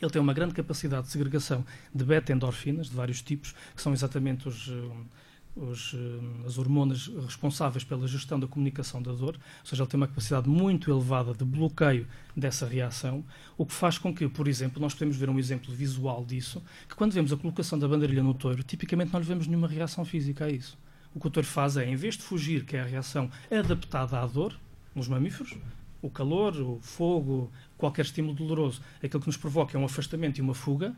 ele 0.00 0.12
tem 0.12 0.22
uma 0.22 0.33
grande 0.33 0.55
capacidade 0.55 1.07
de 1.07 1.12
segregação 1.12 1.66
de 1.92 2.05
beta-endorfinas, 2.05 2.88
de 2.88 2.94
vários 2.94 3.20
tipos, 3.20 3.52
que 3.74 3.83
são 3.83 3.92
exatamente 3.92 4.46
os, 4.46 4.68
hum, 4.68 5.07
os, 5.55 5.95
hum, 5.95 6.43
as 6.47 6.59
hormonas 6.59 7.09
responsáveis 7.25 7.85
pela 7.85 8.07
gestão 8.07 8.41
da 8.41 8.47
comunicação 8.47 9.03
da 9.03 9.12
dor, 9.12 9.37
ou 9.37 9.67
seja, 9.67 9.83
ele 9.83 9.91
tem 9.91 9.99
uma 9.99 10.07
capacidade 10.07 10.49
muito 10.49 10.91
elevada 10.91 11.35
de 11.35 11.45
bloqueio 11.45 12.07
dessa 12.37 12.67
reação, 12.67 13.25
o 13.57 13.67
que 13.67 13.75
faz 13.75 13.99
com 13.99 14.15
que, 14.15 14.29
por 14.29 14.49
exemplo, 14.49 14.81
nós 14.81 14.95
podemos 14.95 15.17
ver 15.17 15.29
um 15.29 15.38
exemplo 15.38 15.75
visual 15.75 16.25
disso, 16.25 16.62
que 16.88 16.95
quando 16.95 17.12
vemos 17.12 17.33
a 17.33 17.37
colocação 17.37 17.79
da 17.79 17.87
banderilha 17.87 18.23
no 18.23 18.35
touro, 18.35 18.62
tipicamente 18.62 19.12
não 19.12 19.21
lhe 19.21 19.27
vemos 19.27 19.47
nenhuma 19.47 19.69
reação 19.69 20.05
física 20.05 20.47
a 20.47 20.51
isso. 20.51 20.79
O 21.15 21.21
que 21.21 21.27
o 21.27 21.31
touro 21.31 21.47
faz 21.47 21.77
é, 21.77 21.87
em 21.87 21.97
vez 21.97 22.17
de 22.17 22.23
fugir, 22.23 22.65
que 22.65 22.77
é 22.77 22.81
a 22.81 22.87
reação 22.87 23.31
adaptada 23.51 24.19
à 24.19 24.27
dor, 24.27 24.59
nos 24.95 25.09
mamíferos, 25.09 25.57
o 26.01 26.11
calor, 26.11 26.57
o 26.57 26.81
fogo, 26.81 27.51
qualquer 27.79 28.05
estímulo 28.05 28.35
doloroso, 28.35 28.83
aquilo 29.03 29.21
que 29.21 29.29
nos 29.29 29.37
provoca 29.37 29.77
é 29.77 29.81
um 29.81 29.85
afastamento 29.85 30.38
e 30.38 30.43
uma 30.43 30.55
fuga, 30.55 30.95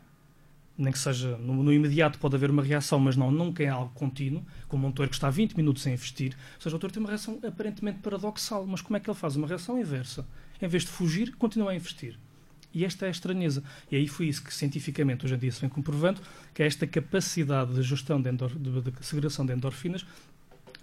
nem 0.77 0.91
que 0.91 0.99
seja 0.99 1.37
no, 1.37 1.63
no, 1.63 1.71
imediato 1.71 2.19
pode 2.19 2.35
haver 2.35 2.49
uma 2.49 2.63
reação, 2.63 2.99
mas 2.99 3.15
não 3.15 3.31
nunca 3.31 3.63
é 3.63 3.67
algo 3.67 3.91
contínuo, 3.93 4.45
como 4.67 4.87
um 4.87 4.91
touro 4.91 5.09
que 5.09 5.15
está 5.15 5.29
20 5.29 5.55
minutos 5.55 5.83
sem 5.83 5.93
investir. 5.93 6.35
Ou 6.55 6.61
seja, 6.61 6.75
o 6.75 6.79
touro 6.79 6.93
tem 6.93 7.01
uma 7.01 7.09
reação 7.09 7.39
aparentemente 7.47 7.99
paradoxal, 7.99 8.65
mas 8.65 8.81
como 8.81 8.97
é 8.97 8.99
que 8.99 9.09
ele 9.09 9.17
faz? 9.17 9.35
Uma 9.35 9.47
reação 9.47 9.79
inversa. 9.79 10.25
Em 10.61 10.67
vez 10.67 10.83
de 10.83 10.89
fugir, 10.89 11.33
continua 11.35 11.71
a 11.71 11.75
investir. 11.75 12.19
E 12.73 12.83
esta 12.83 13.05
é 13.05 13.07
a 13.07 13.11
estranheza. 13.11 13.63
E 13.89 13.95
aí 13.95 14.05
foi 14.05 14.27
isso 14.27 14.43
que 14.43 14.53
cientificamente 14.53 15.25
hoje 15.25 15.35
em 15.35 15.37
dia 15.37 15.51
se 15.51 15.61
vem 15.61 15.69
comprovando, 15.69 16.19
que 16.53 16.61
é 16.61 16.67
esta 16.67 16.85
capacidade 16.85 17.73
de 17.73 17.81
gestão 17.81 18.21
de, 18.21 18.29
endor, 18.29 18.49
de, 18.49 18.81
de 18.81 19.05
segregação 19.05 19.45
de 19.45 19.53
endorfinas 19.53 20.05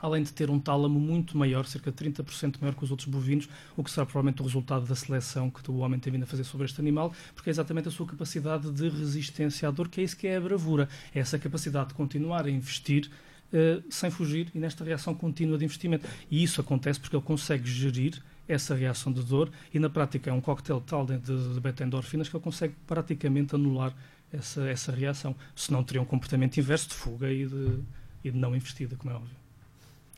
além 0.02 0.24
de 0.24 0.32
ter 0.32 0.50
um 0.50 0.58
tálamo 0.58 0.98
muito 0.98 1.38
maior, 1.38 1.64
cerca 1.64 1.92
de 1.92 1.96
30% 1.96 2.56
maior 2.60 2.74
que 2.74 2.82
os 2.82 2.90
outros 2.90 3.08
bovinos, 3.08 3.48
o 3.76 3.84
que 3.84 3.90
será 3.90 4.04
provavelmente 4.04 4.42
o 4.42 4.44
resultado 4.44 4.84
da 4.84 4.96
seleção 4.96 5.48
que 5.48 5.70
o 5.70 5.76
homem 5.76 6.00
tem 6.00 6.12
vindo 6.12 6.24
a 6.24 6.26
fazer 6.26 6.42
sobre 6.42 6.66
este 6.66 6.80
animal, 6.80 7.14
porque 7.34 7.48
é 7.48 7.52
exatamente 7.52 7.86
a 7.86 7.90
sua 7.90 8.04
capacidade 8.04 8.70
de 8.72 8.88
resistência 8.88 9.68
à 9.68 9.70
dor, 9.70 9.88
que 9.88 10.00
é 10.00 10.04
isso 10.04 10.16
que 10.16 10.26
é 10.26 10.36
a 10.36 10.40
bravura, 10.40 10.88
é 11.14 11.20
essa 11.20 11.38
capacidade 11.38 11.90
de 11.90 11.94
continuar 11.94 12.44
a 12.46 12.50
investir 12.50 13.08
uh, 13.52 13.82
sem 13.88 14.10
fugir 14.10 14.50
e 14.52 14.58
nesta 14.58 14.84
reação 14.84 15.14
contínua 15.14 15.56
de 15.56 15.64
investimento. 15.64 16.06
E 16.28 16.42
isso 16.42 16.60
acontece 16.60 16.98
porque 16.98 17.14
ele 17.14 17.24
consegue 17.24 17.70
gerir 17.70 18.20
essa 18.48 18.74
reação 18.74 19.12
de 19.12 19.22
dor 19.22 19.50
e 19.72 19.78
na 19.78 19.88
prática 19.88 20.28
é 20.28 20.32
um 20.32 20.40
coquetel 20.40 20.80
tal 20.80 21.06
de, 21.06 21.16
de, 21.18 21.54
de 21.54 21.60
beta-endorfinas 21.60 22.28
que 22.28 22.36
ele 22.36 22.42
consegue 22.42 22.74
praticamente 22.88 23.54
anular 23.54 23.94
essa, 24.32 24.68
essa 24.68 24.90
reação. 24.90 25.36
Senão 25.54 25.84
teria 25.84 26.02
um 26.02 26.04
comportamento 26.04 26.56
inverso 26.58 26.88
de 26.88 26.94
fuga 26.94 27.30
e 27.30 27.46
de, 27.46 27.78
e 28.24 28.30
de 28.32 28.36
não 28.36 28.56
investida, 28.56 28.96
como 28.96 29.12
é 29.12 29.16
óbvio. 29.16 29.41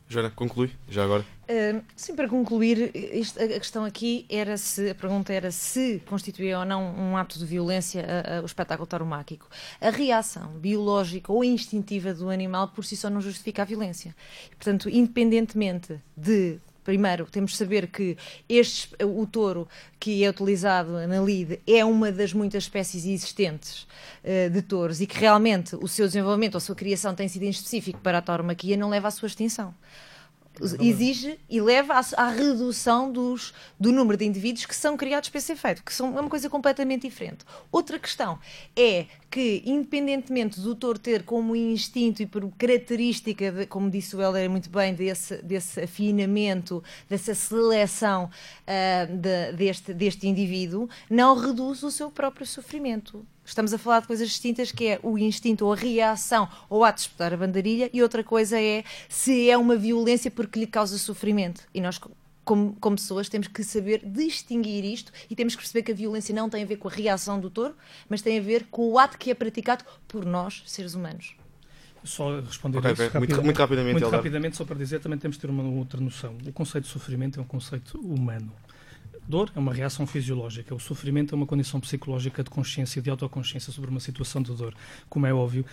Joana, 0.08 0.30
conclui, 0.30 0.70
já 0.88 1.02
agora. 1.04 1.24
Uh, 1.44 1.82
sim, 1.96 2.14
para 2.14 2.28
concluir, 2.28 2.92
a 3.36 3.58
questão 3.58 3.84
aqui 3.84 4.26
era 4.28 4.56
se, 4.56 4.90
a 4.90 4.94
pergunta 4.94 5.32
era 5.32 5.50
se 5.50 6.02
constituía 6.06 6.58
ou 6.58 6.64
não 6.64 6.94
um 6.94 7.16
ato 7.16 7.38
de 7.38 7.44
violência 7.44 8.04
a, 8.06 8.38
a, 8.38 8.42
o 8.42 8.46
espetáculo 8.46 8.86
tauromáquico. 8.86 9.48
A 9.80 9.90
reação 9.90 10.48
biológica 10.52 11.32
ou 11.32 11.42
instintiva 11.42 12.12
do 12.12 12.28
animal 12.28 12.68
por 12.68 12.84
si 12.84 12.96
só 12.96 13.08
não 13.08 13.20
justifica 13.20 13.62
a 13.62 13.64
violência. 13.64 14.14
Portanto, 14.56 14.88
independentemente 14.88 16.00
de 16.16 16.58
primeiro 16.84 17.26
temos 17.26 17.52
de 17.52 17.56
saber 17.56 17.88
que 17.88 18.16
este, 18.48 18.90
o 19.02 19.26
touro 19.26 19.66
que 19.98 20.22
é 20.22 20.28
utilizado 20.28 20.92
na 21.06 21.20
lide 21.20 21.60
é 21.66 21.84
uma 21.84 22.12
das 22.12 22.32
muitas 22.32 22.64
espécies 22.64 23.04
existentes 23.06 23.86
uh, 24.22 24.50
de 24.50 24.62
touros 24.62 25.00
e 25.00 25.06
que 25.06 25.18
realmente 25.18 25.74
o 25.76 25.88
seu 25.88 26.06
desenvolvimento 26.06 26.54
ou 26.54 26.58
a 26.58 26.60
sua 26.60 26.74
criação 26.74 27.14
tem 27.14 27.26
sido 27.26 27.44
em 27.44 27.50
específico 27.50 27.98
para 28.00 28.18
a 28.18 28.22
tauromaquia 28.22 28.76
não 28.76 28.90
leva 28.90 29.08
à 29.08 29.10
sua 29.10 29.26
extinção 29.26 29.74
exige 30.80 31.38
e 31.48 31.60
leva 31.60 31.94
à, 31.94 32.02
à, 32.16 32.28
redução 32.28 33.10
dos, 33.10 33.52
do 33.78 33.90
número 33.90 34.16
de 34.16 34.24
indivíduos 34.24 34.66
que 34.66 34.74
são 34.74 34.96
criados 34.96 35.28
para 35.28 35.38
esse 35.38 35.52
efeito, 35.52 35.82
que 35.82 35.92
são 35.92 36.16
é 36.16 36.20
uma 36.20 36.30
coisa 36.30 36.48
completamente 36.48 37.02
diferente. 37.02 37.44
Outra 37.72 37.98
questão 37.98 38.38
é 38.76 39.06
que, 39.30 39.62
independentemente 39.66 40.60
do 40.60 40.74
touro 40.74 40.98
ter 40.98 41.24
como 41.24 41.56
instinto 41.56 42.22
e 42.22 42.26
por 42.26 42.48
característica, 42.56 43.50
de, 43.50 43.66
como 43.66 43.90
disse 43.90 44.14
o 44.14 44.22
Helder 44.22 44.48
muito 44.48 44.70
bem, 44.70 44.94
desse, 44.94 45.42
desse 45.42 45.80
afinamento, 45.80 46.82
dessa 47.08 47.34
seleção 47.34 48.24
uh, 48.26 49.16
de, 49.16 49.52
deste, 49.52 49.92
deste 49.92 50.28
indivíduo, 50.28 50.88
não 51.10 51.36
reduz 51.36 51.82
o 51.82 51.90
seu 51.90 52.10
próprio 52.10 52.46
sofrimento. 52.46 53.26
Estamos 53.44 53.74
a 53.74 53.78
falar 53.78 54.00
de 54.00 54.06
coisas 54.06 54.28
distintas, 54.28 54.72
que 54.72 54.86
é 54.86 55.00
o 55.02 55.18
instinto 55.18 55.66
ou 55.66 55.72
a 55.72 55.76
reação 55.76 56.48
ou 56.68 56.82
a 56.82 56.90
disputar 56.90 57.32
a 57.34 57.36
bandarilha, 57.36 57.90
e 57.92 58.02
outra 58.02 58.24
coisa 58.24 58.60
é 58.60 58.84
se 59.08 59.50
é 59.50 59.56
uma 59.56 59.76
violência 59.76 60.30
porque 60.30 60.58
lhe 60.58 60.66
causa 60.66 60.96
sofrimento. 60.96 61.62
E 61.74 61.80
nós, 61.80 62.00
como, 62.44 62.74
como, 62.80 62.96
pessoas, 62.96 63.28
temos 63.28 63.46
que 63.46 63.62
saber 63.62 64.00
distinguir 64.04 64.84
isto 64.84 65.12
e 65.28 65.36
temos 65.36 65.54
que 65.54 65.62
perceber 65.62 65.82
que 65.82 65.92
a 65.92 65.94
violência 65.94 66.34
não 66.34 66.48
tem 66.48 66.62
a 66.62 66.66
ver 66.66 66.76
com 66.76 66.88
a 66.88 66.90
reação 66.90 67.38
do 67.38 67.50
touro, 67.50 67.74
mas 68.08 68.22
tem 68.22 68.38
a 68.38 68.42
ver 68.42 68.66
com 68.70 68.90
o 68.90 68.98
ato 68.98 69.18
que 69.18 69.30
é 69.30 69.34
praticado 69.34 69.84
por 70.08 70.24
nós, 70.24 70.62
seres 70.66 70.94
humanos. 70.94 71.36
Só 72.02 72.38
responder 72.40 72.78
okay, 72.78 72.92
isso 72.92 73.06
okay. 73.06 73.18
Muito, 73.18 73.42
muito, 73.42 73.58
rapidamente. 73.58 73.92
Muito 73.92 74.10
rapidamente, 74.10 74.56
só 74.56 74.64
para 74.64 74.76
dizer, 74.76 75.00
também 75.00 75.18
temos 75.18 75.36
de 75.36 75.40
ter 75.40 75.50
uma 75.50 75.62
outra 75.62 75.98
noção. 76.00 76.36
O 76.46 76.52
conceito 76.52 76.84
de 76.84 76.90
sofrimento 76.90 77.40
é 77.40 77.42
um 77.42 77.46
conceito 77.46 77.98
humano. 77.98 78.52
Dor 79.26 79.50
é 79.56 79.58
uma 79.58 79.72
reação 79.72 80.06
fisiológica, 80.06 80.74
o 80.74 80.78
sofrimento 80.78 81.34
é 81.34 81.36
uma 81.36 81.46
condição 81.46 81.80
psicológica 81.80 82.44
de 82.44 82.50
consciência, 82.50 83.00
de 83.00 83.08
autoconsciência 83.08 83.72
sobre 83.72 83.88
uma 83.88 83.98
situação 83.98 84.42
de 84.42 84.52
dor. 84.52 84.74
Como 85.08 85.26
é 85.26 85.32
óbvio, 85.32 85.64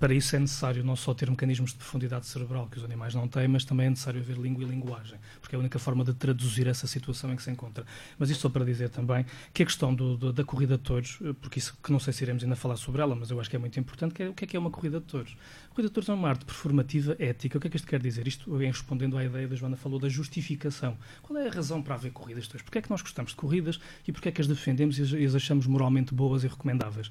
para 0.00 0.14
isso 0.14 0.34
é 0.34 0.38
necessário 0.38 0.82
não 0.82 0.96
só 0.96 1.12
ter 1.12 1.28
mecanismos 1.28 1.72
de 1.72 1.76
profundidade 1.76 2.24
cerebral 2.26 2.66
que 2.66 2.78
os 2.78 2.84
animais 2.84 3.14
não 3.14 3.28
têm, 3.28 3.46
mas 3.46 3.62
também 3.62 3.88
é 3.88 3.90
necessário 3.90 4.20
haver 4.20 4.38
língua 4.38 4.64
e 4.64 4.66
linguagem, 4.66 5.18
porque 5.38 5.54
é 5.54 5.58
a 5.58 5.60
única 5.60 5.78
forma 5.78 6.02
de 6.02 6.14
traduzir 6.14 6.66
essa 6.66 6.86
situação 6.86 7.30
em 7.30 7.36
que 7.36 7.42
se 7.42 7.50
encontra. 7.50 7.84
Mas 8.18 8.30
isto 8.30 8.40
só 8.40 8.48
para 8.48 8.64
dizer 8.64 8.88
também 8.88 9.26
que 9.52 9.62
a 9.62 9.66
questão 9.66 9.94
do, 9.94 10.16
do, 10.16 10.32
da 10.32 10.42
corrida 10.42 10.78
de 10.78 10.82
touros, 10.82 11.18
eh, 11.22 11.34
porque 11.42 11.58
isso 11.58 11.76
que 11.82 11.92
não 11.92 12.00
sei 12.00 12.14
se 12.14 12.24
iremos 12.24 12.42
ainda 12.42 12.56
falar 12.56 12.76
sobre 12.76 13.02
ela, 13.02 13.14
mas 13.14 13.30
eu 13.30 13.38
acho 13.38 13.50
que 13.50 13.56
é 13.56 13.58
muito 13.58 13.78
importante, 13.78 14.14
que 14.14 14.22
é, 14.22 14.28
o 14.30 14.32
que 14.32 14.44
é 14.44 14.46
que 14.46 14.56
é 14.56 14.60
uma 14.60 14.70
corrida 14.70 14.98
de 14.98 15.04
touros? 15.04 15.36
De 15.76 15.90
touros 15.90 16.08
é 16.08 16.12
uma 16.12 16.28
arte 16.28 16.44
performativa 16.44 17.16
ética. 17.18 17.58
O 17.58 17.60
que 17.60 17.66
é 17.66 17.70
que 17.70 17.76
isto 17.76 17.88
quer 17.88 18.00
dizer? 18.00 18.28
Isto 18.28 18.56
vem 18.56 18.70
respondendo 18.70 19.18
à 19.18 19.24
ideia 19.24 19.48
da 19.48 19.56
Joana 19.56 19.76
falou 19.76 19.98
da 19.98 20.08
justificação. 20.08 20.96
Qual 21.20 21.36
é 21.38 21.48
a 21.48 21.50
razão 21.50 21.82
para 21.82 21.96
haver 21.96 22.12
corridas? 22.12 22.46
Porquê 22.46 22.78
é 22.78 22.82
que 22.82 22.90
nós 22.90 23.02
gostamos 23.02 23.32
de 23.32 23.36
corridas 23.36 23.80
e 24.06 24.12
porque 24.12 24.28
é 24.28 24.32
que 24.32 24.40
as 24.40 24.46
defendemos 24.46 24.98
e 24.98 25.24
as 25.24 25.34
achamos 25.34 25.66
moralmente 25.66 26.14
boas 26.14 26.44
e 26.44 26.46
recomendáveis? 26.46 27.10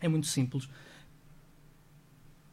É 0.00 0.08
muito 0.08 0.26
simples. 0.26 0.68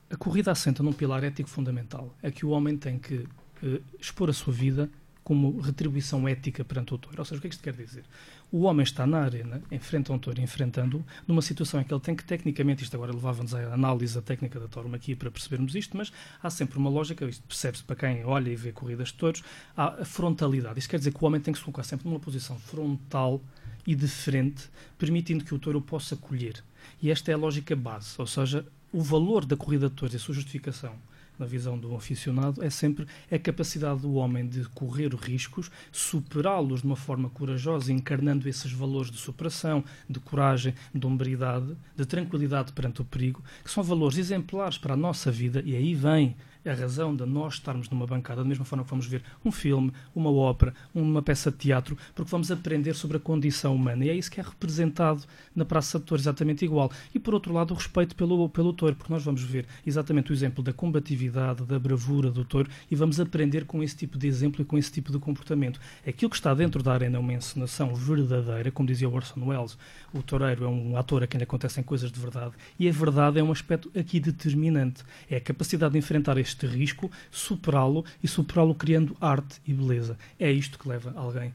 A 0.10 0.18
corrida 0.18 0.52
assenta 0.52 0.84
num 0.84 0.94
pilar 0.94 1.24
ético 1.24 1.50
fundamental. 1.50 2.16
É 2.22 2.30
que 2.30 2.46
o 2.46 2.50
homem 2.50 2.78
tem 2.78 3.00
que 3.00 3.16
uh, 3.16 3.82
expor 4.00 4.30
a 4.30 4.34
sua 4.34 4.54
vida 4.54 4.90
como 5.24 5.60
retribuição 5.60 6.28
ética 6.28 6.66
perante 6.66 6.94
o 6.94 6.98
touro. 6.98 7.20
Ou 7.20 7.26
seja, 7.26 7.38
o 7.38 7.42
que 7.42 7.48
é 7.48 7.50
que 7.50 7.56
isto 7.56 7.64
quer 7.64 7.74
dizer? 7.74 8.04
O 8.52 8.64
homem 8.64 8.84
está 8.84 9.08
na 9.08 9.20
arena, 9.20 9.62
enfrenta 9.72 10.12
um 10.14 10.20
touro, 10.20 10.42
enfrentando 10.42 11.04
numa 11.28 11.42
situação 11.42 11.80
em 11.80 11.84
que 11.84 11.94
ele 11.94 12.02
tem 12.02 12.16
que, 12.16 12.24
tecnicamente, 12.24 12.84
isto 12.84 12.94
agora 12.96 13.12
levava-nos 13.14 13.56
à 13.56 13.74
análise 13.74 14.16
da 14.16 14.22
técnica 14.22 14.60
da 14.60 14.68
tauromaquia 14.68 15.16
para 15.16 15.32
percebermos 15.32 15.74
isto, 15.76 15.96
mas 15.96 16.12
há 16.42 16.50
sempre 16.50 16.78
uma 16.78 16.90
lógica, 16.90 17.26
isto 17.26 17.44
percebe-se 17.48 17.84
para 17.84 17.96
quem 17.96 18.24
olha 18.26 18.50
e 18.50 18.56
vê 18.56 18.72
corridas 18.72 19.08
de 19.08 19.16
touros, 19.16 19.44
há 19.76 20.02
a 20.02 20.06
frontalidade. 20.06 20.78
Isto 20.78 20.90
quer 20.90 20.98
dizer 20.98 21.14
que 21.14 21.24
o 21.24 21.28
homem 21.28 21.42
tem 21.42 21.54
que 21.54 21.58
se 21.58 21.66
colocar 21.66 21.84
sempre 21.84 22.08
numa 22.08 22.20
posição 22.20 22.60
frontal 22.60 23.42
e 23.88 23.96
de 23.96 24.08
frente, 24.08 24.70
permitindo 24.98 25.44
que 25.44 25.56
o 25.56 25.60
touro 25.60 25.82
possa 25.82 26.16
colher. 26.16 26.64
E 27.02 27.10
esta 27.10 27.32
é 27.32 27.34
a 27.34 27.38
lógica 27.38 27.76
base, 27.76 28.16
ou 28.18 28.28
seja, 28.28 28.66
o 28.92 29.02
valor 29.02 29.46
da 29.46 29.58
corrida 29.58 29.90
de 29.90 29.96
touros 29.96 30.14
e 30.14 30.18
a 30.18 30.20
sua 30.20 30.36
justificação 30.36 30.96
na 31.38 31.46
visão 31.46 31.78
do 31.78 31.96
aficionado, 31.96 32.64
é 32.64 32.70
sempre 32.70 33.06
a 33.32 33.40
capacidade 33.40 34.02
do 34.02 34.14
homem 34.14 34.48
de 34.48 34.64
correr 34.70 35.14
riscos, 35.16 35.70
superá-los 35.92 36.82
de 36.82 36.88
uma 36.88 36.96
forma 36.96 37.30
corajosa, 37.30 37.92
encarnando 37.92 38.48
esses 38.48 38.72
valores 38.72 39.12
de 39.12 39.18
superação, 39.18 39.84
de 40.10 40.20
coragem, 40.20 40.74
de 40.94 41.06
hombridade, 41.06 41.76
de 41.96 42.06
tranquilidade 42.06 42.72
perante 42.74 43.02
o 43.02 43.06
perigo, 43.06 43.44
que 43.64 43.72
são 43.72 43.84
valores 43.84 44.18
exemplares 44.18 44.78
para 44.78 44.94
a 44.94 44.98
nossa 44.98 45.32
vida, 45.32 45.62
e 45.66 45.76
aí 45.76 45.94
vem 45.94 46.36
a 46.66 46.74
razão 46.74 47.16
de 47.16 47.26
nós 47.26 47.56
estarmos 47.56 47.90
numa 47.90 48.08
bancada, 48.08 48.42
da 48.42 48.48
mesma 48.48 48.66
forma 48.66 48.84
que 48.84 48.90
vamos 48.90 49.06
ver 49.06 49.24
um 49.44 49.52
filme, 49.52 49.92
uma 50.16 50.32
ópera, 50.32 50.74
uma 50.94 51.22
peça 51.22 51.52
de 51.52 51.58
teatro, 51.58 51.98
porque 52.16 52.32
vamos 52.32 52.52
aprender 52.52 52.94
sobre 52.94 53.18
a 53.18 53.20
condição 53.20 53.76
humana. 53.76 54.06
E 54.06 54.10
é 54.10 54.16
isso 54.16 54.32
que 54.32 54.40
é 54.40 54.44
representado 54.44 55.24
na 55.56 55.66
Praça 55.66 56.00
de 56.00 56.06
Touro, 56.06 56.22
exatamente 56.22 56.64
igual. 56.64 56.92
E 57.14 57.20
por 57.20 57.34
outro 57.34 57.54
lado, 57.54 57.74
o 57.74 57.78
respeito 57.78 58.16
pelo, 58.16 58.50
pelo 58.50 58.74
touro, 58.74 58.96
porque 58.96 59.12
nós 59.12 59.24
vamos 59.24 59.44
ver 59.44 59.66
exatamente 59.86 60.32
o 60.32 60.34
exemplo 60.34 60.64
da 60.64 60.74
combatividade, 60.74 61.64
da 61.64 61.78
bravura 61.78 62.32
do 62.32 62.46
touro 62.46 62.70
e 62.90 62.96
vamos 62.96 63.20
aprender 63.20 63.66
com 63.66 63.84
esse 63.84 63.96
tipo 63.96 64.18
de 64.18 64.28
exemplo 64.28 64.62
e 64.62 64.66
com 64.66 64.78
esse 64.78 64.92
tipo 64.92 65.12
de 65.12 65.20
comportamento. 65.20 65.80
Aquilo 66.08 66.30
que 66.30 66.36
está 66.36 66.54
dentro 66.54 66.82
da 66.82 66.94
arena 66.94 67.18
é 67.18 67.20
uma 67.20 67.34
encenação 67.34 67.94
verdadeira, 67.94 68.72
como 68.72 68.88
dizia 68.88 69.10
Orson 69.10 69.46
Welles, 69.46 69.78
o 70.14 70.22
toureiro 70.22 70.66
é 70.66 70.68
um 70.68 70.98
ator 70.98 71.24
a 71.24 71.28
quem 71.28 71.38
lhe 71.38 71.44
acontecem 71.44 71.84
coisas 71.84 72.12
de 72.12 72.20
verdade, 72.20 72.54
e 72.80 72.88
a 72.88 72.92
verdade 72.92 73.40
é 73.40 73.44
um 73.44 73.52
aspecto 73.52 73.92
aqui 73.98 74.20
determinante. 74.20 75.04
É 75.30 75.38
a 75.38 75.42
capacidade 75.42 75.94
de 75.94 76.00
enfrentar 76.00 76.38
este 76.38 76.53
este 76.54 76.66
risco, 76.68 77.12
superá-lo 77.32 78.06
e 78.24 78.28
superá-lo 78.28 78.74
criando 78.74 79.16
arte 79.20 79.60
e 79.66 79.74
beleza. 79.74 80.18
É 80.40 80.52
isto 80.52 80.80
que 80.80 80.88
leva 80.88 81.14
alguém 81.16 81.54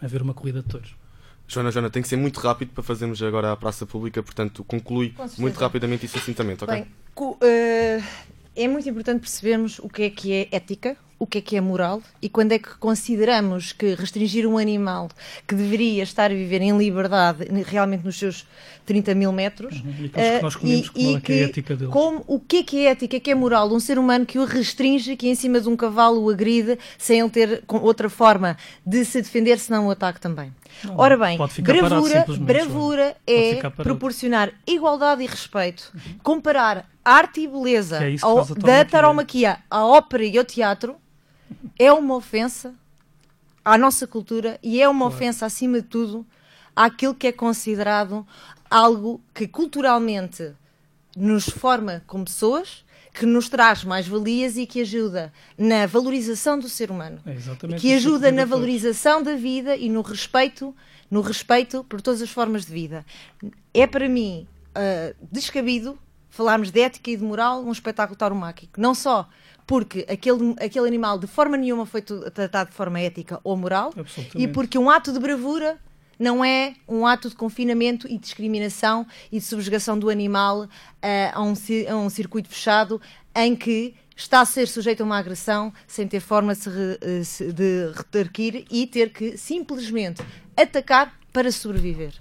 a 0.00 0.06
ver 0.06 0.22
uma 0.22 0.34
corrida 0.34 0.62
de 0.62 0.68
touros. 0.68 0.94
Joana, 1.46 1.72
Joana, 1.72 1.90
tem 1.90 2.00
que 2.00 2.08
ser 2.08 2.16
muito 2.16 2.38
rápido 2.38 2.70
para 2.72 2.82
fazermos 2.82 3.20
agora 3.22 3.50
a 3.50 3.56
praça 3.56 3.84
pública, 3.84 4.22
portanto, 4.22 4.62
conclui 4.62 5.14
muito 5.36 5.58
rapidamente 5.58 6.06
e 6.06 6.08
sucintamente, 6.08 6.62
ok? 6.62 6.76
Bem, 6.76 6.86
eh, 7.42 8.00
é 8.54 8.68
muito 8.68 8.88
importante 8.88 9.20
percebermos 9.20 9.80
o 9.80 9.88
que 9.88 10.02
é 10.02 10.10
que 10.10 10.32
é 10.32 10.48
ética, 10.52 10.96
o 11.20 11.26
que 11.26 11.38
é 11.38 11.40
que 11.42 11.54
é 11.54 11.60
moral 11.60 12.02
e 12.22 12.28
quando 12.30 12.52
é 12.52 12.58
que 12.58 12.70
consideramos 12.78 13.72
que 13.74 13.94
restringir 13.94 14.46
um 14.46 14.56
animal 14.56 15.08
que 15.46 15.54
deveria 15.54 16.02
estar 16.02 16.30
a 16.30 16.34
viver 16.34 16.62
em 16.62 16.76
liberdade, 16.76 17.46
realmente 17.66 18.04
nos 18.06 18.18
seus 18.18 18.46
30 18.86 19.14
mil 19.14 19.30
metros, 19.30 19.80
Uhum. 19.82 20.06
E 20.06 20.08
comemos, 20.08 20.54
e- 20.64 20.90
qual 20.90 21.14
é 21.14 21.18
e 21.18 21.20
que 21.20 21.32
é 21.32 21.42
ética 21.44 21.76
deles? 21.76 21.92
como, 21.92 22.24
o 22.26 22.40
que 22.40 22.56
é 22.56 22.62
que 22.62 22.86
é 22.86 22.90
ética, 22.90 23.16
o 23.18 23.20
que 23.20 23.30
é 23.30 23.34
moral? 23.34 23.70
Um 23.70 23.78
ser 23.78 23.98
humano 23.98 24.24
que 24.24 24.38
o 24.38 24.44
restringe, 24.46 25.14
que 25.14 25.28
em 25.28 25.34
cima 25.34 25.60
de 25.60 25.68
um 25.68 25.76
cavalo 25.76 26.22
o 26.24 26.30
agride, 26.30 26.78
sem 26.98 27.20
ele 27.20 27.28
ter 27.30 27.62
outra 27.68 28.08
forma 28.08 28.56
de 28.84 29.04
se 29.04 29.20
defender, 29.20 29.58
senão 29.58 29.88
o 29.88 29.90
ataque 29.90 30.18
também. 30.20 30.52
Não, 30.82 30.96
Ora 30.98 31.18
bem, 31.18 31.36
ficar 31.48 31.74
parado 31.74 32.02
bravura, 32.02 32.24
bravura 32.38 33.16
é 33.26 33.56
proporcionar 33.70 34.52
igualdade 34.66 35.22
e 35.22 35.26
respeito, 35.26 35.92
comparar 36.22 36.88
arte 37.04 37.40
e 37.42 37.46
beleza 37.48 37.96
é 38.02 38.16
ao- 38.22 38.38
da 38.38 38.54
tauromaquia. 38.54 38.84
taromaquia 38.86 39.58
à 39.70 39.84
ópera 39.84 40.24
e 40.24 40.38
ao 40.38 40.44
teatro 40.44 40.96
é 41.78 41.92
uma 41.92 42.14
ofensa 42.16 42.74
à 43.64 43.76
nossa 43.76 44.06
cultura 44.06 44.58
e 44.62 44.80
é 44.80 44.88
uma 44.88 45.00
Claro. 45.06 45.14
ofensa, 45.14 45.46
acima 45.46 45.80
de 45.80 45.86
tudo, 45.86 46.26
àquilo 46.74 47.14
que 47.14 47.26
é 47.26 47.32
considerado 47.32 48.26
algo 48.70 49.20
que 49.34 49.46
culturalmente 49.48 50.52
nos 51.16 51.48
forma 51.48 52.02
como 52.06 52.24
pessoas, 52.24 52.84
que 53.12 53.26
nos 53.26 53.48
traz 53.48 53.82
mais 53.84 54.06
valias 54.06 54.56
e 54.56 54.64
que 54.66 54.80
ajuda 54.82 55.32
na 55.58 55.84
valorização 55.86 56.58
do 56.58 56.68
ser 56.68 56.90
humano 56.92 57.18
É 57.26 57.32
exatamente 57.34 57.80
que 57.80 57.88
isso 57.88 58.08
ajuda 58.08 58.28
eu 58.28 58.32
na 58.32 58.44
valorização 58.44 59.20
da 59.22 59.34
vida 59.34 59.76
e 59.76 59.88
no 59.88 60.00
respeito, 60.00 60.74
no 61.10 61.20
respeito 61.20 61.82
por 61.84 62.00
todas 62.00 62.22
as 62.22 62.30
formas 62.30 62.64
de 62.64 62.72
vida. 62.72 63.04
É 63.74 63.84
para 63.86 64.08
mim 64.08 64.46
ah, 64.74 65.12
descabido 65.30 65.98
falarmos 66.30 66.70
de 66.70 66.80
ética 66.80 67.10
e 67.10 67.16
de 67.16 67.24
moral 67.24 67.62
num 67.64 67.72
espetáculo 67.72 68.16
tauromáquico. 68.16 68.80
Não 68.80 68.94
só 68.94 69.28
porque 69.66 70.06
aquele, 70.08 70.54
aquele 70.60 70.86
animal 70.86 71.18
de 71.18 71.26
forma 71.26 71.56
nenhuma 71.56 71.86
foi 71.86 72.02
tratado 72.02 72.70
de 72.70 72.76
forma 72.76 73.00
ética 73.00 73.40
ou 73.44 73.56
moral, 73.56 73.92
e 74.34 74.48
porque 74.48 74.78
um 74.78 74.90
ato 74.90 75.12
de 75.12 75.18
bravura 75.18 75.78
não 76.18 76.44
é 76.44 76.74
um 76.86 77.06
ato 77.06 77.30
de 77.30 77.34
confinamento 77.34 78.06
e 78.06 78.18
discriminação 78.18 79.06
e 79.32 79.38
de 79.38 79.44
subjugação 79.44 79.98
do 79.98 80.10
animal 80.10 80.68
ah, 81.02 81.32
a, 81.34 81.42
um, 81.42 81.54
a 81.88 81.96
um 81.96 82.10
circuito 82.10 82.48
fechado 82.48 83.00
em 83.34 83.56
que 83.56 83.94
está 84.14 84.40
a 84.40 84.44
ser 84.44 84.68
sujeito 84.68 85.02
a 85.02 85.06
uma 85.06 85.18
agressão 85.18 85.72
sem 85.86 86.06
ter 86.06 86.20
forma 86.20 86.52
eh, 86.52 87.52
de 87.52 87.90
retorquir 87.96 88.66
e 88.70 88.86
ter 88.86 89.10
que 89.12 89.38
simplesmente 89.38 90.22
atacar 90.54 91.18
para 91.32 91.50
sobreviver. 91.50 92.12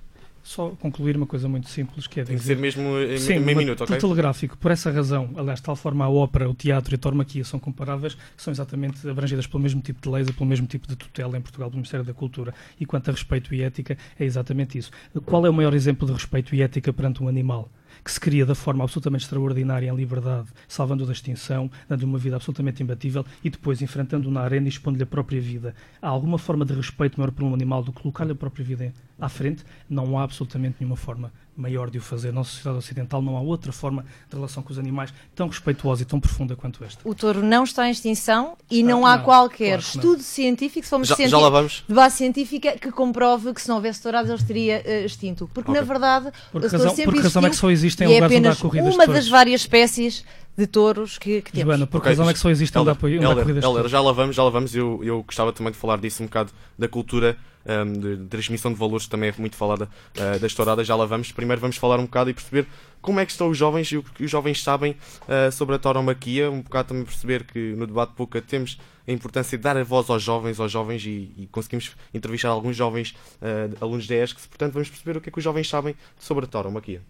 Só 0.49 0.69
concluir 0.79 1.15
uma 1.15 1.27
coisa 1.27 1.47
muito 1.47 1.69
simples, 1.69 2.07
que 2.07 2.19
é 2.19 2.23
Tem 2.23 2.35
que 2.35 2.41
dizer... 2.41 2.55
ser 2.55 2.59
mesmo 2.59 2.99
em 2.99 3.19
Sim, 3.19 3.37
meio 3.37 3.55
minuto, 3.59 3.83
ok? 3.83 3.95
telegráfico. 3.97 4.57
Por 4.57 4.71
essa 4.71 4.89
razão, 4.89 5.29
aliás, 5.37 5.59
de 5.59 5.63
tal 5.63 5.75
forma 5.75 6.03
a 6.03 6.09
ópera, 6.09 6.49
o 6.49 6.55
teatro 6.55 6.91
e 6.91 6.95
a 6.95 6.97
tauromaquia 6.97 7.43
são 7.43 7.59
comparáveis, 7.59 8.17
são 8.35 8.51
exatamente 8.51 9.07
abrangidas 9.07 9.45
pelo 9.45 9.61
mesmo 9.61 9.79
tipo 9.79 10.01
de 10.01 10.09
leis 10.09 10.27
e 10.27 10.33
pelo 10.33 10.47
mesmo 10.47 10.65
tipo 10.65 10.87
de 10.87 10.95
tutela 10.95 11.37
em 11.37 11.41
Portugal, 11.41 11.69
pelo 11.69 11.77
Ministério 11.77 12.03
da 12.03 12.15
Cultura. 12.15 12.51
E 12.79 12.85
quanto 12.87 13.09
a 13.09 13.13
respeito 13.13 13.53
e 13.53 13.61
ética, 13.61 13.95
é 14.19 14.25
exatamente 14.25 14.75
isso. 14.75 14.89
Qual 15.23 15.45
é 15.45 15.49
o 15.51 15.53
maior 15.53 15.75
exemplo 15.75 16.07
de 16.07 16.13
respeito 16.13 16.55
e 16.55 16.63
ética 16.63 16.91
perante 16.91 17.21
um 17.21 17.27
animal? 17.27 17.69
Que 18.09 18.13
se 18.13 18.19
cria 18.19 18.43
da 18.43 18.55
forma 18.55 18.83
absolutamente 18.83 19.25
extraordinária, 19.25 19.87
em 19.87 19.95
liberdade, 19.95 20.47
salvando 20.67 21.05
da 21.05 21.11
extinção, 21.11 21.69
dando 21.87 22.01
uma 22.05 22.17
vida 22.17 22.37
absolutamente 22.37 22.81
imbatível 22.81 23.23
e 23.43 23.51
depois 23.51 23.83
enfrentando-o 23.83 24.31
na 24.31 24.41
arena 24.41 24.65
e 24.65 24.69
expondo-lhe 24.69 25.03
a 25.03 25.05
própria 25.05 25.39
vida. 25.39 25.75
Há 26.01 26.07
alguma 26.07 26.39
forma 26.39 26.65
de 26.65 26.73
respeito 26.73 27.19
maior 27.19 27.29
por 27.29 27.43
um 27.43 27.53
animal 27.53 27.83
do 27.83 27.93
que 27.93 28.01
colocar-lhe 28.01 28.31
a 28.31 28.35
própria 28.35 28.65
vida 28.65 28.91
à 29.19 29.29
frente? 29.29 29.63
Não 29.87 30.17
há 30.17 30.23
absolutamente 30.23 30.77
nenhuma 30.79 30.95
forma 30.95 31.31
maior 31.59 31.89
de 31.89 31.97
o 31.97 32.01
fazer. 32.01 32.31
Na 32.31 32.43
sociedade 32.43 32.77
ocidental 32.77 33.21
não 33.21 33.35
há 33.35 33.41
outra 33.41 33.71
forma 33.71 34.05
de 34.29 34.35
relação 34.35 34.63
com 34.63 34.71
os 34.71 34.79
animais 34.79 35.13
tão 35.35 35.47
respeituosa 35.47 36.01
e 36.03 36.05
tão 36.05 36.19
profunda 36.19 36.55
quanto 36.55 36.83
esta. 36.83 37.01
O 37.07 37.13
touro 37.13 37.43
não 37.43 37.63
está 37.63 37.87
em 37.87 37.91
extinção 37.91 38.55
e 38.71 38.81
não 38.81 39.05
há 39.05 39.17
não, 39.17 39.23
qualquer 39.25 39.79
claro 39.79 39.83
que 39.83 39.97
não. 39.97 40.01
estudo 40.03 40.23
científico, 40.23 40.85
se 40.85 40.89
formos 40.89 41.07
Já, 41.07 41.15
cienti- 41.15 41.31
já 41.31 41.37
lá 41.37 41.49
vamos. 41.49 41.83
de 41.87 41.93
base 41.93 42.15
científica, 42.17 42.71
que 42.77 42.91
comprove 42.91 43.53
que 43.53 43.61
se 43.61 43.67
não 43.67 43.75
houvesse 43.75 44.01
tourados 44.01 44.29
ele 44.31 44.39
estaria 44.39 44.81
eh, 44.85 45.05
extinto. 45.05 45.49
Porque, 45.53 45.69
Ok. 45.69 45.81
na 45.81 45.85
verdade, 45.87 46.31
Por 46.51 46.59
o 46.59 46.61
que 46.63 46.69
touro 46.69 46.83
razão, 46.83 46.89
sempre 46.95 47.03
por 47.05 47.13
que 47.15 47.21
razão 47.21 47.45
é 47.45 47.49
que 47.49 47.55
só 47.55 47.69
existem 47.69 48.07
e 48.07 48.11
é 48.11 48.13
lugares 48.15 48.37
onde 48.37 48.47
há 48.47 48.51
apenas 48.51 48.61
corridas 48.61 48.95
uma 48.95 49.07
de 49.07 49.13
das 49.13 49.27
várias 49.27 49.61
espécies 49.61 50.23
de 50.57 50.67
touros 50.67 51.17
que, 51.17 51.41
que 51.41 51.51
temos. 51.51 51.67
Joana, 51.67 51.85
por 51.87 52.01
que 52.01 52.07
Ok, 52.07 52.11
razão 52.11 52.29
é 52.29 52.33
que 52.33 52.39
só 52.39 52.49
existem 52.49 52.79
Helder, 52.79 52.95
corridas 52.97 53.23
Helder, 53.23 53.61
touros? 53.61 53.91
já 53.91 54.01
lá 54.01 54.11
vamos, 54.11 54.35
já 54.35 54.43
lá 54.43 54.49
vamos. 54.49 54.75
Eu, 54.75 54.99
eu 55.03 55.23
gostava 55.23 55.53
também 55.53 55.71
de 55.71 55.77
falar 55.77 55.97
disso 55.99 56.21
um 56.23 56.25
bocado 56.25 56.51
da 56.77 56.87
cultura 56.87 57.37
hum, 57.65 57.93
de, 57.93 58.17
de 58.17 58.25
transmissão 58.25 58.71
de 58.71 58.79
valores, 58.79 59.07
também 59.07 59.29
é 59.29 59.33
muito 59.37 59.55
falada 59.55 59.89
uh, 60.17 60.39
das 60.39 60.53
touradas. 60.53 60.87
Já 60.87 60.95
lá 60.95 61.05
vamos. 61.05 61.31
Primeiro 61.31 61.61
vamos 61.61 61.77
falar 61.77 61.99
um 61.99 62.05
bocado 62.05 62.29
e 62.29 62.33
perceber 62.33 62.67
como 63.01 63.19
é 63.19 63.25
que 63.25 63.31
estão 63.31 63.49
os 63.49 63.57
jovens 63.57 63.91
e 63.91 63.97
o 63.97 64.03
que 64.03 64.23
os 64.23 64.31
jovens 64.31 64.61
sabem 64.61 64.91
uh, 65.23 65.51
sobre 65.51 65.75
a 65.75 65.79
tauromaquia. 65.79 66.49
Um 66.49 66.61
bocado 66.61 66.89
também 66.89 67.05
perceber 67.05 67.43
que 67.43 67.73
no 67.73 67.87
debate 67.87 68.13
Pouca 68.15 68.41
temos 68.41 68.77
a 69.07 69.11
importância 69.11 69.57
de 69.57 69.63
dar 69.63 69.75
a 69.77 69.83
voz 69.83 70.09
aos 70.09 70.21
jovens, 70.21 70.59
aos 70.59 70.71
jovens 70.71 71.03
e, 71.05 71.33
e 71.37 71.47
conseguimos 71.51 71.95
entrevistar 72.13 72.49
alguns 72.49 72.75
jovens 72.75 73.15
uh, 73.41 73.83
alunos 73.83 74.07
da 74.07 74.15
ESC. 74.15 74.47
Portanto, 74.47 74.73
vamos 74.73 74.89
perceber 74.89 75.17
o 75.17 75.21
que 75.21 75.29
é 75.29 75.31
que 75.31 75.37
os 75.37 75.43
jovens 75.43 75.67
sabem 75.67 75.95
sobre 76.17 76.45
a 76.45 76.47
tauromaquia. 76.47 77.01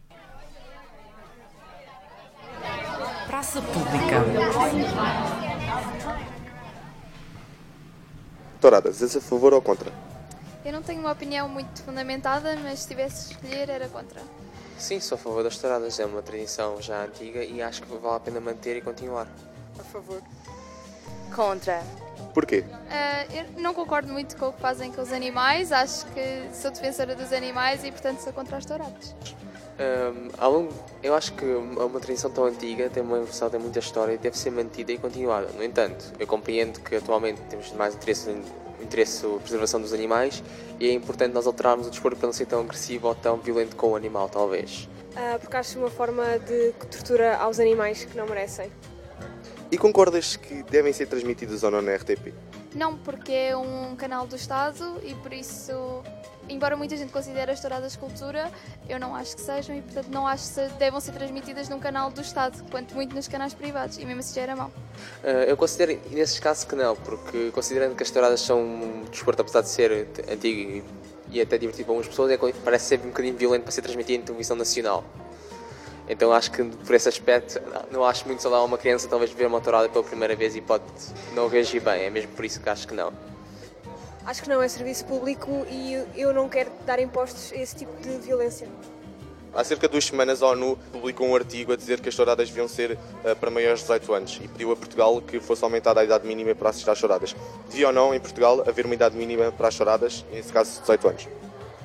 Praça 3.28 3.62
Pública. 3.62 4.26
Touradas, 8.60 9.02
és 9.02 9.16
a 9.16 9.22
favor 9.22 9.54
ou 9.54 9.62
contra? 9.62 10.09
Eu 10.70 10.74
não 10.74 10.84
tenho 10.84 11.00
uma 11.00 11.12
opinião 11.12 11.50
muito 11.50 11.82
fundamentada, 11.82 12.56
mas 12.62 12.82
se 12.82 12.88
tivesse 12.90 13.30
de 13.30 13.34
escolher 13.34 13.70
era 13.72 13.88
contra. 13.90 14.22
Sim, 14.78 15.00
sou 15.00 15.16
a 15.16 15.18
favor 15.18 15.44
das 15.44 15.58
touradas. 15.58 16.00
É 16.00 16.06
uma 16.06 16.22
tradição 16.22 16.80
já 16.80 17.06
antiga 17.06 17.44
e 17.44 17.60
acho 17.60 17.82
que 17.82 17.92
vale 17.98 18.18
a 18.18 18.20
pena 18.20 18.40
manter 18.40 18.78
e 18.78 18.82
continuar. 18.82 19.28
A 19.80 19.84
favor. 19.84 20.22
Contra. 21.36 21.82
Porquê? 22.36 22.64
Ah, 22.88 23.26
eu 23.34 23.60
não 23.60 23.74
concordo 23.74 24.14
muito 24.14 24.38
com 24.38 24.50
o 24.50 24.54
que 24.54 24.62
fazem 24.62 24.92
com 24.92 25.02
os 25.02 25.12
animais, 25.12 25.72
acho 25.72 26.06
que 26.08 26.48
sou 26.54 26.70
defensora 26.70 27.16
dos 27.16 27.34
animais 27.34 27.84
e, 27.84 27.90
portanto, 27.92 28.20
sou 28.20 28.32
contra 28.32 28.58
as 28.58 28.64
touradas. 28.66 29.16
Hum, 29.80 30.28
ao 30.38 30.52
longo- 30.52 30.74
eu 31.02 31.16
acho 31.16 31.34
que 31.34 31.46
é 31.46 31.56
uma 31.84 32.00
tradição 32.00 32.30
tão 32.30 32.46
antiga, 32.46 32.92
tem 32.92 33.02
uma 33.02 33.18
evolução, 33.18 33.50
tem 33.50 33.60
muita 33.60 33.80
história 33.80 34.14
e 34.14 34.18
deve 34.20 34.38
ser 34.38 34.52
mantida 34.52 34.92
e 34.92 35.00
continuada. 35.00 35.48
No 35.48 35.64
entanto, 35.64 36.14
eu 36.20 36.28
compreendo 36.28 36.80
que 36.82 36.96
atualmente 36.96 37.42
temos 37.50 37.72
mais 37.72 37.96
interesse 37.96 38.30
em 38.30 38.44
interesse 38.90 39.26
na 39.26 39.38
preservação 39.38 39.80
dos 39.80 39.94
animais 39.94 40.44
e 40.80 40.90
é 40.90 40.94
importante 40.94 41.34
nós 41.34 41.46
alterarmos 41.46 41.88
o 41.88 41.90
desporto 41.92 42.18
para 42.18 42.28
não 42.28 42.34
ser 42.34 42.48
tão 42.48 42.62
agressivo 42.62 43.08
ou 43.08 43.16
tão 43.16 43.38
violento 43.38 43.76
com 43.76 43.92
o 43.92 43.96
animal, 43.96 44.28
talvez. 44.28 44.90
Ah, 45.16 45.38
porque 45.40 45.56
acho 45.56 45.78
uma 45.78 45.90
forma 45.90 46.24
de 46.40 46.72
tortura 46.90 47.38
aos 47.38 47.60
animais 47.60 48.06
que 48.06 48.18
não 48.18 48.26
merecem. 48.26 48.72
E 49.72 49.78
concordas 49.78 50.36
que 50.36 50.64
devem 50.64 50.92
ser 50.92 51.06
transmitidos 51.06 51.64
ou 51.64 51.70
não 51.70 51.82
na 51.82 51.96
RTP? 51.96 52.34
Não 52.74 52.96
porque 52.96 53.32
é 53.32 53.58
um 53.58 53.96
canal 53.96 54.28
do 54.28 54.36
Estado 54.36 55.00
e, 55.04 55.16
por 55.16 55.34
isso, 55.34 55.74
embora 56.48 56.78
muita 56.78 56.96
gente 56.96 57.12
considere 57.12 57.52
as 57.52 57.60
touradas 57.60 57.96
cultura, 57.96 58.52
eu 58.88 59.00
não 59.00 59.16
acho 59.16 59.36
que 59.36 59.42
sejam 59.42 59.76
e, 59.76 59.82
portanto, 59.82 60.08
não 60.10 60.28
acho 60.28 60.54
que 60.54 60.62
devam 60.78 61.00
ser 61.00 61.14
transmitidas 61.14 61.68
num 61.68 61.80
canal 61.80 62.12
do 62.12 62.22
Estado, 62.22 62.64
quanto 62.70 62.94
muito 62.94 63.16
nos 63.16 63.28
canais 63.28 63.54
privados, 63.54 63.98
e 63.98 64.06
mesmo 64.06 64.20
assim 64.20 64.36
já 64.36 64.42
era 64.42 64.56
mau. 64.56 64.72
Uh, 65.24 65.46
eu 65.48 65.58
considero, 65.58 66.00
nesses 66.12 66.40
casos, 66.40 66.64
que 66.64 66.76
não, 66.76 66.96
porque 66.96 67.52
considerando 67.52 67.96
que 67.96 68.04
as 68.04 68.12
touradas 68.12 68.42
são 68.42 68.62
um 68.62 69.06
desporto, 69.10 69.42
apesar 69.42 69.62
de 69.62 69.70
ser 69.70 70.08
antigo 70.32 70.84
e, 71.32 71.38
e 71.38 71.42
até 71.42 71.58
divertido 71.58 71.86
para 71.86 71.94
algumas 71.94 72.08
pessoas, 72.08 72.32
é, 72.32 72.38
parece 72.64 72.86
ser 72.86 73.00
um 73.00 73.08
bocadinho 73.08 73.36
violento 73.36 73.64
para 73.64 73.72
ser 73.72 73.82
transmitido 73.82 74.22
em 74.22 74.26
televisão 74.26 74.56
nacional. 74.56 75.04
Então 76.10 76.34
acho 76.34 76.52
que, 76.52 76.64
por 76.64 76.96
esse 76.96 77.08
aspecto, 77.08 77.62
não 77.92 78.04
acho 78.04 78.26
muito 78.26 78.42
saudável 78.42 78.66
uma 78.66 78.80
criança 78.80 79.08
talvez 79.08 79.32
ver 79.32 79.46
uma 79.46 79.62
tourada 79.62 79.88
pela 79.88 80.04
primeira 80.04 80.36
vez 80.36 80.56
e 80.56 80.62
pode 80.62 80.84
não 81.36 81.48
reagir 81.48 81.80
bem. 81.82 82.06
É 82.06 82.10
mesmo 82.10 82.32
por 82.32 82.44
isso 82.44 82.60
que 82.60 82.68
acho 82.68 82.88
que 82.88 82.96
não. 82.96 83.14
Acho 84.26 84.42
que 84.42 84.50
não 84.50 84.62
é 84.62 84.68
serviço 84.68 85.06
público 85.06 85.66
e 85.70 86.04
eu 86.16 86.34
não 86.34 86.50
quero 86.50 86.72
dar 86.86 87.00
impostos 87.00 87.54
a 87.54 87.58
esse 87.58 87.76
tipo 87.76 87.96
de 88.02 88.10
violência. 88.18 88.68
Há 89.54 89.64
cerca 89.64 89.88
de 89.88 89.92
duas 89.92 90.06
semanas 90.06 90.44
a 90.44 90.48
ONU 90.48 90.78
publicou 90.92 91.28
um 91.28 91.36
artigo 91.36 91.74
a 91.74 91.76
dizer 91.76 92.00
que 92.00 92.10
as 92.10 92.16
touradas 92.16 92.50
deviam 92.50 92.68
ser 92.68 92.98
eh, 93.24 93.34
para 93.34 93.50
maiores 93.50 93.80
de 93.80 93.86
18 93.86 94.14
anos 94.14 94.40
e 94.44 94.48
pediu 94.48 94.72
a 94.72 94.76
Portugal 94.76 95.20
que 95.22 95.40
fosse 95.40 95.64
aumentada 95.64 96.00
a 96.00 96.04
idade 96.04 96.28
mínima 96.28 96.54
para 96.54 96.70
assistir 96.70 96.90
às 96.90 97.00
touradas. 97.00 97.36
Devia 97.68 97.88
ou 97.88 97.94
não, 97.94 98.14
em 98.14 98.20
Portugal, 98.20 98.64
haver 98.68 98.86
uma 98.86 98.94
idade 98.94 99.18
mínima 99.18 99.52
para 99.52 99.68
as 99.68 99.76
touradas, 99.76 100.24
nesse 100.32 100.54
caso 100.54 100.80
18 100.82 101.08
anos? 101.08 101.28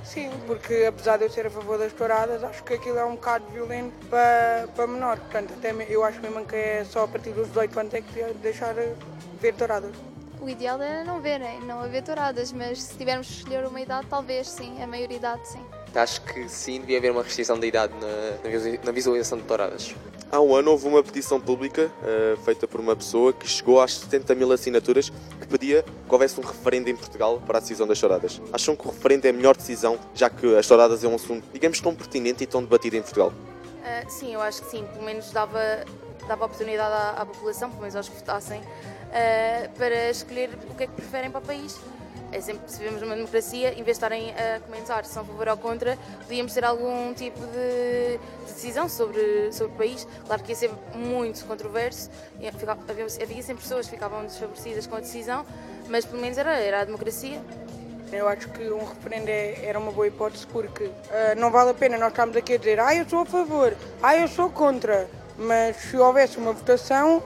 Sim, 0.04 0.30
porque 0.46 0.84
apesar 0.86 1.16
de 1.16 1.24
eu 1.24 1.30
ser 1.30 1.46
a 1.46 1.50
favor 1.50 1.78
das 1.78 1.92
touradas, 1.92 2.44
acho 2.44 2.62
que 2.62 2.74
aquilo 2.74 2.98
é 2.98 3.04
um 3.04 3.14
bocado 3.14 3.46
violento 3.46 3.94
para, 4.08 4.68
para 4.76 4.86
menor. 4.86 5.18
Portanto, 5.18 5.54
até 5.54 5.74
eu 5.88 6.04
acho 6.04 6.20
mesmo 6.20 6.44
que 6.44 6.54
é 6.54 6.84
só 6.84 7.04
a 7.04 7.08
partir 7.08 7.30
dos 7.30 7.48
18 7.48 7.80
anos 7.80 7.94
é 7.94 8.00
que 8.02 8.08
devia 8.08 8.34
deixar 8.34 8.74
ver 9.40 9.54
touradas. 9.54 9.94
O 10.40 10.48
ideal 10.48 10.80
era 10.82 11.04
não 11.04 11.20
verem, 11.22 11.58
não 11.60 11.80
haver 11.80 12.02
touradas, 12.02 12.52
mas 12.52 12.82
se 12.82 12.98
tivermos 12.98 13.26
que 13.26 13.32
escolher 13.32 13.66
uma 13.66 13.80
idade, 13.80 14.06
talvez 14.08 14.48
sim, 14.50 14.82
a 14.82 14.86
maioridade 14.86 15.48
sim. 15.48 15.64
Acho 15.94 16.20
que 16.22 16.48
sim, 16.48 16.80
devia 16.80 16.98
haver 16.98 17.12
uma 17.12 17.22
restrição 17.22 17.58
da 17.58 17.66
idade 17.66 17.92
na, 17.94 18.82
na 18.84 18.92
visualização 18.92 19.38
de 19.38 19.44
touradas. 19.44 19.94
Há 20.34 20.40
um 20.40 20.52
ano 20.52 20.72
houve 20.72 20.88
uma 20.88 21.00
petição 21.00 21.40
pública 21.40 21.92
eh, 22.02 22.36
feita 22.44 22.66
por 22.66 22.80
uma 22.80 22.96
pessoa 22.96 23.32
que 23.32 23.48
chegou 23.48 23.80
às 23.80 23.94
70 23.94 24.34
mil 24.34 24.50
assinaturas 24.50 25.10
que 25.40 25.46
pedia 25.46 25.84
que 25.84 26.12
houvesse 26.12 26.40
um 26.40 26.42
referendo 26.42 26.90
em 26.90 26.96
Portugal 26.96 27.40
para 27.46 27.58
a 27.58 27.60
decisão 27.60 27.86
das 27.86 28.00
touradas. 28.00 28.42
Acham 28.52 28.74
que 28.74 28.84
o 28.84 28.90
referendo 28.90 29.26
é 29.26 29.30
a 29.30 29.32
melhor 29.32 29.56
decisão, 29.56 29.96
já 30.12 30.28
que 30.28 30.56
as 30.56 30.66
touradas 30.66 31.04
é 31.04 31.06
um 31.06 31.14
assunto, 31.14 31.46
digamos, 31.52 31.80
tão 31.80 31.94
pertinente 31.94 32.42
e 32.42 32.46
tão 32.48 32.60
debatido 32.62 32.96
em 32.96 33.02
Portugal? 33.02 33.28
Uh, 33.28 34.10
sim, 34.10 34.34
eu 34.34 34.40
acho 34.40 34.62
que 34.62 34.70
sim. 34.72 34.84
Pelo 34.92 35.04
menos 35.04 35.30
dava, 35.30 35.84
dava 36.26 36.46
oportunidade 36.46 36.92
à, 36.92 37.10
à 37.22 37.26
população, 37.26 37.68
pelo 37.68 37.82
menos 37.82 37.94
aos 37.94 38.08
que 38.08 38.16
votassem, 38.16 38.60
uh, 38.60 39.70
para 39.78 40.10
escolher 40.10 40.50
o 40.68 40.74
que 40.74 40.82
é 40.82 40.86
que 40.88 40.94
preferem 40.94 41.30
para 41.30 41.38
o 41.38 41.44
país 41.44 41.78
é 42.34 42.40
sempre, 42.40 42.70
se 42.70 42.78
vivemos 42.78 43.00
numa 43.00 43.14
democracia, 43.14 43.70
em 43.70 43.82
vez 43.82 43.84
de 43.84 43.90
estarem 43.92 44.30
a 44.32 44.60
comentar 44.60 45.04
se 45.04 45.12
são 45.12 45.22
a 45.22 45.26
favor 45.26 45.48
ou 45.48 45.56
contra, 45.56 45.96
podíamos 46.22 46.52
ter 46.52 46.64
algum 46.64 47.14
tipo 47.14 47.38
de, 47.40 48.18
de 48.18 48.52
decisão 48.52 48.88
sobre, 48.88 49.52
sobre 49.52 49.72
o 49.72 49.76
país. 49.76 50.06
Claro 50.26 50.42
que 50.42 50.50
ia 50.50 50.56
ser 50.56 50.70
muito 50.94 51.44
controverso, 51.46 52.10
havia, 52.36 53.06
havia 53.22 53.42
sempre 53.42 53.62
pessoas 53.62 53.86
que 53.86 53.92
ficavam 53.94 54.24
desfavorecidas 54.24 54.86
com 54.86 54.96
a 54.96 55.00
decisão, 55.00 55.46
mas 55.88 56.04
pelo 56.04 56.20
menos 56.20 56.36
era, 56.36 56.58
era 56.58 56.80
a 56.80 56.84
democracia. 56.84 57.40
Eu 58.12 58.28
acho 58.28 58.48
que 58.50 58.68
um 58.70 58.84
referendo 58.84 59.28
é, 59.28 59.64
era 59.64 59.78
uma 59.78 59.90
boa 59.90 60.06
hipótese 60.06 60.46
porque 60.46 60.84
uh, 60.84 60.92
não 61.36 61.50
vale 61.50 61.70
a 61.70 61.74
pena 61.74 61.96
nós 61.96 62.10
estarmos 62.10 62.36
aqui 62.36 62.54
a 62.54 62.58
dizer 62.58 62.78
ah, 62.78 62.94
eu 62.94 63.08
sou 63.08 63.20
a 63.20 63.26
favor, 63.26 63.74
ah, 64.02 64.16
eu 64.16 64.28
sou 64.28 64.50
contra. 64.50 65.08
Mas 65.36 65.76
se 65.76 65.96
houvesse 65.96 66.38
uma 66.38 66.52
votação, 66.52 67.24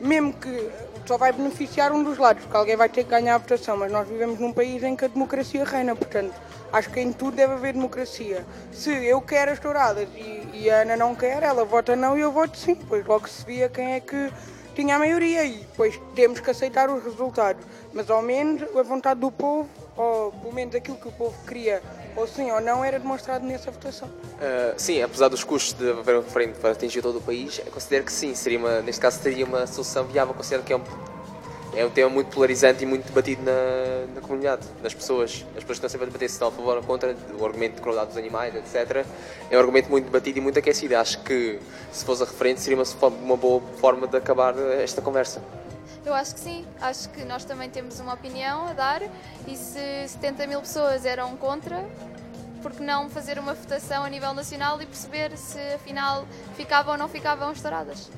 mesmo 0.00 0.34
que 0.34 0.70
só 1.08 1.16
vai 1.16 1.32
beneficiar 1.32 1.90
um 1.90 2.04
dos 2.04 2.18
lados, 2.18 2.42
porque 2.42 2.56
alguém 2.58 2.76
vai 2.76 2.86
ter 2.86 3.02
que 3.02 3.08
ganhar 3.08 3.36
a 3.36 3.38
votação, 3.38 3.78
mas 3.78 3.90
nós 3.90 4.06
vivemos 4.06 4.38
num 4.38 4.52
país 4.52 4.82
em 4.82 4.94
que 4.94 5.06
a 5.06 5.08
democracia 5.08 5.64
reina, 5.64 5.96
portanto, 5.96 6.34
acho 6.70 6.90
que 6.90 7.00
em 7.00 7.14
tudo 7.14 7.34
deve 7.34 7.54
haver 7.54 7.72
democracia. 7.72 8.44
Se 8.70 8.90
eu 8.90 9.18
quero 9.22 9.50
as 9.50 9.58
touradas 9.58 10.06
e, 10.14 10.50
e 10.52 10.70
a 10.70 10.82
Ana 10.82 10.98
não 10.98 11.14
quer, 11.14 11.42
ela 11.42 11.64
vota 11.64 11.96
não 11.96 12.18
e 12.18 12.20
eu 12.20 12.30
voto 12.30 12.58
sim, 12.58 12.74
pois 12.74 13.06
logo 13.06 13.26
se 13.26 13.42
via 13.46 13.70
quem 13.70 13.94
é 13.94 14.00
que 14.00 14.30
tinha 14.74 14.96
a 14.96 14.98
maioria 14.98 15.44
e 15.46 15.60
depois 15.60 15.98
temos 16.14 16.40
que 16.40 16.50
aceitar 16.50 16.90
os 16.90 17.02
resultados. 17.02 17.64
Mas 17.94 18.10
ao 18.10 18.20
menos 18.20 18.62
a 18.76 18.82
vontade 18.82 19.18
do 19.18 19.32
povo, 19.32 19.66
ou 19.96 20.30
pelo 20.32 20.52
menos 20.52 20.74
aquilo 20.74 20.98
que 20.98 21.08
o 21.08 21.12
povo 21.12 21.34
queria, 21.46 21.82
ou 22.18 22.26
sim 22.26 22.50
ou 22.50 22.60
não, 22.60 22.84
era 22.84 22.98
demonstrado 22.98 23.46
nessa 23.46 23.70
votação. 23.70 24.08
Uh, 24.08 24.74
sim, 24.76 25.00
apesar 25.02 25.28
dos 25.28 25.44
custos 25.44 25.72
de 25.72 25.90
haver 25.90 26.16
um 26.16 26.20
referendo 26.20 26.54
para 26.58 26.72
atingir 26.72 27.00
todo 27.00 27.18
o 27.18 27.20
país, 27.20 27.60
considero 27.72 28.04
que 28.04 28.12
sim, 28.12 28.34
seria 28.34 28.58
uma, 28.58 28.80
neste 28.80 29.00
caso 29.00 29.20
seria 29.22 29.46
uma 29.46 29.66
solução 29.66 30.04
viável, 30.04 30.34
considero 30.34 30.64
que 30.64 30.72
é 30.72 30.76
um, 30.76 30.82
é 31.76 31.86
um 31.86 31.90
tema 31.90 32.10
muito 32.10 32.34
polarizante 32.34 32.82
e 32.82 32.86
muito 32.86 33.06
debatido 33.06 33.42
na, 33.42 34.14
na 34.14 34.20
comunidade, 34.20 34.66
nas 34.82 34.92
pessoas. 34.92 35.46
As 35.50 35.62
pessoas 35.62 35.76
estão 35.76 35.88
sempre 35.88 36.06
a 36.06 36.08
debater 36.08 36.28
se 36.28 36.34
estão 36.34 36.48
a 36.48 36.50
favor 36.50 36.76
ou 36.76 36.82
contra, 36.82 37.14
o 37.38 37.46
argumento 37.46 37.76
de 37.76 37.82
crueldade 37.82 38.08
dos 38.08 38.16
animais, 38.16 38.52
etc. 38.54 39.06
É 39.48 39.56
um 39.56 39.60
argumento 39.60 39.88
muito 39.88 40.06
debatido 40.06 40.38
e 40.38 40.40
muito 40.40 40.58
aquecido. 40.58 40.96
Acho 40.96 41.22
que 41.22 41.60
se 41.92 42.04
fosse 42.04 42.22
a 42.24 42.26
referente 42.26 42.60
seria 42.60 42.76
uma, 42.76 43.08
uma 43.08 43.36
boa 43.36 43.62
forma 43.78 44.08
de 44.08 44.16
acabar 44.16 44.58
esta 44.58 45.00
conversa. 45.00 45.40
Eu 46.04 46.14
acho 46.14 46.34
que 46.34 46.40
sim, 46.40 46.64
acho 46.80 47.08
que 47.10 47.24
nós 47.24 47.44
também 47.44 47.68
temos 47.68 48.00
uma 48.00 48.14
opinião 48.14 48.66
a 48.68 48.72
dar 48.72 49.02
e 49.46 49.56
se 49.56 50.08
70 50.08 50.46
mil 50.46 50.60
pessoas 50.60 51.04
eram 51.04 51.36
contra, 51.36 51.86
por 52.62 52.72
que 52.72 52.82
não 52.82 53.08
fazer 53.08 53.38
uma 53.38 53.54
votação 53.54 54.04
a 54.04 54.08
nível 54.08 54.32
nacional 54.34 54.80
e 54.80 54.86
perceber 54.86 55.36
se 55.36 55.58
afinal 55.74 56.26
ficavam 56.56 56.92
ou 56.92 56.98
não 56.98 57.08
ficavam 57.08 57.52
estouradas? 57.52 58.10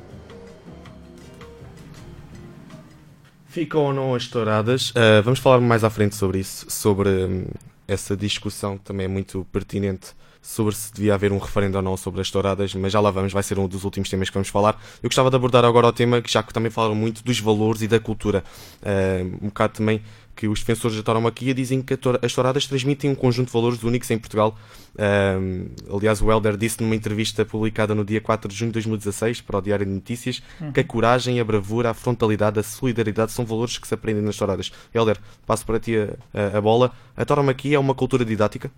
Ficam 3.47 3.83
ou 3.87 3.93
não 3.93 4.16
estouradas? 4.16 4.91
Uh, 4.91 5.22
vamos 5.24 5.41
falar 5.41 5.61
mais 5.61 5.83
à 5.83 5.91
frente 5.91 6.14
sobre 6.14 6.39
isso, 6.39 6.70
sobre 6.70 7.09
um, 7.09 7.47
essa 7.89 8.16
discussão 8.16 8.78
que 8.78 8.85
também 8.85 9.07
é 9.07 9.09
muito 9.09 9.45
pertinente 9.53 10.14
sobre 10.43 10.74
se 10.74 10.93
devia 10.93 11.14
haver 11.14 11.32
um 11.32 11.38
referendo 11.38 11.76
ou 11.76 11.82
não 11.82 11.97
sobre 11.97 12.20
as 12.20 12.30
touradas, 12.30 12.74
mas 12.74 12.93
já 12.93 13.01
lá 13.01 13.11
vamos, 13.11 13.32
vai 13.32 13.43
ser 13.43 13.59
um 13.59 13.68
dos 13.68 13.84
últimos 13.84 14.09
temas 14.09 14.28
que 14.28 14.34
vamos 14.34 14.49
falar. 14.49 14.80
Eu 15.03 15.09
gostava 15.09 15.30
de 15.30 15.36
abordar 15.36 15.64
agora 15.64 15.86
o 15.86 15.93
tema, 15.93 16.20
que 16.22 16.30
já 16.30 16.43
que 16.43 16.53
também 16.53 16.70
falaram 16.70 16.95
muito 16.95 17.22
dos 17.22 17.38
valores 17.41 17.82
e 17.82 17.88
da 17.88 18.01
cultura, 18.01 18.43
uh, 18.82 19.38
um 19.43 19.49
bocado 19.49 19.74
também 19.74 20.03
que 20.41 20.49
os 20.49 20.61
defensores 20.61 20.97
da 20.97 21.03
tauromaquia 21.03 21.53
dizem 21.53 21.82
que 21.82 21.99
as 22.22 22.32
touradas 22.32 22.66
transmitem 22.66 23.11
um 23.11 23.14
conjunto 23.14 23.49
de 23.49 23.53
valores 23.53 23.82
únicos 23.82 24.11
em 24.11 24.18
Portugal. 24.18 24.57
Um, 24.99 25.66
aliás, 25.95 26.22
o 26.22 26.30
Helder 26.30 26.57
disse 26.57 26.82
numa 26.82 26.97
entrevista 26.97 27.45
publicada 27.45 27.95
no 27.95 28.03
dia 28.03 28.22
4 28.22 28.49
de 28.49 28.57
junho 28.57 28.70
de 28.70 28.74
2016 28.74 29.43
para 29.43 29.59
o 29.59 29.61
Diário 29.61 29.84
de 29.84 29.93
Notícias 29.93 30.43
uhum. 30.59 30.72
que 30.72 30.80
a 30.80 30.84
coragem, 30.84 31.38
a 31.38 31.45
bravura, 31.45 31.91
a 31.91 31.95
frontalidade, 31.95 32.59
a 32.59 32.62
solidariedade 32.62 33.32
são 33.32 33.45
valores 33.45 33.76
que 33.76 33.86
se 33.86 33.93
aprendem 33.93 34.22
nas 34.22 34.36
touradas. 34.36 34.72
Helder, 34.95 35.18
passo 35.47 35.66
para 35.66 35.78
ti 35.78 35.95
a, 35.99 36.16
a, 36.32 36.57
a 36.57 36.61
bola. 36.62 36.91
A 37.14 37.22
tauromaquia 37.22 37.76
é 37.76 37.78
uma 37.78 37.95
cultura 37.95 38.24
didática? 38.24 38.70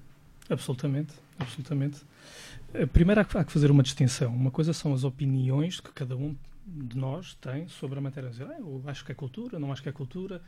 Absolutamente, 0.53 1.14
absolutamente. 1.38 2.03
Eh, 2.74 2.86
primeiro 2.86 3.20
há 3.20 3.24
que 3.24 3.53
fazer 3.53 3.70
uma 3.70 3.82
distinção. 3.82 4.34
Uma 4.34 4.50
coisa 4.50 4.72
são 4.72 4.92
as 4.92 5.03
opiniões 5.03 5.80
que 5.80 5.90
cada 5.92 6.16
um 6.16 6.36
de 6.66 6.96
nós 6.96 7.34
tem 7.40 7.66
sobre 7.68 7.98
a 7.98 8.03
matéria. 8.03 8.30
Ah, 8.40 8.59
eu 8.59 8.82
acho 8.86 9.05
que 9.05 9.12
é 9.12 9.14
cultura, 9.14 9.59
não 9.59 9.72
acho 9.72 9.82
que 9.82 9.88
é 9.88 9.92
cultura. 9.92 10.42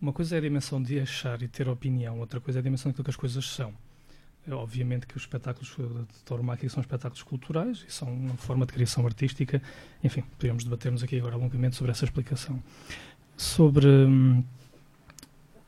Uma 0.00 0.12
coisa 0.12 0.34
é 0.34 0.38
a 0.38 0.40
dimensão 0.40 0.82
de 0.82 0.98
achar 0.98 1.40
e 1.42 1.48
ter 1.48 1.68
opinião, 1.68 2.18
outra 2.18 2.40
coisa 2.40 2.58
é 2.58 2.60
a 2.60 2.62
dimensão 2.62 2.90
daquilo 2.90 3.04
que 3.04 3.10
as 3.10 3.16
coisas 3.16 3.44
são. 3.46 3.72
É, 4.48 4.52
obviamente 4.52 5.06
que 5.06 5.16
os 5.16 5.22
espetáculos 5.22 5.68
de 5.76 6.24
tauromaquia 6.24 6.68
são 6.68 6.80
espetáculos 6.80 7.22
culturais 7.22 7.84
e 7.86 7.92
são 7.92 8.12
uma 8.12 8.34
forma 8.34 8.66
de 8.66 8.72
criação 8.72 9.06
artística. 9.06 9.62
Enfim, 10.02 10.24
podemos 10.38 10.64
debatermos 10.64 11.02
aqui 11.02 11.18
agora 11.18 11.36
longamente 11.36 11.76
sobre 11.76 11.92
essa 11.92 12.04
explicação. 12.04 12.60
Sobre, 13.36 13.86
hum, 13.86 14.42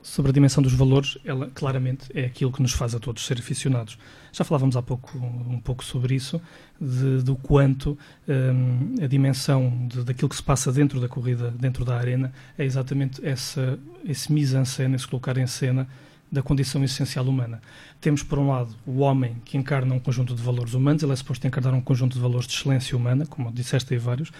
sobre 0.04 0.30
a 0.30 0.34
dimensão 0.34 0.62
dos 0.62 0.74
valores, 0.74 1.16
ela 1.24 1.50
claramente 1.54 2.04
é 2.14 2.26
aquilo 2.26 2.52
que 2.52 2.60
nos 2.60 2.72
faz 2.72 2.94
a 2.94 3.00
todos 3.00 3.24
ser 3.24 3.38
aficionados. 3.38 3.98
Já 4.30 4.44
falávamos 4.44 4.76
há 4.76 4.82
pouco 4.82 5.16
um 5.16 5.58
pouco 5.58 5.82
sobre 5.82 6.14
isso, 6.14 6.40
de, 6.78 7.22
do 7.22 7.34
quanto 7.34 7.98
um, 8.28 9.02
a 9.02 9.06
dimensão 9.06 9.88
de, 9.88 10.04
daquilo 10.04 10.28
que 10.28 10.36
se 10.36 10.42
passa 10.42 10.70
dentro 10.70 11.00
da 11.00 11.08
corrida, 11.08 11.50
dentro 11.50 11.86
da 11.86 11.96
arena, 11.96 12.30
é 12.58 12.64
exatamente 12.64 13.26
essa, 13.26 13.78
esse 14.04 14.30
mise-en-scène, 14.30 14.94
esse 14.94 15.08
colocar 15.08 15.38
em 15.38 15.46
cena 15.46 15.88
da 16.30 16.42
condição 16.42 16.84
essencial 16.84 17.24
humana. 17.24 17.62
Temos, 17.98 18.22
por 18.22 18.38
um 18.38 18.48
lado, 18.48 18.74
o 18.86 18.98
homem 18.98 19.36
que 19.42 19.56
encarna 19.56 19.94
um 19.94 20.00
conjunto 20.00 20.34
de 20.34 20.42
valores 20.42 20.74
humanos, 20.74 21.02
ele 21.02 21.12
é 21.12 21.16
suposto 21.16 21.46
encarnar 21.46 21.72
um 21.72 21.80
conjunto 21.80 22.12
de 22.12 22.20
valores 22.20 22.46
de 22.46 22.54
excelência 22.54 22.94
humana, 22.94 23.24
como 23.24 23.50
disseste 23.50 23.94
aí 23.94 23.98
vários, 23.98 24.30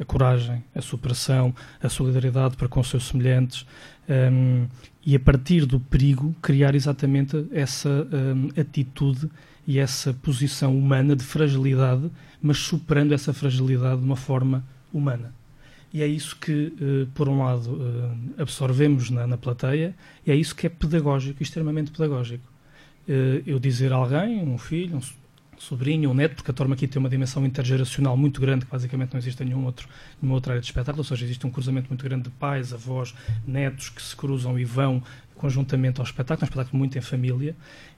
a 0.00 0.04
coragem, 0.04 0.64
a 0.74 0.80
superação, 0.80 1.54
a 1.82 1.88
solidariedade 1.88 2.56
para 2.56 2.66
com 2.66 2.80
os 2.80 2.88
seus 2.88 3.06
semelhantes, 3.06 3.66
um, 4.08 4.66
e 5.04 5.14
a 5.14 5.20
partir 5.20 5.66
do 5.66 5.78
perigo 5.78 6.34
criar 6.42 6.74
exatamente 6.74 7.46
essa 7.52 7.88
um, 7.88 8.48
atitude 8.58 9.30
e 9.66 9.78
essa 9.78 10.12
posição 10.12 10.76
humana 10.76 11.14
de 11.14 11.22
fragilidade, 11.22 12.10
mas 12.42 12.58
superando 12.58 13.12
essa 13.12 13.32
fragilidade 13.32 14.00
de 14.00 14.06
uma 14.06 14.16
forma 14.16 14.64
humana. 14.92 15.32
E 15.92 16.02
é 16.02 16.06
isso 16.06 16.36
que, 16.36 16.72
uh, 16.80 17.06
por 17.14 17.28
um 17.28 17.42
lado, 17.42 17.72
uh, 17.72 18.42
absorvemos 18.42 19.10
na, 19.10 19.26
na, 19.26 19.36
plateia, 19.36 19.94
e 20.26 20.30
é 20.30 20.34
isso 20.34 20.54
que 20.54 20.66
é 20.66 20.70
pedagógico, 20.70 21.42
extremamente 21.42 21.90
pedagógico. 21.90 22.44
Uh, 23.08 23.42
eu 23.44 23.58
dizer 23.58 23.92
a 23.92 23.96
alguém, 23.96 24.42
um 24.42 24.56
filho, 24.56 24.96
um 24.96 25.02
sobrinho, 25.60 26.10
um 26.10 26.14
neto, 26.14 26.36
porque 26.36 26.50
a 26.50 26.54
Torma 26.54 26.74
aqui 26.74 26.88
tem 26.88 26.98
uma 26.98 27.08
dimensão 27.08 27.44
intergeracional 27.44 28.16
muito 28.16 28.40
grande, 28.40 28.64
que 28.64 28.72
basicamente 28.72 29.12
não 29.12 29.18
existe 29.18 29.42
em 29.42 29.46
nenhum 29.46 29.64
outro, 29.66 29.86
nenhuma 30.20 30.36
outra 30.36 30.54
área 30.54 30.60
de 30.60 30.66
espetáculo, 30.66 31.00
ou 31.00 31.04
seja, 31.04 31.24
existe 31.24 31.46
um 31.46 31.50
cruzamento 31.50 31.88
muito 31.88 32.02
grande 32.02 32.24
de 32.24 32.30
pais, 32.30 32.72
avós, 32.72 33.14
netos 33.46 33.90
que 33.90 34.00
se 34.00 34.16
cruzam 34.16 34.58
e 34.58 34.64
vão 34.64 35.02
conjuntamente 35.36 36.00
ao 36.00 36.04
espetáculo, 36.04 36.44
um 36.44 36.48
espetáculo 36.48 36.78
muito 36.78 36.96
em 36.96 37.00
família, 37.00 37.54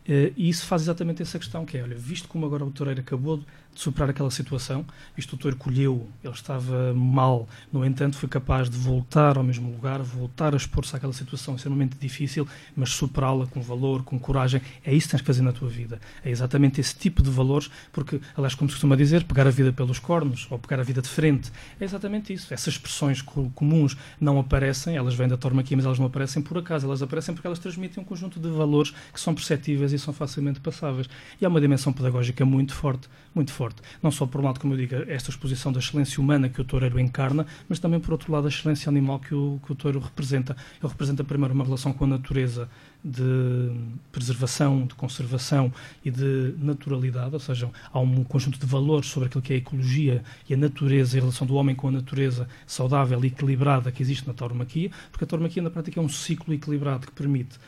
Uh, 0.09 0.33
e 0.37 0.49
isso 0.49 0.67
faz 0.67 0.83
exatamente 0.83 1.23
essa 1.23 1.39
questão, 1.39 1.65
que 1.65 1.79
é, 1.79 1.83
olha, 1.83 1.97
visto 1.97 2.29
como 2.29 2.45
agora 2.45 2.65
o 2.65 2.71
Toureiro 2.71 3.01
acabou 3.01 3.37
de 3.37 3.45
superar 3.75 4.11
aquela 4.11 4.31
situação, 4.31 4.85
visto 5.17 5.33
o 5.33 5.37
Toureiro 5.37 5.59
colheu, 5.63 6.09
ele 6.23 6.33
estava 6.33 6.93
mal, 6.93 7.49
no 7.73 7.85
entanto 7.85 8.17
foi 8.17 8.29
capaz 8.29 8.69
de 8.69 8.77
voltar 8.77 9.39
ao 9.39 9.45
mesmo 9.45 9.71
lugar, 9.71 10.01
voltar 10.03 10.53
a 10.55 10.57
expor-se 10.57 10.95
àquela 10.95 11.13
situação 11.13 11.55
extremamente 11.55 11.97
difícil, 11.99 12.47
mas 12.77 12.91
superá-la 12.91 13.47
com 13.47 13.63
valor, 13.63 14.03
com 14.03 14.19
coragem, 14.19 14.61
é 14.85 14.95
isso 14.95 15.07
que 15.07 15.13
tens 15.13 15.21
que 15.21 15.27
fazer 15.27 15.43
na 15.43 15.53
tua 15.53 15.69
vida. 15.69 16.01
É 16.25 16.31
exatamente 16.31 16.81
esse 16.81 16.95
tipo 16.95 17.23
de 17.23 17.31
valores, 17.31 17.71
porque, 17.93 18.21
aliás, 18.37 18.55
como 18.55 18.69
se 18.69 18.75
costuma 18.75 18.97
dizer, 18.97 19.25
pegar 19.25 19.47
a 19.47 19.51
vida 19.51 19.73
pelos 19.73 19.99
cornos, 19.99 20.47
ou 20.51 20.59
pegar 20.59 20.81
a 20.81 20.85
vida 20.85 21.01
de 21.01 21.09
frente, 21.09 21.51
é 21.81 21.85
exatamente 21.85 22.33
isso. 22.33 22.53
Essas 22.53 22.75
expressões 22.75 23.23
comuns 23.23 23.97
não 24.21 24.39
aparecem, 24.39 24.97
elas 24.97 25.15
vêm 25.15 25.29
da 25.29 25.37
torma 25.37 25.63
aqui, 25.63 25.75
mas 25.75 25.85
elas 25.85 25.99
não 25.99 26.07
aparecem 26.07 26.43
por 26.43 26.59
acaso, 26.59 26.87
elas 26.87 27.03
aparecem 27.03 27.35
porque 27.35 27.47
elas 27.47 27.59
transmitem 27.59 28.03
um 28.03 28.07
conjunto 28.07 28.39
de 28.39 28.51
valores 28.51 28.93
que 29.13 29.21
são 29.21 29.35
perceptíveis 29.35 29.92
e 29.93 29.99
são 29.99 30.13
facilmente 30.13 30.61
passáveis. 30.61 31.09
E 31.41 31.45
há 31.45 31.49
uma 31.49 31.61
dimensão 31.61 31.93
pedagógica 31.93 32.45
muito 32.45 32.75
forte, 32.75 33.09
muito 33.35 33.53
forte. 33.53 33.83
Não 34.03 34.11
só 34.11 34.27
por 34.27 34.41
um 34.41 34.45
lado, 34.45 34.61
como 34.61 34.75
eu 34.75 34.79
digo, 34.79 34.95
esta 35.09 35.31
exposição 35.31 35.73
da 35.73 35.79
excelência 35.79 36.21
humana 36.21 36.49
que 36.49 36.61
o 36.61 36.65
toureiro 36.65 36.99
encarna, 36.99 37.47
mas 37.69 37.79
também 37.79 38.01
por 38.01 38.13
outro 38.13 38.33
lado 38.33 38.47
a 38.47 38.49
excelência 38.49 38.89
animal 38.89 39.19
que 39.19 39.35
o, 39.35 39.61
que 39.65 39.73
o 39.73 39.75
touro 39.75 39.99
representa. 40.01 40.57
Ele 40.81 40.91
representa 40.91 41.25
primeiro 41.25 41.55
uma 41.55 41.65
relação 41.65 41.93
com 41.93 42.05
a 42.05 42.09
natureza 42.09 42.69
de 43.05 43.71
preservação, 44.13 44.87
de 44.87 44.95
conservação 44.95 45.73
e 46.05 46.11
de 46.11 46.55
naturalidade, 46.59 47.35
ou 47.35 47.41
seja, 47.41 47.69
há 47.93 47.99
um 47.99 48.23
conjunto 48.23 48.59
de 48.59 48.67
valores 48.67 49.09
sobre 49.09 49.27
aquilo 49.27 49.43
que 49.43 49.53
é 49.53 49.57
a 49.57 49.59
ecologia 49.59 50.23
e 50.49 50.55
a 50.55 50.57
natureza, 50.57 51.17
e 51.17 51.19
a 51.19 51.23
relação 51.23 51.47
do 51.47 51.55
homem 51.55 51.75
com 51.75 51.89
a 51.89 51.91
natureza 51.91 52.49
saudável 52.67 53.23
e 53.25 53.27
equilibrada 53.27 53.91
que 53.91 54.03
existe 54.03 54.27
na 54.27 54.35
tauromaquia, 54.35 54.91
porque 55.11 55.25
a 55.25 55.27
tauromaquia 55.27 55.63
na 55.63 55.71
prática 55.71 55.99
é 55.99 56.03
um 56.03 56.09
ciclo 56.09 56.55
equilibrado 56.55 57.07
que 57.07 57.13
permite 57.13 57.59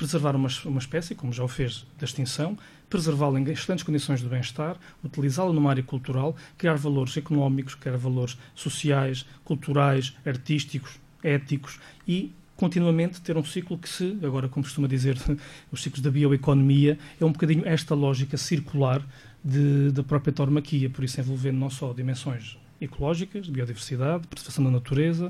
preservar 0.00 0.34
uma, 0.34 0.48
uma 0.64 0.78
espécie, 0.78 1.14
como 1.14 1.30
já 1.30 1.44
o 1.44 1.48
fez 1.48 1.86
da 1.98 2.06
extinção, 2.06 2.56
preservá-la 2.88 3.38
em 3.38 3.44
excelentes 3.50 3.84
condições 3.84 4.20
de 4.20 4.26
bem-estar, 4.26 4.78
utilizá-la 5.04 5.52
numa 5.52 5.68
área 5.68 5.82
cultural, 5.82 6.34
criar 6.56 6.76
valores 6.76 7.14
económicos, 7.18 7.74
criar 7.74 7.98
valores 7.98 8.38
sociais, 8.54 9.26
culturais, 9.44 10.16
artísticos, 10.24 10.98
éticos 11.22 11.78
e 12.08 12.32
continuamente 12.56 13.20
ter 13.20 13.36
um 13.36 13.44
ciclo 13.44 13.76
que 13.76 13.90
se, 13.90 14.18
agora 14.22 14.48
como 14.48 14.64
costuma 14.64 14.88
dizer 14.88 15.18
os 15.70 15.82
ciclos 15.82 16.00
da 16.00 16.10
bioeconomia, 16.10 16.98
é 17.20 17.24
um 17.24 17.32
bocadinho 17.32 17.68
esta 17.68 17.94
lógica 17.94 18.38
circular 18.38 19.06
de, 19.44 19.90
da 19.92 20.02
própria 20.02 20.32
tauromaquia, 20.32 20.88
por 20.88 21.04
isso 21.04 21.20
envolvendo 21.20 21.58
não 21.58 21.68
só 21.68 21.92
dimensões 21.92 22.56
ecológicas, 22.80 23.50
biodiversidade, 23.50 24.26
preservação 24.26 24.64
da 24.64 24.70
natureza, 24.70 25.28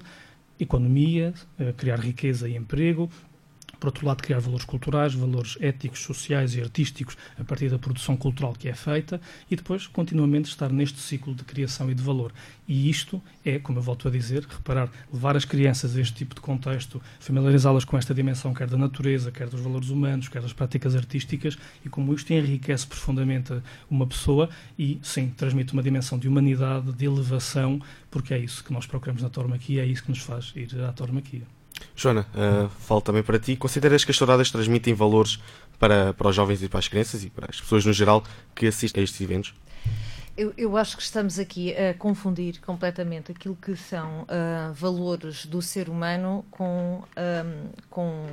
economia, 0.61 1.35
eh, 1.59 1.73
criar 1.77 1.99
riqueza 1.99 2.49
e 2.49 2.55
emprego, 2.55 3.11
por 3.81 3.87
outro 3.89 4.07
lado, 4.07 4.23
criar 4.23 4.39
valores 4.39 4.67
culturais, 4.67 5.15
valores 5.15 5.57
éticos, 5.59 6.01
sociais 6.01 6.55
e 6.55 6.61
artísticos 6.61 7.17
a 7.39 7.43
partir 7.43 7.71
da 7.71 7.79
produção 7.79 8.15
cultural 8.15 8.53
que 8.53 8.69
é 8.69 8.75
feita 8.75 9.21
e 9.51 9.57
depois 9.57 9.87
continuamente 9.87 10.51
estar 10.51 10.71
neste 10.71 11.01
ciclo 11.01 11.35
de 11.35 11.43
criação 11.43 11.91
e 11.91 11.95
de 11.95 12.03
valor. 12.03 12.31
E 12.69 12.89
isto 12.91 13.21
é, 13.45 13.59
como 13.59 13.79
eu 13.79 13.83
volto 13.83 14.07
a 14.07 14.11
dizer, 14.11 14.47
reparar, 14.47 14.89
levar 15.13 15.37
as 15.37 15.45
crianças 15.45 15.97
a 15.97 16.01
este 16.01 16.15
tipo 16.15 16.35
de 16.35 16.41
contexto, 16.41 17.03
familiarizá-las 17.19 17.85
com 17.85 17.97
esta 17.97 18.15
dimensão, 18.15 18.53
quer 18.53 18.69
da 18.69 18.77
natureza, 18.77 19.33
quer 19.33 19.49
dos 19.49 19.61
valores 19.61 19.89
humanos, 19.89 20.29
quer 20.29 20.43
das 20.43 20.53
práticas 20.53 20.95
artísticas, 20.95 21.59
e 21.85 21.89
como 21.89 22.15
isto 22.15 22.33
enriquece 22.33 22.87
profundamente 22.87 23.61
uma 23.91 24.07
pessoa 24.07 24.51
e, 24.79 25.01
sim, 25.03 25.33
transmite 25.37 25.73
uma 25.73 25.83
dimensão 25.83 26.19
de 26.19 26.29
humanidade, 26.29 26.93
de 26.93 27.05
elevação, 27.05 27.81
porque 28.11 28.35
é 28.35 28.39
isso 28.39 28.63
que 28.63 28.73
nós 28.73 28.87
procuramos 28.87 29.23
na 29.23 29.31
tormaquia, 29.31 29.83
é 29.83 29.87
isso 29.87 30.05
que 30.05 30.11
nos 30.11 30.21
faz 30.21 30.53
ir 30.55 30.69
à 30.83 30.93
tormaquia. 30.93 31.60
Joana, 31.95 32.27
uh, 32.35 32.69
falo 32.81 33.01
também 33.01 33.23
para 33.23 33.39
ti. 33.39 33.57
Consideras 33.57 34.05
que 34.05 34.11
as 34.11 34.19
touradas 34.19 34.51
transmitem 34.51 34.95
valores 34.95 35.39
para, 35.79 36.13
para 36.15 36.29
os 36.29 36.37
jovens 36.37 36.63
e 36.63 36.69
para 36.69 36.79
as 36.79 36.89
crianças 36.89 37.25
e 37.25 37.31
para 37.31 37.47
as 37.49 37.61
pessoas 37.61 37.85
no 37.85 37.93
geral 37.93 38.25
que 38.55 38.67
assistem 38.67 39.01
a 39.01 39.05
estes 39.05 39.21
eventos? 39.21 39.55
Eu, 40.37 40.55
eu, 40.57 40.77
acho 40.77 40.97
que 40.97 41.03
estamos 41.03 41.39
aqui 41.39 41.75
a 41.75 41.93
confundir 41.93 42.61
completamente 42.61 43.33
aquilo 43.33 43.55
que 43.61 43.77
são 43.77 44.23
uh, 44.23 44.73
valores 44.73 45.45
do 45.45 45.61
ser 45.61 45.89
humano 45.89 46.45
com, 46.51 47.03
um, 47.17 47.69
com 47.91 48.27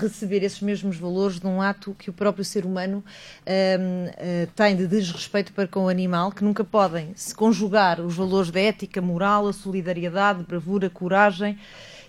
receber 0.00 0.42
esses 0.42 0.60
mesmos 0.60 0.96
valores 0.96 1.38
de 1.38 1.46
um 1.46 1.62
ato 1.62 1.94
que 1.98 2.10
o 2.10 2.12
próprio 2.12 2.44
ser 2.44 2.64
humano 2.64 3.04
um, 3.46 4.06
uh, 4.06 4.46
tem 4.56 4.74
de 4.74 4.86
desrespeito 4.86 5.52
para 5.52 5.68
com 5.68 5.84
o 5.84 5.88
animal, 5.88 6.32
que 6.32 6.42
nunca 6.42 6.64
podem 6.64 7.12
se 7.14 7.34
conjugar 7.34 8.00
os 8.00 8.16
valores 8.16 8.50
da 8.50 8.60
ética, 8.60 9.00
moral, 9.00 9.46
a 9.46 9.52
solidariedade, 9.52 10.42
bravura, 10.42 10.90
coragem 10.90 11.58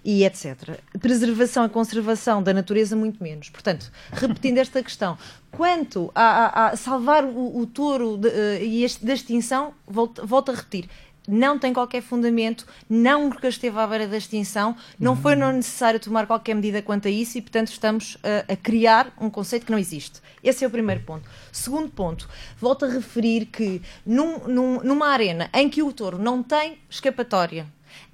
e 0.03 0.23
etc. 0.23 0.79
Preservação 0.99 1.65
e 1.65 1.69
conservação 1.69 2.41
da 2.41 2.53
natureza, 2.53 2.95
muito 2.95 3.21
menos. 3.21 3.49
Portanto, 3.49 3.91
repetindo 4.11 4.57
esta 4.57 4.81
questão, 4.81 5.17
quanto 5.51 6.11
a, 6.15 6.21
a, 6.23 6.67
a 6.69 6.75
salvar 6.75 7.23
o, 7.23 7.59
o 7.59 7.65
touro 7.65 8.17
de, 8.17 8.27
uh, 8.27 9.05
da 9.05 9.13
extinção, 9.13 9.73
volto, 9.87 10.25
volto 10.25 10.51
a 10.51 10.55
repetir, 10.55 10.89
não 11.27 11.59
tem 11.59 11.71
qualquer 11.71 12.01
fundamento, 12.01 12.65
não 12.89 13.29
nunca 13.29 13.47
esteve 13.47 13.77
à 13.79 13.87
beira 13.87 14.07
da 14.07 14.17
extinção, 14.17 14.75
não 14.99 15.15
foi 15.15 15.35
não 15.35 15.51
necessário 15.51 15.99
tomar 15.99 16.25
qualquer 16.25 16.55
medida 16.55 16.81
quanto 16.81 17.07
a 17.07 17.11
isso 17.11 17.37
e, 17.37 17.41
portanto, 17.41 17.69
estamos 17.69 18.17
a, 18.23 18.53
a, 18.53 18.55
criar 18.55 19.13
um 19.19 19.29
conceito 19.29 19.65
que 19.65 19.71
não 19.71 19.79
existe. 19.79 20.19
Esse 20.43 20.65
é 20.65 20.67
o 20.67 20.71
primeiro 20.71 21.01
ponto. 21.01 21.29
Segundo 21.51 21.89
ponto, 21.89 22.27
volto 22.59 22.85
a 22.85 22.89
referir 22.89 23.45
que 23.45 23.81
num, 24.05 24.39
num, 24.47 24.83
numa 24.83 25.07
arena 25.07 25.49
em 25.53 25.69
que 25.69 25.83
o 25.83 25.93
touro 25.93 26.17
não 26.17 26.41
tem 26.41 26.79
escapatória, 26.89 27.67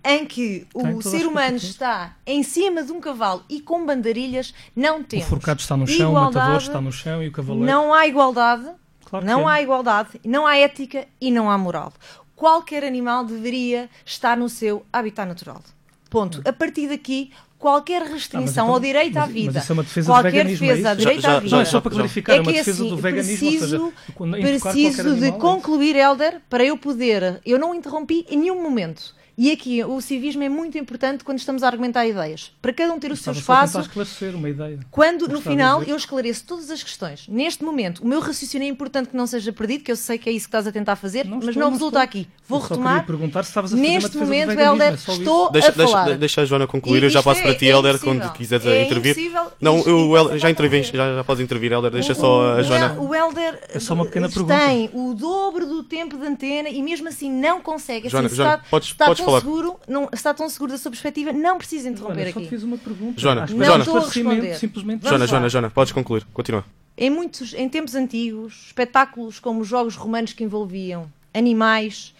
em 0.03 0.25
que 0.25 0.65
o 0.73 1.01
ser 1.01 1.25
humano 1.25 1.57
está 1.57 2.15
em 2.25 2.43
cima 2.43 2.83
de 2.83 2.91
um 2.91 2.99
cavalo 2.99 3.43
e 3.49 3.59
com 3.59 3.85
bandarilhas, 3.85 4.53
não 4.75 5.03
temos. 5.03 5.25
O 5.25 5.29
forcado 5.29 5.59
está 5.59 5.75
no 5.75 5.87
chão, 5.87 6.11
o 6.11 6.13
matador 6.13 6.57
está 6.57 6.79
no 6.79 6.91
chão 6.91 7.21
e 7.21 7.27
o 7.27 7.31
cavaleiro. 7.31 7.65
Não 7.65 7.93
há 7.93 8.07
igualdade, 8.07 8.69
claro 9.05 9.25
não 9.25 9.49
é. 9.49 9.53
há 9.53 9.61
igualdade, 9.61 10.09
não 10.23 10.47
há 10.47 10.57
ética 10.57 11.07
e 11.19 11.29
não 11.29 11.49
há 11.49 11.57
moral. 11.57 11.91
Qualquer 12.35 12.83
animal 12.83 13.25
deveria 13.25 13.89
estar 14.05 14.37
no 14.37 14.47
seu 14.47 14.85
habitat 14.93 15.27
natural. 15.27 15.61
Ponto. 16.09 16.41
A 16.47 16.53
partir 16.53 16.87
daqui, 16.87 17.31
qualquer 17.57 18.03
restrição 18.03 18.41
ah, 18.41 18.51
então, 18.51 18.73
ao 18.73 18.79
direito 18.79 19.15
mas, 19.15 19.23
à 19.23 19.27
vida, 19.27 19.51
mas 19.53 19.63
isso 19.63 19.71
é 19.71 19.73
uma 19.73 19.83
defesa 19.83 20.11
qualquer 20.11 20.45
do 20.45 20.49
defesa 20.51 20.87
é 20.87 20.91
ao 20.91 20.95
direito 20.95 21.21
já, 21.21 21.35
à 21.35 21.39
vida. 21.39 21.55
Não, 21.55 21.61
é 21.61 21.65
só 21.65 21.81
para 21.81 21.91
clarificar, 21.91 22.35
é, 22.35 22.37
é 22.37 22.41
uma 22.41 22.51
defesa 22.51 22.71
assim, 22.83 22.89
do 22.89 22.97
veganismo. 22.97 23.49
Preciso, 23.49 23.67
seja, 23.67 24.59
preciso 24.59 25.03
de 25.15 25.27
animal, 25.27 25.39
concluir, 25.39 25.95
Helder, 25.95 26.41
para 26.49 26.63
eu 26.63 26.77
poder. 26.77 27.41
Eu 27.45 27.59
não 27.59 27.73
interrompi 27.73 28.25
em 28.29 28.37
nenhum 28.37 28.61
momento. 28.61 29.15
E 29.39 29.51
aqui 29.51 29.83
o 29.83 30.01
civismo 30.01 30.41
é 30.41 30.49
muito 30.49 30.79
importante 30.79 31.23
quando 31.23 31.37
estamos 31.37 31.61
a 31.61 31.67
argumentar 31.67 32.07
ideias. 32.07 32.51
Para 32.59 32.73
cada 32.73 32.91
um 32.91 32.97
ter 32.97 33.11
o 33.11 33.15
seu 33.15 33.31
espaço. 33.33 33.79
esclarecer 33.79 34.35
uma 34.35 34.49
ideia. 34.49 34.79
Quando, 34.89 35.27
no 35.27 35.39
final, 35.39 35.83
eu 35.83 35.95
esclareço 35.95 36.43
todas 36.43 36.71
as 36.71 36.81
questões. 36.81 37.27
Neste 37.27 37.63
momento, 37.63 37.99
o 37.99 38.07
meu 38.07 38.19
raciocínio 38.19 38.65
é 38.65 38.67
importante 38.67 39.09
que 39.09 39.15
não 39.15 39.27
seja 39.27 39.53
perdido, 39.53 39.83
que 39.83 39.91
eu 39.91 39.95
sei 39.95 40.17
que 40.17 40.27
é 40.27 40.31
isso 40.31 40.45
que 40.45 40.49
estás 40.49 40.65
a 40.65 40.71
tentar 40.71 40.95
fazer, 40.95 41.23
não 41.25 41.37
mas 41.37 41.49
estou, 41.49 41.61
não 41.61 41.71
resulta 41.71 42.01
aqui. 42.01 42.27
Vou 42.47 42.59
retomar. 42.59 43.05
perguntar 43.05 43.43
se 43.43 43.51
estavas 43.51 43.71
a 43.71 43.77
fazer 43.77 43.87
Neste 43.87 44.17
momento, 44.17 44.59
Helder, 44.59 44.93
é 44.93 44.95
estou 44.95 45.51
deixa, 45.51 45.69
a 45.69 45.73
falar. 45.73 46.03
Deixa, 46.05 46.17
deixa 46.17 46.41
a 46.41 46.45
Joana 46.45 46.65
concluir, 46.65 47.03
eu 47.03 47.09
já 47.11 47.21
passo 47.21 47.41
é, 47.41 47.43
para 47.43 47.53
ti, 47.55 47.65
Helder, 47.67 47.99
quando 47.99 48.33
quiseres 48.33 48.65
é 48.65 48.85
intervir. 48.85 49.15
Não, 49.61 49.77
eu, 49.81 50.39
já 50.39 50.49
intervim, 50.49 50.81
já, 50.81 51.15
já 51.15 51.23
podes 51.23 51.43
intervir, 51.43 51.71
Helder, 51.73 51.91
deixa 51.91 52.13
o, 52.13 52.15
só 52.15 52.53
a 52.55 52.63
Joana. 52.63 52.99
O 52.99 53.13
Helder 53.13 53.59
é 53.69 53.79
só 53.79 53.93
uma 53.93 54.05
pequena 54.05 54.29
pergunta. 54.29 54.57
tem 54.57 54.89
o 54.93 55.13
dobro 55.13 55.67
do 55.67 55.83
tempo 55.83 56.17
de 56.17 56.25
antena 56.25 56.69
e 56.69 56.81
mesmo 56.81 57.07
assim 57.07 57.31
não 57.31 57.61
consegue. 57.61 58.09
Joana, 58.09 58.29
podes 58.71 58.93
falar. 59.27 59.41
seguro, 59.41 59.75
não, 59.87 60.09
está 60.11 60.33
tão 60.33 60.49
seguro 60.49 60.71
da 60.71 60.77
sua 60.77 60.91
perspectiva, 60.91 61.31
não 61.31 61.57
precisa 61.57 61.89
interromper 61.89 62.15
Joana, 62.15 62.29
aqui. 62.29 62.43
só 62.43 62.49
fiz 62.49 62.63
uma 62.63 62.77
pergunta. 62.77 63.19
Joana, 63.19 63.43
Acho 63.43 63.55
não 63.55 63.65
Joana. 63.65 63.83
estou 63.83 63.97
a 63.97 64.05
responder. 64.05 64.55
Simplesmente. 64.55 65.07
Joana, 65.07 65.27
Joana, 65.27 65.49
Joana, 65.49 65.69
podes 65.69 65.93
concluir, 65.93 66.25
continua. 66.33 66.65
Em 66.97 67.09
muitos, 67.09 67.53
em 67.53 67.69
tempos 67.69 67.93
antigos, 67.93 68.65
espetáculos 68.67 69.39
como 69.39 69.61
os 69.61 69.67
jogos 69.67 69.95
romanos 69.95 70.33
que 70.33 70.43
envolviam 70.43 71.11
animais 71.33 72.13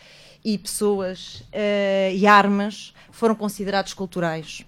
e 0.45 0.57
pessoas 0.57 1.43
uh, 1.51 2.13
e 2.13 2.27
armas 2.27 2.93
foram 3.11 3.33
considerados 3.33 3.93
culturais. 3.93 4.63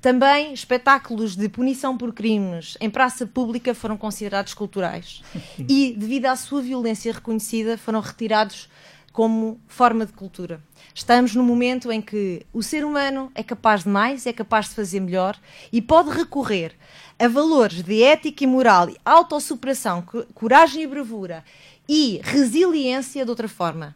Também 0.00 0.52
espetáculos 0.52 1.36
de 1.36 1.48
punição 1.48 1.96
por 1.96 2.12
crimes 2.12 2.76
em 2.80 2.90
praça 2.90 3.24
pública 3.24 3.72
foram 3.72 3.96
considerados 3.96 4.52
culturais. 4.52 5.22
E, 5.68 5.94
devido 5.96 6.26
à 6.26 6.34
sua 6.34 6.60
violência 6.60 7.12
reconhecida, 7.12 7.78
foram 7.78 8.00
retirados 8.00 8.68
como 9.12 9.60
forma 9.68 10.06
de 10.06 10.12
cultura. 10.12 10.62
Estamos 10.94 11.34
num 11.34 11.44
momento 11.44 11.92
em 11.92 12.00
que 12.00 12.46
o 12.52 12.62
ser 12.62 12.84
humano 12.84 13.30
é 13.34 13.42
capaz 13.42 13.82
de 13.84 13.88
mais, 13.88 14.26
é 14.26 14.32
capaz 14.32 14.68
de 14.68 14.74
fazer 14.74 15.00
melhor 15.00 15.38
e 15.72 15.82
pode 15.82 16.10
recorrer 16.10 16.74
a 17.18 17.28
valores 17.28 17.82
de 17.82 18.02
ética 18.02 18.42
e 18.42 18.46
moral, 18.46 18.88
autossuperação, 19.04 20.02
coragem 20.34 20.82
e 20.82 20.86
bravura 20.86 21.44
e 21.88 22.20
resiliência 22.22 23.24
de 23.24 23.30
outra 23.30 23.48
forma. 23.48 23.94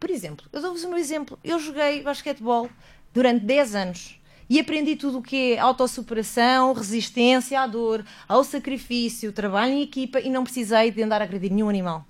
Por 0.00 0.10
exemplo, 0.10 0.46
eu 0.52 0.62
dou-vos 0.62 0.84
meu 0.84 0.96
exemplo. 0.96 1.38
Eu 1.44 1.58
joguei 1.58 2.02
basquetebol 2.02 2.70
durante 3.12 3.44
10 3.44 3.74
anos 3.74 4.20
e 4.48 4.58
aprendi 4.58 4.96
tudo 4.96 5.18
o 5.18 5.22
que 5.22 5.52
é 5.52 5.58
autossuperação, 5.58 6.72
resistência 6.72 7.60
à 7.60 7.66
dor, 7.66 8.04
ao 8.26 8.42
sacrifício, 8.42 9.32
trabalho 9.32 9.72
em 9.72 9.82
equipa 9.82 10.20
e 10.20 10.30
não 10.30 10.44
precisei 10.44 10.90
de 10.90 11.02
andar 11.02 11.20
a 11.20 11.24
agredir 11.24 11.52
nenhum 11.52 11.68
animal. 11.68 12.06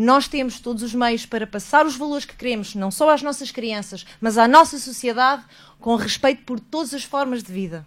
Nós 0.00 0.26
temos 0.26 0.58
todos 0.58 0.82
os 0.82 0.94
meios 0.94 1.26
para 1.26 1.46
passar 1.46 1.84
os 1.84 1.94
valores 1.94 2.24
que 2.24 2.34
queremos, 2.34 2.74
não 2.74 2.90
só 2.90 3.10
às 3.10 3.20
nossas 3.20 3.50
crianças, 3.50 4.06
mas 4.18 4.38
à 4.38 4.48
nossa 4.48 4.78
sociedade, 4.78 5.44
com 5.78 5.94
respeito 5.94 6.42
por 6.44 6.58
todas 6.58 6.94
as 6.94 7.04
formas 7.04 7.42
de 7.42 7.52
vida. 7.52 7.86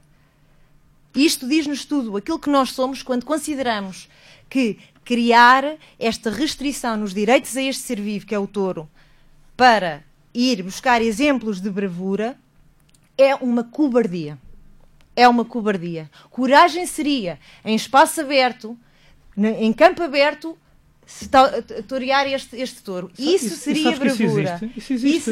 Isto 1.16 1.48
diz-nos 1.48 1.86
tudo, 1.86 2.16
aquilo 2.16 2.38
que 2.38 2.52
nós 2.52 2.72
somos, 2.72 3.02
quando 3.02 3.26
consideramos 3.26 4.08
que 4.48 4.78
criar 5.04 5.76
esta 5.98 6.30
restrição 6.30 6.98
nos 6.98 7.16
direitos 7.16 7.58
a 7.58 7.64
este 7.64 7.82
ser 7.82 8.00
vivo, 8.00 8.28
que 8.28 8.36
é 8.36 8.38
o 8.38 8.46
touro, 8.46 8.88
para 9.58 10.04
ir 10.36 10.62
buscar 10.62 11.02
exemplos 11.02 11.60
de 11.60 11.72
bravura, 11.72 12.38
é 13.18 13.34
uma 13.34 13.64
cobardia. 13.64 14.38
É 15.16 15.28
uma 15.28 15.44
cobardia. 15.44 16.12
Coragem 16.30 16.86
seria, 16.86 17.40
em 17.66 17.74
espaço 17.74 18.22
aberto, 18.22 18.78
em 19.36 19.74
campo 19.74 20.04
aberto, 20.04 20.56
torear 21.88 22.28
este, 22.28 22.56
este 22.56 22.82
touro. 22.82 23.12
Isso, 23.18 23.46
isso 23.46 23.58
seria 23.58 23.92
bravura. 23.96 24.60
Isso, 24.76 24.78
isso 24.78 24.94
existe. 24.94 25.32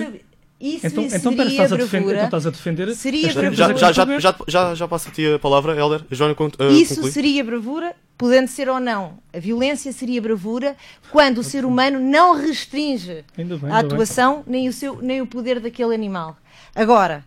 Isso, 0.61 0.85
isso 0.85 0.87
então, 0.87 1.03
seria 1.03 1.17
então, 1.17 1.35
pera, 1.35 1.49
estás 1.49 1.69
bravura. 1.69 1.73
a 1.73 1.85
defender, 1.85 2.13
então 2.13 2.25
estás 2.25 2.45
a 2.45 2.49
defender 2.51 2.95
seria 2.95 3.33
bravura. 3.33 3.55
Já, 3.55 3.91
já, 3.91 3.91
já, 3.91 4.19
já, 4.19 4.35
já, 4.47 4.75
já 4.75 4.87
passo 4.87 5.09
a 5.09 5.11
ti 5.11 5.33
a 5.33 5.39
palavra, 5.39 5.75
Helder. 5.75 6.05
Joana, 6.11 6.35
uh, 6.39 6.71
Isso 6.71 6.95
conclui. 6.95 7.11
seria 7.11 7.43
bravura, 7.43 7.95
podendo 8.15 8.47
ser 8.47 8.69
ou 8.69 8.79
não. 8.79 9.17
A 9.33 9.39
violência 9.39 9.91
seria 9.91 10.21
bravura 10.21 10.77
quando 11.11 11.39
o 11.39 11.43
ser 11.43 11.65
humano 11.65 11.99
não 11.99 12.39
restringe 12.39 13.25
Ainda 13.35 13.57
bem, 13.57 13.71
a 13.71 13.79
atuação 13.79 14.43
nem 14.45 14.69
o, 14.69 14.73
seu, 14.73 15.01
nem 15.01 15.19
o 15.19 15.25
poder 15.25 15.59
daquele 15.59 15.95
animal. 15.95 16.37
Agora, 16.75 17.25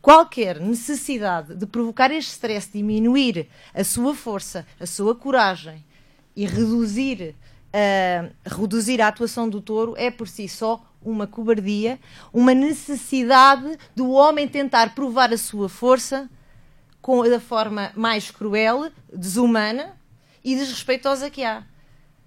qualquer 0.00 0.58
necessidade 0.58 1.54
de 1.54 1.64
provocar 1.66 2.10
este 2.10 2.32
stress, 2.32 2.68
diminuir 2.72 3.46
a 3.72 3.84
sua 3.84 4.12
força, 4.12 4.66
a 4.80 4.86
sua 4.86 5.14
coragem 5.14 5.84
e 6.34 6.44
reduzir 6.46 7.36
uh, 7.72 8.32
reduzir 8.44 9.00
a 9.00 9.08
atuação 9.08 9.48
do 9.48 9.60
touro 9.60 9.94
é 9.96 10.10
por 10.10 10.28
si 10.28 10.48
só 10.48 10.84
uma 11.02 11.26
cobardia, 11.26 11.98
uma 12.32 12.54
necessidade 12.54 13.76
do 13.94 14.10
homem 14.10 14.46
tentar 14.46 14.94
provar 14.94 15.32
a 15.32 15.38
sua 15.38 15.68
força 15.68 16.30
com, 17.00 17.28
da 17.28 17.40
forma 17.40 17.90
mais 17.96 18.30
cruel, 18.30 18.90
desumana 19.12 19.96
e 20.44 20.54
desrespeitosa 20.54 21.28
que 21.28 21.42
há. 21.42 21.64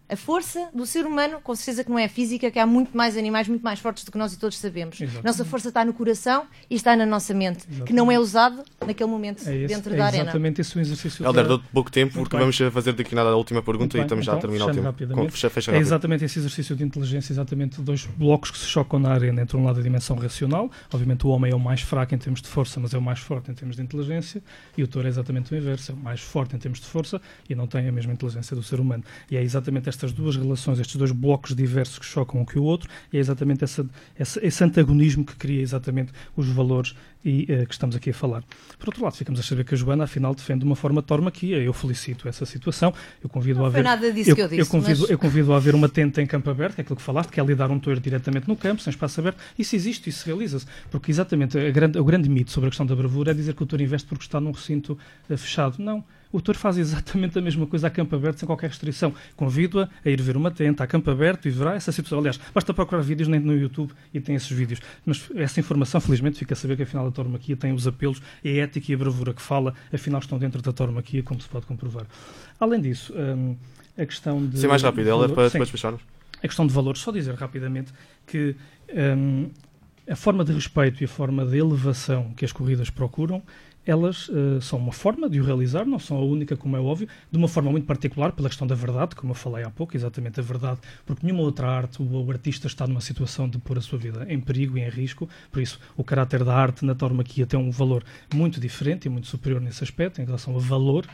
A 0.08 0.16
força 0.16 0.70
do 0.72 0.86
ser 0.86 1.04
humano, 1.06 1.40
com 1.44 1.56
certeza 1.56 1.84
que 1.84 1.90
não 1.90 1.98
é 1.98 2.08
física, 2.08 2.52
que 2.52 2.60
há 2.60 2.66
muito 2.68 2.96
mais 2.96 3.18
animais, 3.18 3.48
muito 3.48 3.64
mais 3.64 3.80
fortes 3.80 4.04
do 4.04 4.12
que 4.12 4.18
nós 4.20 4.34
e 4.34 4.38
todos 4.38 4.56
sabemos. 4.60 5.02
Exatamente. 5.02 5.26
Nossa 5.26 5.44
força 5.44 5.70
está 5.70 5.84
no 5.84 5.94
coração 5.94 6.46
e 6.70 6.76
está 6.76 6.96
na 6.96 7.08
nossa 7.08 7.34
mente, 7.34 7.66
que 7.86 7.92
não 7.92 8.12
é 8.12 8.20
usado 8.20 8.64
naquele 8.86 9.10
momento 9.10 9.40
É, 9.50 9.56
esse, 9.56 9.74
dentro 9.74 9.92
é 9.94 9.98
da 9.98 10.06
arena. 10.06 10.24
exatamente 10.26 10.62
esse 10.62 10.78
o 10.78 10.80
exercício. 10.80 11.26
Helder, 11.26 11.48
dou-te 11.48 11.66
pouco 11.74 11.90
tempo 11.92 12.14
Muito 12.14 12.24
porque 12.30 12.38
bem. 12.38 12.52
vamos 12.52 12.74
fazer 12.74 12.94
daqui 12.94 13.16
nada 13.16 13.30
a 13.32 13.36
última 13.36 13.64
pergunta 13.64 13.98
Muito 13.98 14.04
e 14.04 14.06
estamos 14.06 14.26
já 14.26 14.34
a 14.34 14.38
então, 14.38 14.48
terminar 14.48 14.66
o 14.72 14.74
tempo. 14.76 14.84
rapidamente. 14.86 15.26
Com- 15.26 15.32
Fecha, 15.32 15.50
fecha 15.50 15.72
É 15.72 15.78
exatamente 15.80 16.24
esse 16.24 16.38
exercício 16.38 16.76
de 16.76 16.84
inteligência, 16.84 17.34
exatamente 17.34 17.82
dois 17.82 18.06
blocos 18.06 18.52
que 18.52 18.60
se 18.60 18.66
chocam 18.68 19.00
na 19.00 19.10
arena. 19.12 19.42
Entre 19.42 19.58
um 19.58 19.64
lado 19.66 19.80
a 19.80 19.84
dimensão 19.84 20.16
racional, 20.18 20.70
obviamente 20.94 21.26
o 21.26 21.30
homem 21.32 21.52
é 21.52 21.56
o 21.56 21.60
mais 21.60 21.82
fraco 21.82 22.14
em 22.14 22.18
termos 22.20 22.44
de 22.44 22.48
força, 22.48 22.80
mas 22.80 22.94
é 22.94 22.98
o 22.98 23.02
mais 23.02 23.18
forte 23.20 23.50
em 23.50 23.56
termos 23.56 23.76
de 23.76 23.82
inteligência, 23.82 24.44
e 24.78 24.84
o 24.84 24.88
touro 24.88 25.08
é 25.08 25.10
exatamente 25.10 25.52
o 25.52 25.58
inverso, 25.58 25.92
é 25.92 25.96
o 25.96 25.98
mais 25.98 26.22
forte 26.22 26.56
em 26.56 26.60
termos 26.60 26.80
de 26.80 26.86
força 26.86 27.20
e 27.50 27.56
não 27.56 27.66
tem 27.66 27.88
a 27.88 27.92
mesma 27.92 28.14
inteligência 28.14 28.56
do 28.56 28.62
ser 28.62 28.80
humano. 28.80 29.04
E 29.32 29.36
é 29.36 29.42
exatamente 29.42 29.90
estas 29.96 30.12
duas 30.12 30.36
relações, 30.36 30.80
estes 30.80 30.96
dois 30.96 31.12
blocos 31.12 31.56
diversos 31.56 31.98
que 32.00 32.06
chocam 32.06 32.42
um 32.42 32.46
que 32.46 32.60
o 32.60 32.64
outro, 32.64 32.90
é 33.14 33.18
exatamente 33.18 33.64
essa, 33.64 33.86
essa- 34.18 34.46
esse 34.46 34.64
antagonismo 34.64 35.26
que 35.26 35.36
cria 35.36 35.62
exatamente 35.62 36.12
os 36.36 36.48
valores 36.48 36.94
e 37.24 37.46
eh, 37.52 37.66
que 37.66 37.74
estamos 37.74 37.96
aqui 37.96 38.12
a 38.12 38.14
falar. 38.14 38.44
Por 38.78 38.90
outro 38.90 39.04
lado, 39.04 39.16
ficamos 39.16 39.40
a 39.40 39.44
saber 39.44 39.64
que 39.66 39.74
a 39.74 39.78
Joana, 39.78 40.04
afinal, 40.04 40.36
defende 40.36 40.60
de 40.60 40.66
uma 40.66 40.76
forma 40.76 41.02
tormaquia. 41.02 41.58
Eu 41.58 41.74
felicito 41.74 42.28
essa 42.28 42.46
situação. 42.46 42.94
Eu 43.24 43.28
convido 43.28 43.60
Não 43.60 43.66
a 43.66 43.72
foi 43.72 43.80
ver. 43.80 43.84
nada 43.84 44.12
disso 44.14 44.36
que 44.36 44.42
eu 44.42 44.48
disse, 44.48 44.70
convido, 44.70 45.02
mas- 45.02 45.10
eu 45.10 45.18
convido 45.18 45.52
a 45.54 45.58
haver 45.58 45.74
uma 45.74 45.90
tenda 45.90 46.22
em 46.22 46.28
campo 46.28 46.50
aberto, 46.52 46.76
que 46.76 46.82
é 46.82 46.84
aquilo 46.84 46.96
que 46.98 47.02
falaste, 47.02 47.32
que 47.32 47.40
é 47.40 47.44
lidar 47.44 47.72
um 47.72 47.80
touro 47.80 48.00
diretamente 48.00 48.48
no 48.48 48.56
campo, 48.56 48.80
sem 48.82 48.92
espaço 48.92 49.20
aberto. 49.22 49.38
Isso 49.58 49.76
existe, 49.76 50.08
isso 50.10 50.24
realiza-se. 50.28 50.68
Porque 50.92 51.10
exatamente 51.10 51.58
grande, 51.72 51.98
o 51.98 52.04
grande 52.06 52.30
mito 52.30 52.52
sobre 52.52 52.68
a 52.68 52.70
questão 52.70 52.86
da 52.86 52.96
bravura 52.96 53.32
é 53.32 53.34
dizer 53.34 53.56
que 53.56 53.64
o 53.64 53.66
touro 53.66 53.82
investe 53.82 54.08
porque 54.08 54.24
está 54.26 54.40
num 54.40 54.52
recinto 54.52 54.96
eh, 55.28 55.36
fechado. 55.38 55.78
Não. 55.82 56.04
O 56.36 56.42
touro 56.42 56.60
faz 56.60 56.78
exatamente 56.78 57.40
a 57.40 57.42
mesma 57.42 57.66
coisa 57.66 57.88
a 57.88 57.90
campo 57.90 58.14
aberto, 58.14 58.40
sem 58.40 58.46
qualquer 58.46 58.68
restrição. 58.68 59.14
Convido-a 59.38 59.88
a 60.04 60.10
ir 60.10 60.22
ver 60.22 60.36
uma 60.36 60.52
tenda 60.52 60.84
a 60.84 60.88
campo 60.88 61.10
aberto 61.10 61.48
e 61.48 61.50
verá 61.52 61.76
essa 61.76 61.94
situação. 61.94 62.20
Aliás, 62.20 62.38
basta 62.54 62.74
procurar 62.74 63.02
vídeos 63.02 63.30
no 63.30 63.54
YouTube 63.58 63.94
e 64.14 64.20
tem 64.20 64.36
esses 64.36 64.50
vídeos. 64.52 64.82
Mas 65.06 65.30
essa 65.36 65.62
informação, 65.62 66.02
felizmente, 66.02 66.38
fica 66.38 66.54
a 66.54 66.58
saber 66.58 66.76
que 66.76 66.84
afinal 66.84 67.08
a 67.08 67.12
tauromaquia 67.12 67.56
tem 67.56 67.72
os 67.72 67.88
apelos, 67.88 68.22
a 68.44 68.48
ética 68.50 68.92
e 68.92 68.96
a 68.96 68.98
bravura 68.98 69.34
que 69.34 69.42
fala, 69.42 69.74
afinal 69.94 70.20
estão 70.20 70.38
dentro 70.38 70.62
da 70.62 70.74
tauromaquia, 70.74 71.24
como 71.24 71.40
se 71.42 71.48
pode 71.48 71.66
comprovar. 71.66 72.06
Além 72.60 72.82
disso, 72.82 73.14
hum, 73.16 73.56
a 73.98 74.06
questão 74.06 74.46
de. 74.46 74.60
Ser 74.60 74.68
mais 74.68 74.84
rápido, 74.84 75.08
Helder, 75.08 75.30
valor- 75.30 75.36
para 75.36 75.50
Sim. 75.50 75.54
depois 75.54 75.70
fecharmos. 75.70 76.02
A 76.44 76.48
questão 76.48 76.68
de 76.68 76.74
valores, 76.74 77.00
só 77.00 77.14
dizer 77.14 77.34
rapidamente 77.36 77.94
que 78.28 78.58
hum, 78.94 79.50
a 80.08 80.16
forma 80.16 80.44
de 80.44 80.52
respeito 80.52 81.02
e 81.02 81.06
a 81.06 81.08
forma 81.08 81.46
de 81.46 81.58
elevação 81.58 82.34
que 82.36 82.44
as 82.46 82.52
corridas 82.52 82.90
procuram, 82.90 83.42
elas 83.86 84.30
eh, 84.34 84.60
são 84.62 84.80
uma 84.80 84.92
forma 84.92 85.30
de 85.30 85.40
o 85.40 85.44
realizar, 85.44 85.86
não 85.86 86.00
são 86.00 86.18
a 86.18 86.22
única, 86.22 86.58
como 86.58 86.76
é 86.76 86.80
óbvio, 86.80 87.08
de 87.32 87.38
uma 87.38 87.48
forma 87.48 87.72
muito 87.72 87.86
particular, 87.86 88.32
pela 88.32 88.50
questão 88.50 88.66
da 88.66 88.76
verdade, 88.76 89.16
como 89.16 89.32
eu 89.32 89.36
falei 89.36 89.64
há 89.64 89.70
pouco, 89.70 89.96
exatamente 89.96 90.40
a 90.40 90.44
verdade, 90.44 90.80
porque 91.06 91.26
nenhuma 91.26 91.44
outra 91.44 91.68
arte, 91.68 92.02
o, 92.02 92.06
o 92.06 92.32
artista 92.32 92.68
está 92.68 92.88
numa 92.88 93.02
situação 93.02 93.48
de 93.48 93.58
pôr 93.60 93.78
a 93.78 93.82
sua 93.82 94.00
vida 94.00 94.26
em 94.28 94.40
perigo 94.40 94.78
e 94.78 94.82
em 94.82 94.90
risco, 94.90 95.30
por 95.52 95.62
isso 95.62 95.80
o 95.96 96.04
caráter 96.04 96.44
da 96.44 96.56
arte 96.56 96.84
na 96.84 96.96
tauromaquia 96.96 97.46
tem 97.46 97.60
um 97.60 97.70
valor 97.70 98.04
muito 98.34 98.60
diferente 98.60 99.06
e 99.06 99.10
muito 99.10 99.28
superior 99.28 99.62
nesse 99.62 99.84
aspecto, 99.84 100.22
em 100.22 100.26
relação 100.26 100.56
a 100.56 100.60
valor. 100.60 101.06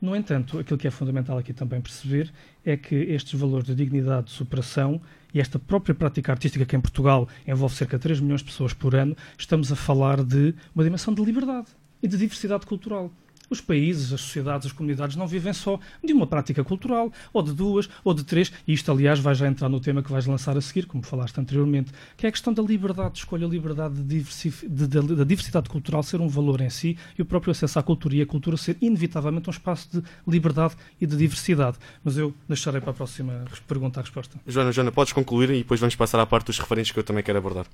No 0.00 0.14
entanto, 0.14 0.58
aquilo 0.58 0.78
que 0.78 0.86
é 0.86 0.90
fundamental 0.90 1.38
aqui 1.38 1.54
também 1.54 1.80
perceber 1.80 2.30
é 2.64 2.76
que 2.76 2.94
estes 2.94 3.38
valores 3.38 3.66
de 3.66 3.74
dignidade, 3.74 4.26
de 4.26 4.32
superação 4.32 5.00
e 5.32 5.40
esta 5.40 5.58
própria 5.58 5.94
prática 5.94 6.32
artística 6.32 6.66
que 6.66 6.76
em 6.76 6.80
Portugal 6.80 7.26
envolve 7.46 7.74
cerca 7.74 7.96
de 7.96 8.02
3 8.02 8.20
milhões 8.20 8.40
de 8.40 8.46
pessoas 8.46 8.74
por 8.74 8.94
ano, 8.94 9.16
estamos 9.38 9.72
a 9.72 9.76
falar 9.76 10.22
de 10.22 10.54
uma 10.74 10.84
dimensão 10.84 11.14
de 11.14 11.24
liberdade 11.24 11.68
e 12.02 12.08
de 12.08 12.16
diversidade 12.16 12.66
cultural. 12.66 13.10
Os 13.48 13.60
países, 13.60 14.12
as 14.12 14.20
sociedades, 14.20 14.66
as 14.66 14.72
comunidades 14.72 15.14
não 15.16 15.26
vivem 15.26 15.52
só 15.52 15.78
de 16.04 16.12
uma 16.12 16.26
prática 16.26 16.64
cultural, 16.64 17.12
ou 17.32 17.42
de 17.42 17.52
duas, 17.52 17.88
ou 18.04 18.12
de 18.12 18.24
três, 18.24 18.52
e 18.66 18.72
isto, 18.72 18.90
aliás, 18.90 19.18
vai 19.20 19.34
já 19.34 19.46
entrar 19.46 19.68
no 19.68 19.78
tema 19.80 20.02
que 20.02 20.10
vais 20.10 20.26
lançar 20.26 20.56
a 20.56 20.60
seguir, 20.60 20.86
como 20.86 21.02
falaste 21.04 21.38
anteriormente, 21.38 21.92
que 22.16 22.26
é 22.26 22.28
a 22.28 22.32
questão 22.32 22.52
da 22.52 22.62
liberdade 22.62 23.12
de 23.12 23.18
escolha, 23.18 23.46
a 23.46 23.48
liberdade 23.48 23.94
de 23.94 24.02
diversif- 24.02 24.66
de- 24.68 24.86
de- 24.86 25.14
da 25.14 25.24
diversidade 25.24 25.68
cultural 25.68 26.02
ser 26.02 26.20
um 26.20 26.28
valor 26.28 26.60
em 26.60 26.70
si 26.70 26.98
e 27.18 27.22
o 27.22 27.24
próprio 27.24 27.50
acesso 27.52 27.78
à 27.78 27.82
cultura 27.82 28.16
e 28.16 28.22
a 28.22 28.26
cultura 28.26 28.56
ser, 28.56 28.76
inevitavelmente, 28.80 29.48
um 29.48 29.52
espaço 29.52 29.88
de 29.92 30.02
liberdade 30.26 30.74
e 31.00 31.06
de 31.06 31.16
diversidade. 31.16 31.76
Mas 32.02 32.16
eu 32.16 32.34
deixarei 32.48 32.80
para 32.80 32.90
a 32.90 32.94
próxima 32.94 33.44
pergunta 33.68 34.00
a 34.00 34.02
resposta. 34.02 34.36
Joana, 34.46 34.72
Joana, 34.72 34.90
podes 34.90 35.12
concluir 35.12 35.50
e 35.50 35.58
depois 35.58 35.78
vamos 35.78 35.94
passar 35.94 36.18
à 36.20 36.26
parte 36.26 36.46
dos 36.46 36.58
referentes 36.58 36.90
que 36.92 36.98
eu 36.98 37.04
também 37.04 37.22
quero 37.22 37.38
abordar. 37.38 37.66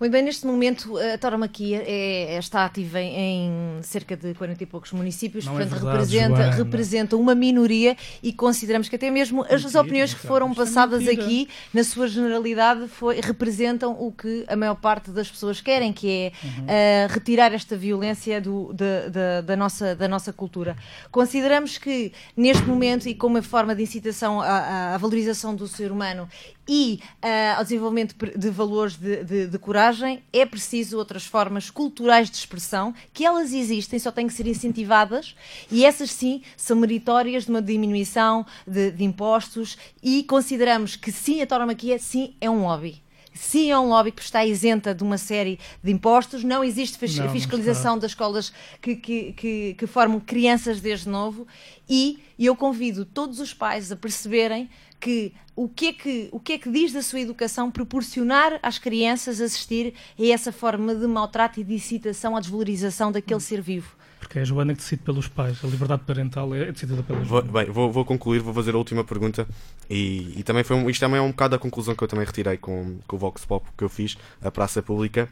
Muito 0.00 0.10
bem, 0.12 0.22
neste 0.22 0.46
momento 0.46 0.96
a 0.98 1.16
tauromaquia 1.16 1.82
é, 1.86 2.36
está 2.38 2.64
ativa 2.64 3.00
em, 3.00 3.78
em 3.78 3.82
cerca 3.82 4.16
de 4.16 4.34
40 4.34 4.62
e 4.62 4.66
poucos 4.66 4.90
municípios, 4.92 5.11
Não 5.44 5.60
é 5.60 5.64
portanto 5.64 5.70
verdade, 5.80 5.84
representa, 5.98 6.36
Joana. 6.36 6.54
representa 6.56 7.16
uma 7.16 7.34
minoria 7.34 7.96
e 8.22 8.32
consideramos 8.32 8.88
que 8.88 8.96
até 8.96 9.10
mesmo 9.10 9.42
as 9.44 9.62
Mentira, 9.62 9.80
opiniões 9.80 10.12
que 10.14 10.18
então, 10.20 10.28
foram 10.28 10.50
é 10.50 10.54
passadas 10.54 11.02
mentira. 11.02 11.22
aqui, 11.24 11.48
na 11.72 11.84
sua 11.84 12.08
generalidade, 12.08 12.88
foi- 12.88 13.20
representam 13.20 13.92
o 13.98 14.10
que 14.12 14.44
a 14.48 14.56
maior 14.56 14.74
parte 14.76 15.10
das 15.10 15.30
pessoas 15.30 15.60
querem, 15.60 15.92
que 15.92 16.08
é 16.10 16.32
Uhum. 16.44 16.64
eh, 16.68 17.06
retirar 17.10 17.52
esta 17.52 17.76
violência 17.76 18.40
do- 18.40 18.72
da, 18.72 19.08
da- 19.08 19.40
da 19.42 19.56
nossa, 19.56 19.94
da 19.94 20.08
nossa 20.08 20.32
cultura. 20.32 20.76
Consideramos 21.10 21.78
que 21.78 22.12
neste 22.36 22.64
momento 22.64 23.08
e 23.08 23.14
como 23.14 23.36
uma 23.36 23.42
forma 23.42 23.74
de 23.74 23.82
incitação 23.82 24.40
à- 24.40 24.94
à 24.94 24.98
valorização 24.98 25.54
do 25.54 25.66
ser 25.68 25.90
humano 25.92 26.28
e 26.68 27.00
ah, 27.20 27.56
ao 27.58 27.64
desenvolvimento 27.64 28.14
de 28.38 28.50
valores 28.50 28.96
de, 28.96 29.24
de- 29.24 29.46
de 29.48 29.58
coragem, 29.58 30.22
é 30.32 30.46
preciso 30.46 30.96
outras 30.96 31.24
formas 31.24 31.70
culturais 31.70 32.30
de 32.30 32.36
expressão, 32.36 32.94
que 33.12 33.24
elas 33.24 33.52
existem, 33.52 33.98
só 33.98 34.12
têm 34.12 34.26
que 34.26 34.32
ser 34.32 34.46
incentivadas, 34.46 35.34
e 35.70 35.84
essas 35.84 36.10
sim 36.10 36.42
são 36.56 36.76
meritórias 36.76 37.44
de 37.44 37.50
uma 37.50 37.60
diminuição 37.62 38.46
de, 38.66 38.90
de 38.92 39.04
impostos, 39.04 39.76
e 40.02 40.22
consideramos 40.24 40.94
que 40.96 41.10
sim, 41.10 41.42
a 41.42 41.46
tauromaquia 41.46 41.98
sim 41.98 42.34
é 42.40 42.48
um 42.48 42.62
hobby. 42.62 43.02
Sim, 43.34 43.70
é 43.70 43.78
um 43.78 43.88
lobby 43.88 44.12
que 44.12 44.20
está 44.20 44.44
isenta 44.44 44.94
de 44.94 45.02
uma 45.02 45.16
série 45.16 45.58
de 45.82 45.90
impostos, 45.90 46.44
não 46.44 46.62
existe 46.62 46.98
fis- 46.98 47.16
Não, 47.16 47.24
não 47.24 47.32
fiscalização 47.32 47.98
das 47.98 48.10
escolas 48.10 48.52
que, 48.80 48.94
que, 48.94 49.32
que, 49.32 49.74
que 49.74 49.86
formam 49.86 50.20
crianças 50.20 50.82
desde 50.82 51.08
novo. 51.08 51.46
E 51.88 52.18
eu 52.38 52.54
convido 52.54 53.06
todos 53.06 53.40
os 53.40 53.54
pais 53.54 53.90
a 53.90 53.96
perceberem 53.96 54.68
que 55.02 55.34
o 55.56 55.68
que, 55.68 55.88
é 55.88 55.92
que 55.92 56.28
o 56.30 56.38
que 56.38 56.52
é 56.52 56.58
que 56.58 56.70
diz 56.70 56.92
da 56.92 57.02
sua 57.02 57.20
educação 57.20 57.70
proporcionar 57.70 58.58
às 58.62 58.78
crianças 58.78 59.40
assistir 59.40 59.94
a 60.18 60.24
essa 60.24 60.52
forma 60.52 60.94
de 60.94 61.06
maltrato 61.08 61.60
e 61.60 61.64
de 61.64 61.74
incitação 61.74 62.36
à 62.36 62.40
desvalorização 62.40 63.10
daquele 63.10 63.40
ser 63.40 63.60
vivo. 63.60 63.96
Porque 64.20 64.38
é 64.38 64.42
a 64.42 64.44
Joana 64.44 64.72
que 64.72 64.78
decide 64.78 65.02
pelos 65.02 65.26
pais, 65.26 65.58
a 65.64 65.66
liberdade 65.66 66.04
parental 66.06 66.54
é 66.54 66.70
decidida 66.70 67.02
Vou, 67.02 67.24
Joana. 67.24 67.52
bem, 67.52 67.64
vou, 67.66 67.90
vou 67.90 68.04
concluir, 68.04 68.38
vou 68.38 68.54
fazer 68.54 68.74
a 68.74 68.78
última 68.78 69.02
pergunta. 69.02 69.46
E, 69.90 70.32
e 70.38 70.42
também 70.44 70.62
foi 70.62 70.76
um, 70.76 70.88
isto 70.88 71.00
também 71.00 71.18
é 71.18 71.22
um 71.22 71.32
bocado 71.32 71.56
a 71.56 71.58
conclusão 71.58 71.96
que 71.96 72.04
eu 72.04 72.08
também 72.08 72.24
retirei 72.24 72.56
com, 72.56 72.98
com 73.08 73.16
o 73.16 73.18
Vox 73.18 73.44
Pop 73.44 73.66
que 73.76 73.82
eu 73.82 73.88
fiz, 73.88 74.16
a 74.40 74.50
Praça 74.52 74.80
Pública, 74.80 75.28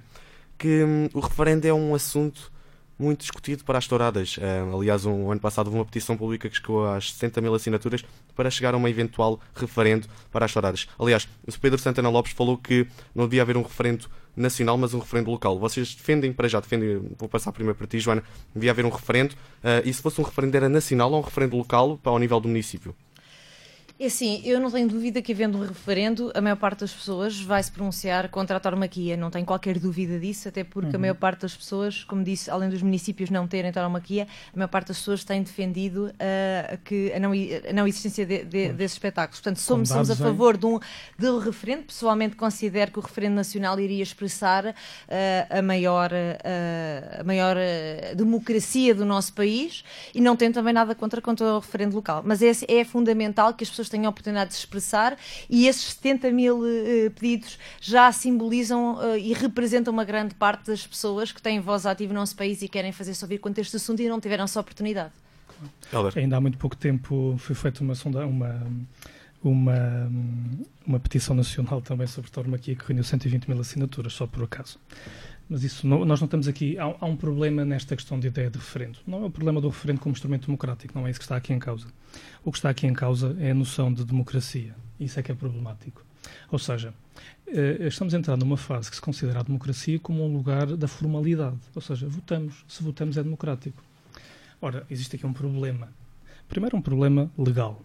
que 0.59 0.83
hum, 0.83 1.09
o 1.14 1.21
referendo 1.21 1.66
é 1.66 1.73
um 1.73 1.95
assunto 1.95 2.51
muito 3.01 3.20
discutido 3.20 3.64
para 3.64 3.78
as 3.78 3.86
touradas. 3.86 4.38
Ah, 4.40 4.76
aliás, 4.76 5.07
um, 5.07 5.30
ano 5.30 5.40
passado 5.40 5.68
houve 5.68 5.78
uma 5.78 5.84
petição 5.84 6.16
pública 6.16 6.48
que 6.48 6.57
chegou 6.57 6.86
às 6.86 7.12
60 7.12 7.40
mil 7.40 7.55
assinaturas 7.55 8.05
para 8.36 8.51
chegar 8.51 8.74
a 8.74 8.76
um 8.76 8.86
eventual 8.86 9.40
referendo 9.55 10.07
para 10.30 10.44
as 10.44 10.53
touradas. 10.53 10.86
Aliás, 10.98 11.26
o 11.46 11.59
Pedro 11.59 11.78
Santana 11.78 12.11
Lopes 12.11 12.32
falou 12.32 12.59
que 12.59 12.86
não 13.14 13.24
devia 13.24 13.42
haver 13.42 13.57
um 13.57 13.62
referendo 13.62 14.07
nacional, 14.36 14.76
mas 14.76 14.94
um 14.94 14.98
referendo 14.98 15.30
local. 15.30 15.59
Vocês 15.59 15.94
defendem, 15.94 16.32
para 16.32 16.48
já 16.48 16.61
defendem, 16.61 17.03
vou 17.18 17.28
passar 17.28 17.53
primeiro 17.53 17.76
para 17.76 17.86
ti, 17.86 17.98
Joana, 17.98 18.22
devia 18.55 18.70
haver 18.70 18.84
um 18.84 18.90
referendo, 18.90 19.34
ah, 19.64 19.82
e 19.84 19.92
se 19.92 20.03
fosse 20.03 20.20
um 20.20 20.24
referendo 20.24 20.57
era 20.57 20.68
nacional 20.68 21.11
ou 21.11 21.18
um 21.18 21.22
referendo 21.22 21.57
local 21.57 21.98
para 21.98 22.12
ao 22.12 22.18
nível 22.18 22.38
do 22.38 22.48
município? 22.48 22.94
É 24.01 24.07
assim, 24.07 24.40
eu 24.46 24.59
não 24.59 24.70
tenho 24.70 24.88
dúvida 24.88 25.20
que 25.20 25.30
havendo 25.30 25.59
um 25.59 25.61
referendo, 25.61 26.32
a 26.34 26.40
maior 26.40 26.57
parte 26.57 26.80
das 26.80 26.90
pessoas 26.90 27.38
vai 27.38 27.62
se 27.62 27.70
pronunciar 27.70 28.30
contra 28.30 28.57
a 28.57 28.61
tauromaquia. 28.61 29.14
Não 29.14 29.28
tenho 29.30 29.44
qualquer 29.44 29.78
dúvida 29.78 30.18
disso, 30.18 30.48
até 30.48 30.64
porque 30.64 30.96
a 30.96 30.98
maior 30.98 31.16
parte 31.16 31.42
das 31.42 31.55
pessoas, 31.55 32.03
como 32.05 32.24
disse, 32.24 32.51
além 32.51 32.70
dos 32.70 32.80
municípios 32.80 33.28
não 33.28 33.46
terem 33.46 33.70
tauromaquia, 33.70 34.26
a 34.55 34.57
maior 34.57 34.68
parte 34.68 34.88
das 34.88 34.96
pessoas 34.96 35.22
tem 35.22 35.42
defendido 35.42 36.11
ah, 36.18 36.78
que 36.82 37.12
a, 37.12 37.20
não, 37.20 37.32
a 37.32 37.72
não 37.74 37.86
existência 37.86 38.24
de, 38.24 38.42
de, 38.42 38.72
desses 38.72 38.94
espetáculos. 38.94 39.38
Portanto, 39.38 39.59
somos, 39.59 39.90
somos 39.90 40.11
a 40.11 40.14
em- 40.14 40.16
favor 40.16 40.57
de 40.57 40.64
um, 40.64 40.80
de 41.18 41.26
um 41.28 41.36
referendo. 41.38 41.82
Pessoalmente, 41.82 42.36
considero 42.36 42.92
que 42.92 42.98
o 43.01 43.03
referendo 43.03 43.34
nacional 43.34 43.78
iria 43.78 44.03
expressar 44.03 44.68
ah, 44.68 45.59
a 45.59 45.61
maior, 45.61 46.11
ah, 46.11 47.20
a 47.20 47.22
maior 47.22 47.55
democracia 48.16 48.94
do 48.94 49.05
nosso 49.05 49.34
país 49.34 49.84
e 50.14 50.22
não 50.22 50.36
tenho 50.36 50.55
também 50.55 50.72
nada 50.72 50.94
contra, 50.94 51.20
contra 51.20 51.44
o 51.44 51.59
referendo 51.59 51.94
local. 51.94 52.22
Mas 52.24 52.40
é, 52.40 52.51
é 52.66 52.82
fundamental 52.82 53.53
que 53.53 53.62
as 53.62 53.68
pessoas 53.68 53.89
tenham 53.91 54.07
a 54.07 54.11
oportunidade 54.11 54.51
de 54.51 54.55
se 54.55 54.61
expressar 54.61 55.16
e 55.49 55.66
esses 55.66 55.84
70 55.95 56.30
mil 56.30 56.62
eh, 56.64 57.11
pedidos 57.11 57.59
já 57.80 58.11
simbolizam 58.12 58.99
eh, 59.03 59.18
e 59.18 59.32
representam 59.32 59.93
uma 59.93 60.05
grande 60.05 60.34
parte 60.34 60.66
das 60.66 60.86
pessoas 60.86 61.32
que 61.32 61.43
têm 61.43 61.61
voz 61.61 61.86
ativa 61.86 62.12
no 62.12 62.20
nosso 62.20 62.36
país 62.36 62.62
e 62.62 62.68
querem 62.68 62.93
fazer-se 62.93 63.24
ouvir 63.24 63.38
quanto 63.38 63.59
a 63.59 63.61
este 63.61 63.76
assunto 63.76 64.01
e 64.01 64.09
não 64.09 64.20
tiveram 64.20 64.45
essa 64.45 64.61
oportunidade. 64.61 65.12
Ainda 66.16 66.36
há 66.36 66.41
muito 66.41 66.57
pouco 66.57 66.76
tempo 66.76 67.34
foi 67.38 67.55
feita 67.55 67.82
uma 67.82 67.95
sonda, 67.95 68.26
uma, 68.26 68.66
uma, 69.43 70.11
uma 70.86 71.01
petição 71.01 71.34
nacional 71.34 71.80
também 71.80 72.07
sobre 72.07 72.30
tauromaquia 72.30 72.74
que 72.74 72.84
reuniu 72.84 73.05
120 73.05 73.49
mil 73.49 73.61
assinaturas, 73.61 74.12
só 74.12 74.26
por 74.26 74.45
acaso. 74.45 74.78
Mas 75.51 75.64
isso 75.64 75.84
não, 75.84 76.05
nós 76.05 76.20
não 76.20 76.26
estamos 76.26 76.46
aqui. 76.46 76.78
Há, 76.78 76.84
há, 76.84 77.05
um 77.05 77.16
problema 77.16 77.64
nesta 77.64 77.96
questão 77.96 78.20
de 78.20 78.28
ideia 78.28 78.48
de 78.48 78.57
referendo. 78.57 79.01
Não 79.05 79.24
é 79.24 79.26
o 79.26 79.30
problema 79.30 79.61
do 79.61 79.68
referendo 79.68 80.01
como 80.01 80.12
instrumento 80.12 80.46
democrático, 80.46 80.96
não 80.96 81.09
é 81.09 81.11
isso 81.11 81.18
que 81.18 81.24
está 81.24 81.36
aqui 81.36 81.53
em 81.53 81.59
causa. 81.59 81.88
O 82.44 82.53
que 82.53 82.59
está 82.59 82.70
aqui 82.70 82.86
em 82.86 82.94
causa 82.94 83.36
é 83.40 83.51
a 83.51 83.55
noção 83.55 83.92
de 83.92 84.05
democracia. 84.05 84.76
Isso 84.98 85.18
é 85.18 85.22
que 85.22 85.32
é 85.32 85.34
problemático. 85.34 86.05
Ou 86.53 86.59
seja, 86.59 86.94
eh, 87.48 87.88
estamos 87.88 88.14
a 88.14 88.18
entrar 88.18 88.36
numa 88.36 88.57
fase 88.57 88.88
que 88.88 88.94
se 88.94 89.03
considera 89.03 89.40
a 89.40 89.42
democracia 89.42 89.98
como 89.98 90.24
um 90.24 90.32
lugar 90.32 90.66
da 90.76 90.86
formalidade. 90.86 91.59
Ou 91.74 91.82
seja, 91.82 92.07
votamos. 92.07 92.64
Se 92.68 92.82
votamos 92.82 93.16
é 93.16 93.22
democrático. 93.22 93.82
Ora, 94.62 94.86
existe 94.88 95.16
aqui 95.16 95.26
um 95.26 95.32
problema. 95.32 95.88
Primeiro, 96.48 96.76
um 96.76 96.82
problema 96.82 97.30
legal 97.36 97.82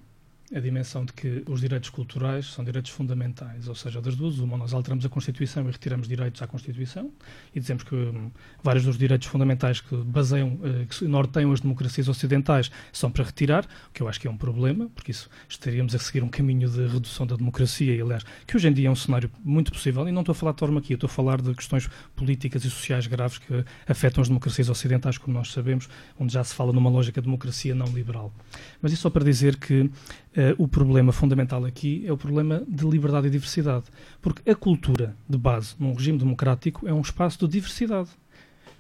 a 0.54 0.60
dimensão 0.60 1.04
de 1.04 1.12
que 1.14 1.44
os 1.48 1.60
direitos 1.60 1.90
culturais 1.90 2.46
são 2.46 2.64
direitos 2.64 2.92
fundamentais, 2.92 3.68
ou 3.68 3.74
seja, 3.74 4.00
das 4.00 4.16
duas, 4.16 4.38
uma, 4.38 4.58
nós 4.58 4.74
alteramos 4.74 5.04
a 5.04 5.10
Constituição 5.10 5.68
e 5.68 5.72
retiramos 5.72 6.08
direitos 6.08 6.42
à 6.42 6.48
Constituição 6.48 7.12
e 7.54 7.60
dizemos 7.60 7.84
que 7.84 7.96
hum, 7.96 8.30
vários 8.64 8.86
dos 8.86 8.98
direitos 8.98 9.28
fundamentais 9.28 9.82
que 9.82 9.96
baseiam, 9.96 10.60
eh, 10.64 10.86
que 10.86 11.06
norteiam 11.06 11.52
as 11.52 11.62
democracias 11.62 12.08
ocidentais 12.08 12.70
são 12.94 13.10
para 13.10 13.24
retirar, 13.24 13.66
o 13.90 13.92
que 13.92 14.04
eu 14.04 14.08
acho 14.08 14.20
que 14.20 14.28
é 14.28 14.32
um 14.32 14.38
problema, 14.38 14.88
porque 14.94 15.10
isso 15.10 15.30
estaríamos 15.50 15.96
a 15.96 16.00
seguir 16.00 16.22
um 16.22 16.30
caminho 16.30 16.70
de 16.70 16.88
redução 16.88 17.26
da 17.26 17.36
democracia, 17.36 17.96
e 17.96 18.02
aliás, 18.02 18.24
que 18.46 18.56
hoje 18.56 18.68
em 18.68 18.74
dia 18.74 18.88
é 18.88 18.92
um 18.92 18.96
cenário 18.96 19.32
muito 19.44 19.72
possível, 19.72 20.08
e 20.08 20.12
não 20.12 20.22
estou 20.22 20.34
a 20.34 20.36
falar 20.36 20.52
de 20.52 20.60
forma 20.60 20.80
aqui, 20.80 20.94
estou 20.94 21.08
a 21.08 21.12
falar 21.12 21.42
de 21.42 21.56
questões 21.56 21.90
políticas 22.16 22.64
e 22.64 22.70
sociais 22.70 23.08
graves 23.08 23.40
que 23.40 23.66
afetam 23.88 24.22
as 24.22 24.28
democracias 24.28 24.70
ocidentais, 24.70 25.18
como 25.18 25.36
nós 25.36 25.52
sabemos, 25.52 25.90
onde 26.20 26.34
já 26.34 26.44
se 26.44 26.54
fala 26.54 26.72
numa 26.72 26.90
lógica 26.90 27.20
de 27.20 27.26
democracia 27.26 27.74
não 27.74 27.88
liberal. 27.88 28.32
Mas 28.80 28.92
isso 28.92 29.02
só 29.02 29.10
para 29.10 29.24
dizer 29.24 29.56
que 29.58 29.90
Uh, 30.36 30.62
o 30.62 30.68
problema 30.68 31.14
fundamental 31.14 31.64
aqui 31.64 32.04
é 32.06 32.12
o 32.12 32.18
problema 32.18 32.62
de 32.68 32.86
liberdade 32.86 33.28
e 33.28 33.30
diversidade. 33.30 33.86
Porque 34.22 34.50
a 34.50 34.54
cultura 34.54 35.16
de 35.30 35.38
base 35.38 35.76
num 35.80 35.94
regime 35.94 36.18
democrático 36.18 36.86
é 36.86 36.94
um 36.94 37.00
espaço 37.00 37.40
de 37.40 37.48
diversidade. 37.48 38.10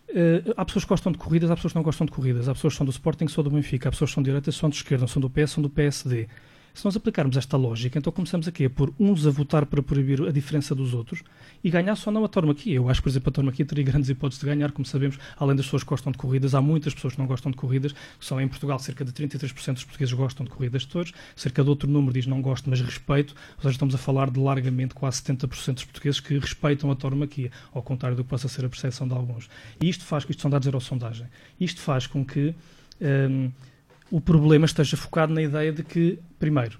Uh, 0.10 0.54
há 0.58 0.66
pessoas 0.66 0.84
que 0.84 0.90
gostam 0.90 1.12
de 1.14 1.18
corridas, 1.18 1.50
há 1.50 1.56
pessoas 1.56 1.72
que 1.72 1.78
não 1.78 1.84
gostam 1.84 2.06
de 2.06 2.12
corridas, 2.12 2.50
há 2.50 2.54
pessoas 2.54 2.74
que 2.74 2.78
são 2.78 2.86
do 2.86 2.92
Sporting, 2.92 3.28
são 3.30 3.44
do 3.44 3.50
Benfica, 3.50 3.88
há 3.88 3.92
pessoas 3.92 4.10
que 4.12 4.16
são 4.16 4.24
de 4.24 4.30
direita, 4.30 4.52
são 4.52 4.70
de 4.70 4.76
esquerda, 4.76 5.08
são 5.08 5.22
do 5.22 5.30
PS, 5.30 5.52
são 5.52 5.64
do 5.64 5.70
PSD. 5.70 6.28
Se 6.76 6.84
nós 6.84 6.94
aplicarmos 6.94 7.38
esta 7.38 7.56
lógica, 7.56 7.98
então 7.98 8.12
começamos 8.12 8.50
aqui 8.50 8.66
a 8.66 8.70
pôr 8.70 8.94
uns 9.00 9.26
a 9.26 9.30
votar 9.30 9.66
para 9.66 9.82
proibir 9.82 10.22
a 10.24 10.32
diferença 10.32 10.76
dos 10.76 10.94
outros 10.94 11.24
e 11.64 11.70
ganhar 11.70 11.96
só 11.96 12.12
não 12.12 12.26
a 12.26 12.52
aqui. 12.52 12.74
Eu 12.74 12.90
acho, 12.90 13.02
por 13.02 13.08
exemplo, 13.08 13.30
a 13.30 13.32
tauromaquia 13.32 13.66
teria 13.66 13.86
grandes 13.86 14.10
hipóteses 14.10 14.42
de 14.42 14.46
ganhar, 14.46 14.74
como 14.74 14.86
sabemos, 14.86 15.18
além 15.38 15.56
das 15.56 15.66
pessoas 15.68 15.84
que 15.84 15.90
gostam 15.90 16.12
de 16.12 16.18
corridas, 16.18 16.54
há 16.54 16.62
muitas 16.62 16.94
pessoas 16.94 17.14
que 17.14 17.20
não 17.20 17.28
gostam 17.28 17.50
de 17.50 17.56
corridas, 17.56 17.96
são 18.20 18.42
em 18.42 18.48
Portugal 18.50 18.78
cerca 18.78 19.06
de 19.06 19.14
33% 19.14 19.74
dos 19.74 19.86
portugueses 19.86 20.14
gostam 20.14 20.46
de 20.46 20.52
corridas 20.52 20.82
de 20.82 20.90
touros, 20.90 21.14
cerca 21.34 21.64
de 21.64 21.70
outro 21.70 21.90
número 21.90 22.12
diz 22.12 22.28
não 22.28 22.42
gosto, 22.42 22.70
mas 22.70 22.82
respeito, 22.82 23.34
ou 23.56 23.62
seja, 23.62 23.72
estamos 23.72 23.96
a 23.96 23.98
falar 23.98 24.30
de 24.30 24.42
largamente 24.42 24.94
quase 24.94 25.22
70% 25.22 25.76
dos 25.76 25.86
portugueses 25.86 26.20
que 26.20 26.38
respeitam 26.38 26.92
a 26.92 26.96
tauromaquia, 26.98 27.52
ao 27.74 27.82
contrário 27.82 28.18
do 28.18 28.24
que 28.26 28.30
possa 28.30 28.50
ser 28.50 28.66
a 28.66 28.70
percepção 28.70 29.08
de 29.08 29.14
alguns. 29.14 29.50
E 29.82 29.88
isto 29.88 30.04
faz, 30.04 30.26
isto 30.30 30.42
são 30.42 30.52
dados 30.52 30.70
da 30.70 30.80
sondagem, 30.82 31.28
isto 31.58 31.80
faz 31.80 32.06
com 32.06 32.26
que 32.26 32.54
um, 33.00 33.50
o 34.16 34.22
problema 34.22 34.66
esteja 34.66 34.96
focado 34.96 35.34
na 35.34 35.42
ideia 35.42 35.74
de 35.74 35.84
que, 35.84 36.18
primeiro, 36.40 36.80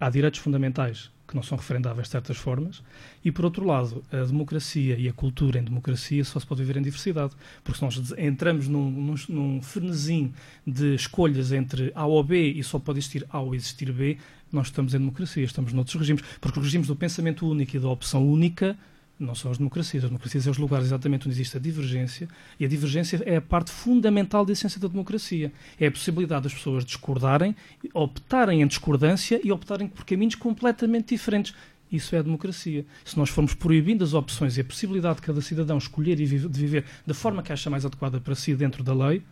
há 0.00 0.10
direitos 0.10 0.40
fundamentais 0.40 1.12
que 1.24 1.36
não 1.36 1.42
são 1.42 1.56
referendáveis 1.56 2.08
de 2.08 2.10
certas 2.10 2.36
formas, 2.36 2.82
e 3.24 3.30
por 3.30 3.44
outro 3.44 3.64
lado, 3.64 4.02
a 4.10 4.24
democracia 4.24 4.98
e 4.98 5.08
a 5.08 5.12
cultura 5.12 5.60
em 5.60 5.62
democracia 5.62 6.24
só 6.24 6.40
se 6.40 6.46
pode 6.46 6.64
viver 6.64 6.76
em 6.76 6.82
diversidade, 6.82 7.36
porque 7.62 7.78
se 7.78 7.84
nós 7.84 8.12
entramos 8.18 8.66
num, 8.66 8.90
num, 8.90 9.14
num 9.28 9.62
frenesim 9.62 10.32
de 10.66 10.96
escolhas 10.96 11.52
entre 11.52 11.92
A 11.94 12.04
ou 12.04 12.24
B 12.24 12.50
e 12.50 12.64
só 12.64 12.80
pode 12.80 12.98
existir 12.98 13.24
A 13.30 13.38
ou 13.38 13.54
existir 13.54 13.92
B, 13.92 14.18
nós 14.50 14.66
estamos 14.66 14.92
em 14.92 14.98
democracia, 14.98 15.44
estamos 15.44 15.72
noutros 15.72 15.94
regimes, 15.94 16.24
porque 16.40 16.58
os 16.58 16.64
regimes 16.64 16.88
do 16.88 16.96
pensamento 16.96 17.48
único 17.48 17.76
e 17.76 17.78
da 17.78 17.88
opção 17.88 18.26
única 18.26 18.76
não 19.18 19.34
são 19.34 19.50
as 19.50 19.58
democracias. 19.58 20.04
As 20.04 20.10
democracias 20.10 20.44
são 20.44 20.50
os 20.50 20.58
lugares 20.58 20.86
exatamente 20.86 21.26
onde 21.26 21.34
existe 21.34 21.56
a 21.56 21.60
divergência, 21.60 22.28
e 22.58 22.64
a 22.64 22.68
divergência 22.68 23.22
é 23.24 23.36
a 23.36 23.40
parte 23.40 23.70
fundamental 23.70 24.44
da 24.44 24.52
essência 24.52 24.80
da 24.80 24.88
democracia. 24.88 25.52
É 25.80 25.86
a 25.86 25.90
possibilidade 25.90 26.44
das 26.44 26.54
pessoas 26.54 26.84
discordarem, 26.84 27.56
optarem 27.94 28.62
em 28.62 28.66
discordância 28.66 29.40
e 29.42 29.50
optarem 29.50 29.88
por 29.88 30.04
caminhos 30.04 30.34
completamente 30.34 31.08
diferentes. 31.14 31.54
Isso 31.90 32.16
é 32.16 32.18
a 32.18 32.22
democracia. 32.22 32.84
Se 33.04 33.16
nós 33.16 33.30
formos 33.30 33.54
proibindo 33.54 34.02
as 34.02 34.12
opções 34.12 34.56
e 34.56 34.60
a 34.60 34.64
possibilidade 34.64 35.16
de 35.16 35.22
cada 35.22 35.40
cidadão 35.40 35.78
escolher 35.78 36.20
e 36.20 36.26
de 36.26 36.36
viver 36.48 36.84
da 37.06 37.14
forma 37.14 37.42
que 37.42 37.52
acha 37.52 37.70
mais 37.70 37.86
adequada 37.86 38.20
para 38.20 38.34
si 38.34 38.54
dentro 38.54 38.82
da 38.82 38.92
lei, 38.92 39.22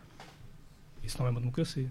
isso 1.03 1.17
não 1.19 1.27
é 1.27 1.29
uma 1.29 1.39
democracia. 1.39 1.89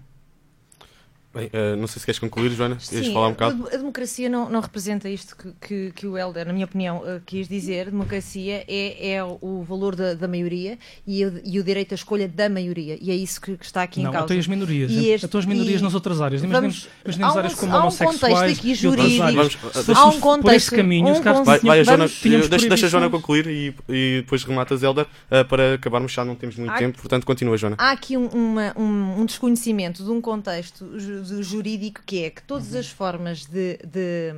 Bem, 1.35 1.47
uh, 1.47 1.75
não 1.75 1.85
sei 1.85 1.99
se 1.99 2.05
queres 2.05 2.17
concluir, 2.17 2.49
Joana. 2.51 2.79
Sim, 2.79 3.11
falar 3.11 3.27
um 3.27 3.31
bocado. 3.31 3.67
A 3.67 3.75
democracia 3.75 4.29
não, 4.29 4.49
não 4.49 4.61
representa 4.61 5.09
isto 5.09 5.35
que, 5.35 5.51
que, 5.59 5.91
que, 5.93 6.07
o 6.07 6.17
Helder, 6.17 6.47
na 6.47 6.53
minha 6.53 6.63
opinião, 6.63 6.99
uh, 6.99 7.21
quis 7.25 7.49
dizer. 7.49 7.91
Democracia 7.91 8.63
é, 8.69 9.15
é 9.15 9.21
o 9.21 9.61
valor 9.67 9.97
da, 9.97 10.13
da 10.13 10.29
maioria 10.29 10.79
e 11.05 11.25
o, 11.25 11.41
e 11.43 11.59
o, 11.59 11.63
direito 11.63 11.91
à 11.91 11.95
escolha 11.95 12.25
da 12.25 12.47
maioria. 12.47 12.97
E 13.01 13.11
é 13.11 13.15
isso 13.15 13.41
que, 13.41 13.57
que 13.57 13.65
está 13.65 13.83
aqui 13.83 14.01
não, 14.01 14.11
em 14.11 14.13
causa. 14.13 14.33
Não, 14.33 14.39
as 14.39 14.47
minorias. 14.47 14.89
E 14.89 15.09
este, 15.09 15.25
até 15.25 15.37
as 15.37 15.45
minorias 15.45 15.81
e, 15.81 15.83
nas 15.83 15.93
outras 15.93 16.21
áreas. 16.21 16.41
Imaginemos, 16.41 16.87
imaginemos 17.03 17.37
áreas 17.37 17.55
como 17.55 17.75
há 17.75 17.85
um 17.85 17.91
contexto 17.91 18.59
aqui 18.59 18.73
jurídico. 18.73 19.25
Vamos, 19.25 19.89
há 19.89 20.05
um 20.05 20.19
contexto. 20.21 20.41
Por 20.43 20.53
esse 20.53 20.71
caminho, 20.71 21.09
um 21.09 21.43
vai, 21.43 21.59
vai, 21.59 21.79
a 21.81 21.83
Joana, 21.83 22.05
deixa, 22.49 22.69
deixa 22.69 22.85
a 22.85 22.89
Joana 22.89 23.09
concluir 23.09 23.45
e, 23.47 23.75
e 23.89 24.21
depois 24.21 24.41
rematas, 24.45 24.83
Helder, 24.83 25.05
uh, 25.05 25.43
para 25.49 25.73
acabarmos 25.73 26.13
já 26.13 26.23
não 26.23 26.35
temos 26.35 26.55
muito 26.55 26.71
há, 26.71 26.77
tempo. 26.77 26.97
Portanto, 26.97 27.25
continua, 27.25 27.57
Joana. 27.57 27.75
Há 27.77 27.91
aqui 27.91 28.15
um, 28.15 28.27
uma, 28.27 28.73
um, 28.77 29.19
um 29.19 29.25
desconhecimento 29.25 30.01
de 30.01 30.09
um 30.09 30.21
contexto 30.21 30.85
jurídico 31.41 32.01
que 32.05 32.23
é 32.23 32.29
que 32.29 32.41
todas 32.43 32.73
uhum. 32.73 32.79
as 32.79 32.89
formas 32.89 33.45
de, 33.45 33.77
de, 33.77 34.33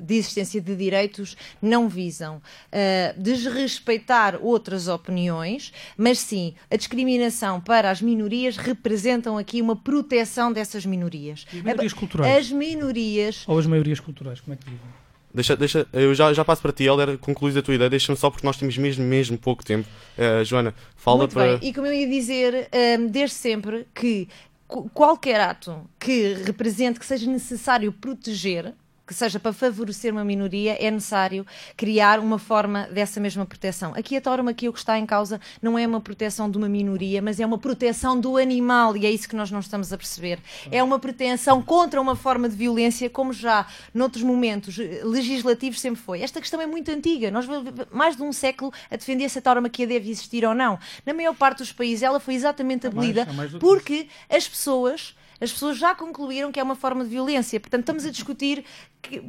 de, 0.00 0.14
existência 0.14 0.60
de 0.60 0.74
direitos 0.76 1.36
não 1.60 1.88
visam 1.88 2.36
uh, 2.36 3.20
desrespeitar 3.20 4.38
outras 4.40 4.88
opiniões, 4.88 5.72
mas 5.96 6.18
sim 6.18 6.54
a 6.70 6.76
discriminação 6.76 7.60
para 7.60 7.90
as 7.90 8.00
minorias 8.00 8.56
representam 8.56 9.38
aqui 9.38 9.60
uma 9.60 9.76
proteção 9.76 10.52
dessas 10.52 10.84
minorias. 10.86 11.46
E 11.52 11.56
minorias 11.56 11.92
culturais? 11.92 12.36
As 12.36 12.50
minorias. 12.50 13.44
Ou 13.46 13.58
as 13.58 13.66
maiorias 13.66 14.00
culturais, 14.00 14.40
como 14.40 14.54
é 14.54 14.56
que 14.56 14.64
dizem? 14.64 15.04
Deixa, 15.34 15.56
deixa, 15.56 15.84
eu 15.92 16.14
já, 16.14 16.32
já 16.32 16.44
passo 16.44 16.62
para 16.62 16.70
ti, 16.70 16.84
Helder, 16.84 17.18
concluís 17.18 17.56
a 17.56 17.62
tua 17.62 17.74
ideia, 17.74 17.90
deixa-me 17.90 18.16
só 18.16 18.30
porque 18.30 18.46
nós 18.46 18.56
temos 18.56 18.78
mesmo, 18.78 19.04
mesmo 19.04 19.36
pouco 19.36 19.64
tempo. 19.64 19.88
Uh, 20.16 20.44
Joana, 20.44 20.72
fala 20.96 21.18
Muito 21.18 21.34
para. 21.34 21.58
Bem. 21.58 21.68
E 21.68 21.74
como 21.74 21.88
eu 21.88 21.92
ia 21.92 22.08
dizer, 22.08 22.54
um, 22.54 22.58
eh, 22.70 22.98
desde 23.08 23.34
sempre 23.34 23.84
que 23.92 24.28
qualquer 24.66 25.40
ato 25.40 25.88
que 25.98 26.34
represente 26.34 26.98
que 26.98 27.06
seja 27.06 27.30
necessário 27.30 27.92
proteger 27.92 28.74
que 29.06 29.12
seja 29.12 29.38
para 29.38 29.52
favorecer 29.52 30.12
uma 30.12 30.24
minoria, 30.24 30.76
é 30.80 30.90
necessário 30.90 31.46
criar 31.76 32.18
uma 32.18 32.38
forma 32.38 32.88
dessa 32.90 33.20
mesma 33.20 33.44
proteção. 33.44 33.92
Aqui 33.94 34.16
a 34.16 34.20
tauromaquia 34.20 34.70
o 34.70 34.72
que 34.72 34.78
está 34.78 34.98
em 34.98 35.04
causa 35.04 35.40
não 35.60 35.78
é 35.78 35.86
uma 35.86 36.00
proteção 36.00 36.50
de 36.50 36.56
uma 36.56 36.68
minoria, 36.68 37.20
mas 37.20 37.38
é 37.38 37.46
uma 37.46 37.58
proteção 37.58 38.18
do 38.18 38.36
animal, 38.36 38.96
e 38.96 39.04
é 39.06 39.10
isso 39.10 39.28
que 39.28 39.36
nós 39.36 39.50
não 39.50 39.60
estamos 39.60 39.92
a 39.92 39.98
perceber. 39.98 40.38
É 40.70 40.82
uma 40.82 40.98
proteção 40.98 41.62
contra 41.62 42.00
uma 42.00 42.16
forma 42.16 42.48
de 42.48 42.56
violência, 42.56 43.10
como 43.10 43.32
já 43.32 43.66
noutros 43.92 44.22
momentos 44.22 44.76
legislativos 45.02 45.80
sempre 45.80 46.00
foi. 46.00 46.22
Esta 46.22 46.40
questão 46.40 46.60
é 46.60 46.66
muito 46.66 46.90
antiga, 46.90 47.30
nós 47.30 47.46
mais 47.90 48.16
de 48.16 48.22
um 48.22 48.32
século 48.32 48.72
a 48.90 48.96
defender 48.96 49.28
se 49.28 49.38
a 49.38 49.42
tauromaquia 49.42 49.86
deve 49.86 50.10
existir 50.10 50.44
ou 50.44 50.54
não. 50.54 50.78
Na 51.04 51.12
maior 51.12 51.34
parte 51.34 51.58
dos 51.58 51.72
países 51.72 52.02
ela 52.02 52.18
foi 52.18 52.34
exatamente 52.34 52.86
abolida 52.86 53.26
porque 53.60 54.08
as 54.30 54.48
pessoas 54.48 55.14
as 55.40 55.52
pessoas 55.52 55.76
já 55.76 55.94
concluíram 55.94 56.52
que 56.52 56.60
é 56.60 56.62
uma 56.62 56.74
forma 56.74 57.04
de 57.04 57.10
violência. 57.10 57.58
Portanto, 57.60 57.80
estamos 57.80 58.04
a 58.04 58.10
discutir 58.10 58.64
que, 59.02 59.22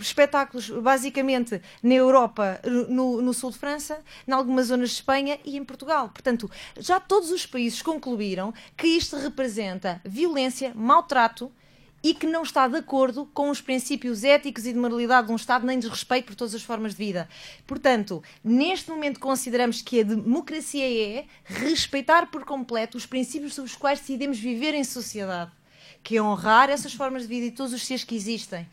espetáculos 0.00 0.70
basicamente 0.70 1.60
na 1.82 1.94
Europa, 1.94 2.60
no, 2.88 3.20
no, 3.20 3.34
sul 3.34 3.50
de 3.50 3.58
França, 3.58 4.00
em 4.26 4.32
algumas 4.32 4.66
zonas 4.66 4.90
de 4.90 4.96
Espanha 4.96 5.38
e 5.44 5.56
em 5.56 5.64
Portugal. 5.64 6.08
Portanto, 6.08 6.50
já 6.78 6.98
todos 6.98 7.30
os 7.30 7.46
países 7.46 7.82
concluíram 7.82 8.52
que 8.76 8.86
isto 8.86 9.16
representa 9.16 10.00
violência, 10.04 10.72
maltrato 10.74 11.50
e 12.08 12.14
que 12.14 12.26
não 12.26 12.42
está 12.42 12.66
de 12.66 12.78
acordo 12.78 13.28
com 13.34 13.50
os 13.50 13.60
princípios 13.60 14.24
éticos 14.24 14.64
e 14.64 14.72
de 14.72 14.78
moralidade 14.78 15.26
de 15.26 15.32
um 15.34 15.36
Estado, 15.36 15.66
nem 15.66 15.78
desrespeito 15.78 16.28
por 16.28 16.34
todas 16.34 16.54
as 16.54 16.62
formas 16.62 16.92
de 16.92 17.04
vida. 17.04 17.28
Portanto, 17.66 18.22
neste 18.42 18.88
momento 18.88 19.20
consideramos 19.20 19.82
que 19.82 20.00
a 20.00 20.04
democracia 20.04 20.88
é 20.88 21.26
respeitar 21.44 22.30
por 22.30 22.46
completo 22.46 22.96
os 22.96 23.04
princípios 23.04 23.52
sobre 23.52 23.70
os 23.70 23.76
quais 23.76 24.00
decidimos 24.00 24.38
viver 24.38 24.72
em 24.72 24.84
sociedade, 24.84 25.50
que 26.02 26.16
é 26.16 26.22
honrar 26.22 26.70
essas 26.70 26.94
formas 26.94 27.24
de 27.24 27.28
vida 27.28 27.46
e 27.48 27.50
todos 27.50 27.74
os 27.74 27.84
seres 27.84 28.04
que 28.04 28.16
existem. 28.16 28.66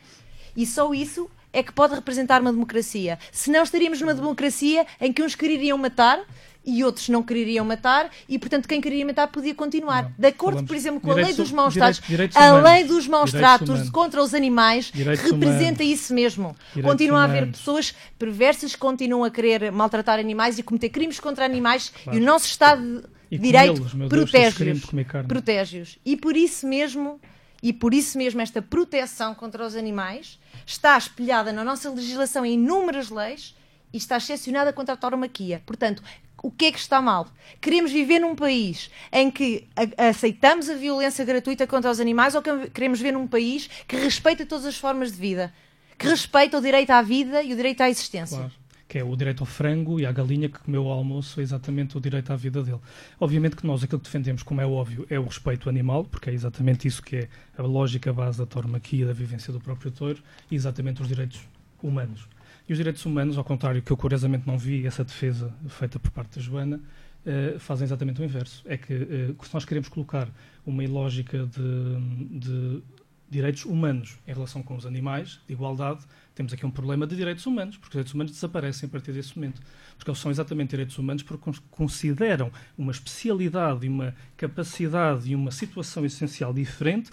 E 0.55 0.65
só 0.65 0.93
isso 0.93 1.29
é 1.51 1.61
que 1.61 1.73
pode 1.73 1.93
representar 1.93 2.39
uma 2.39 2.53
democracia. 2.53 3.19
Senão 3.33 3.63
estaríamos 3.63 3.99
numa 3.99 4.13
democracia 4.13 4.87
em 5.01 5.11
que 5.11 5.21
uns 5.21 5.35
quereriam 5.35 5.77
matar 5.77 6.25
e 6.65 6.83
outros 6.83 7.09
não 7.09 7.21
quereriam 7.21 7.63
matar 7.63 8.09
e, 8.27 8.39
portanto, 8.39 8.67
quem 8.67 8.81
queria 8.81 9.05
matar 9.05 9.27
podia 9.27 9.53
continuar. 9.53 10.03
Não, 10.03 10.13
de 10.17 10.27
acordo, 10.27 10.63
por 10.63 10.75
exemplo, 10.75 10.99
com 10.99 11.11
a 11.11 11.15
lei 11.15 11.33
dos 11.33 11.51
maus 11.51 11.73
tratos, 11.73 12.01
a 12.33 12.51
lei 12.53 12.83
dos 12.83 13.07
maus 13.07 13.31
tratos 13.31 13.89
contra 13.89 14.21
os 14.21 14.33
animais 14.33 14.91
representa 14.91 15.83
humanos. 15.83 15.99
isso 15.99 16.13
mesmo. 16.13 16.55
Continua 16.81 17.21
a 17.21 17.23
haver 17.25 17.51
pessoas 17.51 17.93
perversas 18.17 18.73
que 18.73 18.79
continuam 18.79 19.23
a 19.23 19.29
querer 19.29 19.71
maltratar 19.71 20.19
animais 20.19 20.57
e 20.57 20.63
cometer 20.63 20.89
crimes 20.89 21.19
contra 21.19 21.45
animais 21.45 21.91
claro. 22.03 22.17
e 22.17 22.21
o 22.21 22.25
nosso 22.25 22.45
Estado 22.45 23.09
de 23.29 23.37
Direito 23.37 23.81
protege-os. 24.09 24.85
Protege-os. 25.27 25.99
E 26.05 26.15
por 26.15 26.35
isso 26.35 26.67
mesmo, 26.67 27.19
e 27.61 27.73
por 27.73 27.93
isso 27.93 28.17
mesmo 28.17 28.41
esta 28.41 28.61
proteção 28.61 29.33
contra 29.35 29.65
os 29.65 29.75
animais 29.75 30.39
está 30.65 30.97
espelhada 30.97 31.51
na 31.51 31.63
nossa 31.63 31.89
legislação 31.89 32.45
em 32.45 32.53
inúmeras 32.53 33.09
leis 33.09 33.55
e 33.93 33.97
está 33.97 34.17
excepcionada 34.17 34.73
contra 34.73 34.93
a 34.93 34.97
tauromaquia. 34.97 35.61
Portanto, 35.65 36.03
o 36.45 36.51
que 36.51 36.65
é 36.65 36.71
que 36.71 36.77
está 36.77 37.01
mal? 37.01 37.27
Queremos 37.59 37.91
viver 37.91 38.19
num 38.19 38.35
país 38.35 38.91
em 39.11 39.31
que 39.31 39.67
aceitamos 39.97 40.69
a 40.69 40.75
violência 40.75 41.25
gratuita 41.25 41.65
contra 41.65 41.89
os 41.89 41.99
animais 41.99 42.35
ou 42.35 42.43
queremos 42.71 42.99
viver 42.99 43.13
num 43.13 43.25
país 43.25 43.67
que 43.87 43.95
respeita 43.95 44.45
todas 44.45 44.65
as 44.67 44.77
formas 44.77 45.11
de 45.11 45.17
vida? 45.17 45.51
Que 45.97 46.07
respeita 46.07 46.59
o 46.59 46.61
direito 46.61 46.91
à 46.91 47.01
vida 47.01 47.41
e 47.41 47.51
o 47.51 47.55
direito 47.55 47.81
à 47.81 47.89
existência? 47.89 48.37
Claro 48.37 48.53
que 48.87 48.99
é 48.99 49.03
o 49.03 49.15
direito 49.15 49.41
ao 49.41 49.47
frango 49.47 49.99
e 49.99 50.05
à 50.05 50.11
galinha 50.11 50.47
que 50.47 50.59
comeu 50.59 50.85
o 50.85 50.91
almoço, 50.91 51.39
é 51.39 51.43
exatamente 51.43 51.97
o 51.97 51.99
direito 51.99 52.31
à 52.31 52.35
vida 52.35 52.61
dele. 52.61 52.79
Obviamente 53.19 53.55
que 53.55 53.65
nós 53.65 53.83
aquilo 53.83 53.99
que 53.99 54.05
defendemos, 54.05 54.43
como 54.43 54.61
é 54.61 54.65
óbvio, 54.65 55.07
é 55.09 55.19
o 55.19 55.25
respeito 55.25 55.67
animal, 55.67 56.05
porque 56.05 56.29
é 56.29 56.33
exatamente 56.33 56.87
isso 56.87 57.01
que 57.01 57.15
é 57.15 57.29
a 57.57 57.63
lógica 57.63 58.13
base 58.13 58.37
da 58.37 58.45
tormaquia 58.45 59.07
da 59.07 59.11
vivência 59.11 59.51
do 59.51 59.59
próprio 59.59 59.89
touro, 59.89 60.21
e 60.51 60.55
exatamente 60.55 61.01
os 61.01 61.07
direitos 61.07 61.41
humanos. 61.81 62.27
E 62.67 62.71
os 62.71 62.77
direitos 62.77 63.05
humanos, 63.05 63.37
ao 63.37 63.43
contrário, 63.43 63.81
que 63.81 63.91
eu 63.91 63.97
curiosamente 63.97 64.47
não 64.47 64.57
vi 64.57 64.87
essa 64.87 65.03
defesa 65.03 65.53
feita 65.69 65.99
por 65.99 66.09
parte 66.11 66.37
da 66.37 66.41
Joana, 66.41 66.81
uh, 67.25 67.59
fazem 67.59 67.85
exatamente 67.85 68.21
o 68.21 68.23
inverso. 68.23 68.63
É 68.65 68.75
que 68.75 68.93
uh, 68.93 69.45
se 69.45 69.53
nós 69.53 69.65
queremos 69.65 69.87
colocar 69.87 70.27
uma 70.65 70.87
lógica 70.87 71.45
de, 71.45 72.39
de 72.39 72.83
direitos 73.29 73.65
humanos 73.65 74.17
em 74.27 74.33
relação 74.33 74.63
com 74.63 74.75
os 74.75 74.85
animais, 74.85 75.39
de 75.47 75.53
igualdade, 75.53 76.05
temos 76.33 76.53
aqui 76.53 76.65
um 76.65 76.71
problema 76.71 77.05
de 77.05 77.15
direitos 77.15 77.45
humanos, 77.45 77.77
porque 77.77 77.89
os 77.89 77.91
direitos 77.91 78.13
humanos 78.13 78.31
desaparecem 78.31 78.87
a 78.87 78.91
partir 78.91 79.11
desse 79.11 79.37
momento. 79.37 79.61
Porque 79.97 80.09
eles 80.09 80.19
são 80.19 80.31
exatamente 80.31 80.71
direitos 80.71 80.97
humanos 80.97 81.23
porque 81.23 81.51
consideram 81.71 82.51
uma 82.77 82.91
especialidade 82.91 83.87
uma 83.87 84.13
capacidade 84.35 85.31
e 85.31 85.35
uma 85.35 85.51
situação 85.51 86.05
essencial 86.05 86.53
diferente 86.53 87.11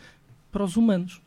para 0.51 0.65
os 0.65 0.77
humanos. 0.77 1.21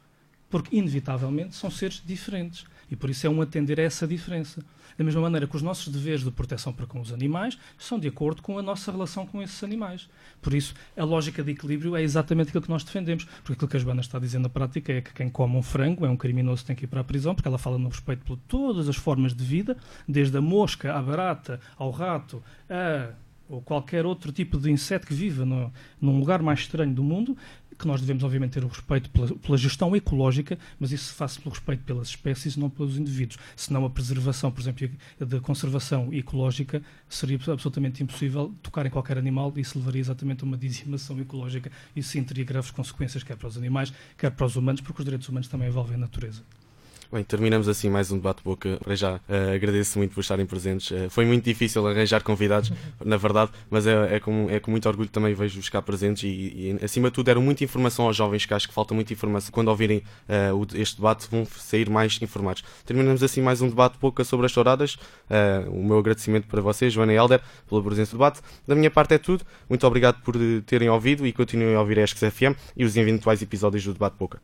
Porque, 0.49 0.75
inevitavelmente, 0.75 1.55
são 1.55 1.69
seres 1.69 2.01
diferentes. 2.05 2.65
E 2.89 2.95
por 2.95 3.09
isso 3.09 3.25
é 3.25 3.29
um 3.29 3.41
atender 3.41 3.79
a 3.79 3.83
essa 3.83 4.07
diferença. 4.07 4.63
Da 4.97 5.03
mesma 5.03 5.21
maneira 5.21 5.45
que 5.45 5.55
os 5.55 5.61
nossos 5.61 5.91
deveres 5.91 6.23
de 6.23 6.31
proteção 6.31 6.71
para 6.71 6.85
com 6.85 7.01
os 7.01 7.11
animais 7.11 7.57
são 7.77 7.99
de 7.99 8.07
acordo 8.07 8.41
com 8.41 8.57
a 8.57 8.61
nossa 8.61 8.91
relação 8.91 9.25
com 9.25 9.41
esses 9.41 9.61
animais. 9.63 10.07
Por 10.41 10.53
isso, 10.53 10.73
a 10.95 11.03
lógica 11.03 11.43
de 11.43 11.51
equilíbrio 11.51 11.95
é 11.95 12.01
exatamente 12.01 12.49
aquilo 12.49 12.63
que 12.63 12.69
nós 12.69 12.83
defendemos. 12.83 13.25
Porque 13.25 13.53
aquilo 13.53 13.67
que 13.67 13.77
a 13.77 13.79
Joana 13.79 14.01
está 14.01 14.19
dizendo 14.19 14.43
na 14.43 14.49
prática 14.49 14.93
é 14.93 15.01
que 15.01 15.13
quem 15.13 15.29
come 15.29 15.57
um 15.57 15.63
frango 15.63 16.05
é 16.05 16.09
um 16.09 16.15
criminoso 16.15 16.61
que 16.61 16.67
tem 16.67 16.75
que 16.75 16.85
ir 16.85 16.87
para 16.87 17.01
a 17.01 17.03
prisão, 17.03 17.35
porque 17.35 17.47
ela 17.47 17.57
fala 17.57 17.77
no 17.77 17.89
respeito 17.89 18.23
por 18.23 18.37
todas 18.47 18.87
as 18.87 18.95
formas 18.95 19.33
de 19.33 19.43
vida, 19.43 19.75
desde 20.07 20.37
a 20.37 20.41
mosca 20.41 20.93
à 20.93 21.01
barata, 21.01 21.59
ao 21.77 21.91
rato, 21.91 22.41
a 22.69 23.13
ou 23.47 23.61
qualquer 23.61 24.05
outro 24.05 24.31
tipo 24.31 24.57
de 24.57 24.71
inseto 24.71 25.05
que 25.05 25.13
viva 25.13 25.45
no, 25.45 25.71
num 26.01 26.19
lugar 26.19 26.41
mais 26.41 26.61
estranho 26.61 26.93
do 26.93 27.03
mundo, 27.03 27.37
que 27.77 27.87
nós 27.87 28.01
devemos, 28.01 28.23
obviamente, 28.23 28.53
ter 28.53 28.63
o 28.63 28.67
respeito 28.67 29.09
pela, 29.09 29.27
pela, 29.35 29.57
gestão 29.57 29.95
ecológica, 29.95 30.57
mas 30.79 30.91
isso 30.91 31.05
se 31.05 31.13
faz 31.13 31.37
pelo 31.37 31.51
respeito 31.51 31.83
pelas 31.83 32.09
espécies 32.09 32.55
não 32.55 32.69
pelos 32.69 32.97
indivíduos. 32.97 33.37
Senão 33.55 33.85
a 33.85 33.89
preservação, 33.89 34.51
por 34.51 34.61
exemplo, 34.61 34.89
da 35.19 35.39
conservação 35.39 36.13
ecológica 36.13 36.81
seria 37.09 37.39
absolutamente 37.47 38.01
impossível 38.03 38.53
tocar 38.61 38.85
em 38.85 38.89
qualquer 38.89 39.17
animal 39.17 39.53
e 39.55 39.61
isso 39.61 39.77
levaria 39.77 40.01
exatamente 40.01 40.43
a 40.43 40.47
uma 40.47 40.57
dizimação 40.57 41.19
ecológica 41.19 41.71
e 41.95 42.01
sim 42.01 42.23
teria 42.23 42.43
graves 42.43 42.71
consequências, 42.71 43.23
quer 43.23 43.35
para 43.35 43.47
os 43.47 43.57
animais, 43.57 43.93
quer 44.17 44.31
para 44.31 44.45
os 44.45 44.55
humanos, 44.55 44.81
porque 44.81 45.01
os 45.01 45.05
direitos 45.05 45.27
humanos 45.29 45.47
também 45.47 45.67
envolvem 45.67 45.95
a 45.95 45.99
natureza. 45.99 46.43
Bem, 47.11 47.23
terminamos 47.23 47.69
assim 47.69 47.87
mais 47.87 48.11
um 48.11 48.17
debate-boca. 48.17 48.79
Para 48.83 48.95
já, 48.95 49.15
uh, 49.15 49.53
agradeço 49.53 49.99
muito 49.99 50.13
por 50.13 50.21
estarem 50.21 50.45
presentes. 50.45 50.89
Uh, 50.89 51.09
foi 51.09 51.23
muito 51.23 51.43
difícil 51.43 51.87
arranjar 51.87 52.23
convidados, 52.23 52.71
na 53.03 53.15
verdade, 53.15 53.51
mas 53.69 53.85
é, 53.85 54.15
é, 54.15 54.19
com, 54.19 54.47
é 54.49 54.59
com 54.59 54.71
muito 54.71 54.89
orgulho 54.89 55.07
também 55.09 55.33
vejo-vos 55.33 55.69
cá 55.69 55.81
presentes 55.81 56.23
e, 56.23 56.27
e, 56.27 56.79
acima 56.83 57.09
de 57.09 57.15
tudo, 57.15 57.27
deram 57.27 57.41
muita 57.43 57.63
informação 57.63 58.05
aos 58.05 58.15
jovens, 58.15 58.45
que 58.45 58.53
acho 58.53 58.67
que 58.67 58.73
falta 58.73 58.95
muita 58.95 59.13
informação. 59.13 59.51
Quando 59.51 59.67
ouvirem 59.67 59.99
uh, 60.27 60.67
este 60.73 60.95
debate, 60.95 61.27
vão 61.29 61.45
sair 61.45 61.89
mais 61.89 62.19
informados. 62.21 62.63
Terminamos 62.85 63.21
assim 63.21 63.41
mais 63.41 63.61
um 63.61 63.69
debate-boca 63.69 64.23
sobre 64.23 64.47
as 64.47 64.51
touradas. 64.51 64.97
o 65.69 65.83
meu 65.83 65.99
agradecimento 65.99 66.47
para 66.47 66.61
vocês, 66.61 66.91
Joana 66.91 67.13
e 67.13 67.15
Helder, 67.15 67.41
pela 67.69 67.83
presença 67.83 68.11
do 68.11 68.17
debate. 68.17 68.41
Da 68.67 68.73
minha 68.73 68.89
parte 68.89 69.13
é 69.13 69.17
tudo. 69.17 69.45
Muito 69.69 69.85
obrigado 69.85 70.21
por 70.23 70.35
terem 70.65 70.89
ouvido 70.89 71.25
e 71.27 71.31
continuem 71.31 71.75
a 71.75 71.79
ouvir 71.79 71.99
a 71.99 72.03
ESCS 72.03 72.33
FM 72.33 72.57
e 72.75 72.83
os 72.83 72.97
eventuais 72.97 73.41
episódios 73.41 73.83
do 73.83 73.93
debate-boca. 73.93 74.39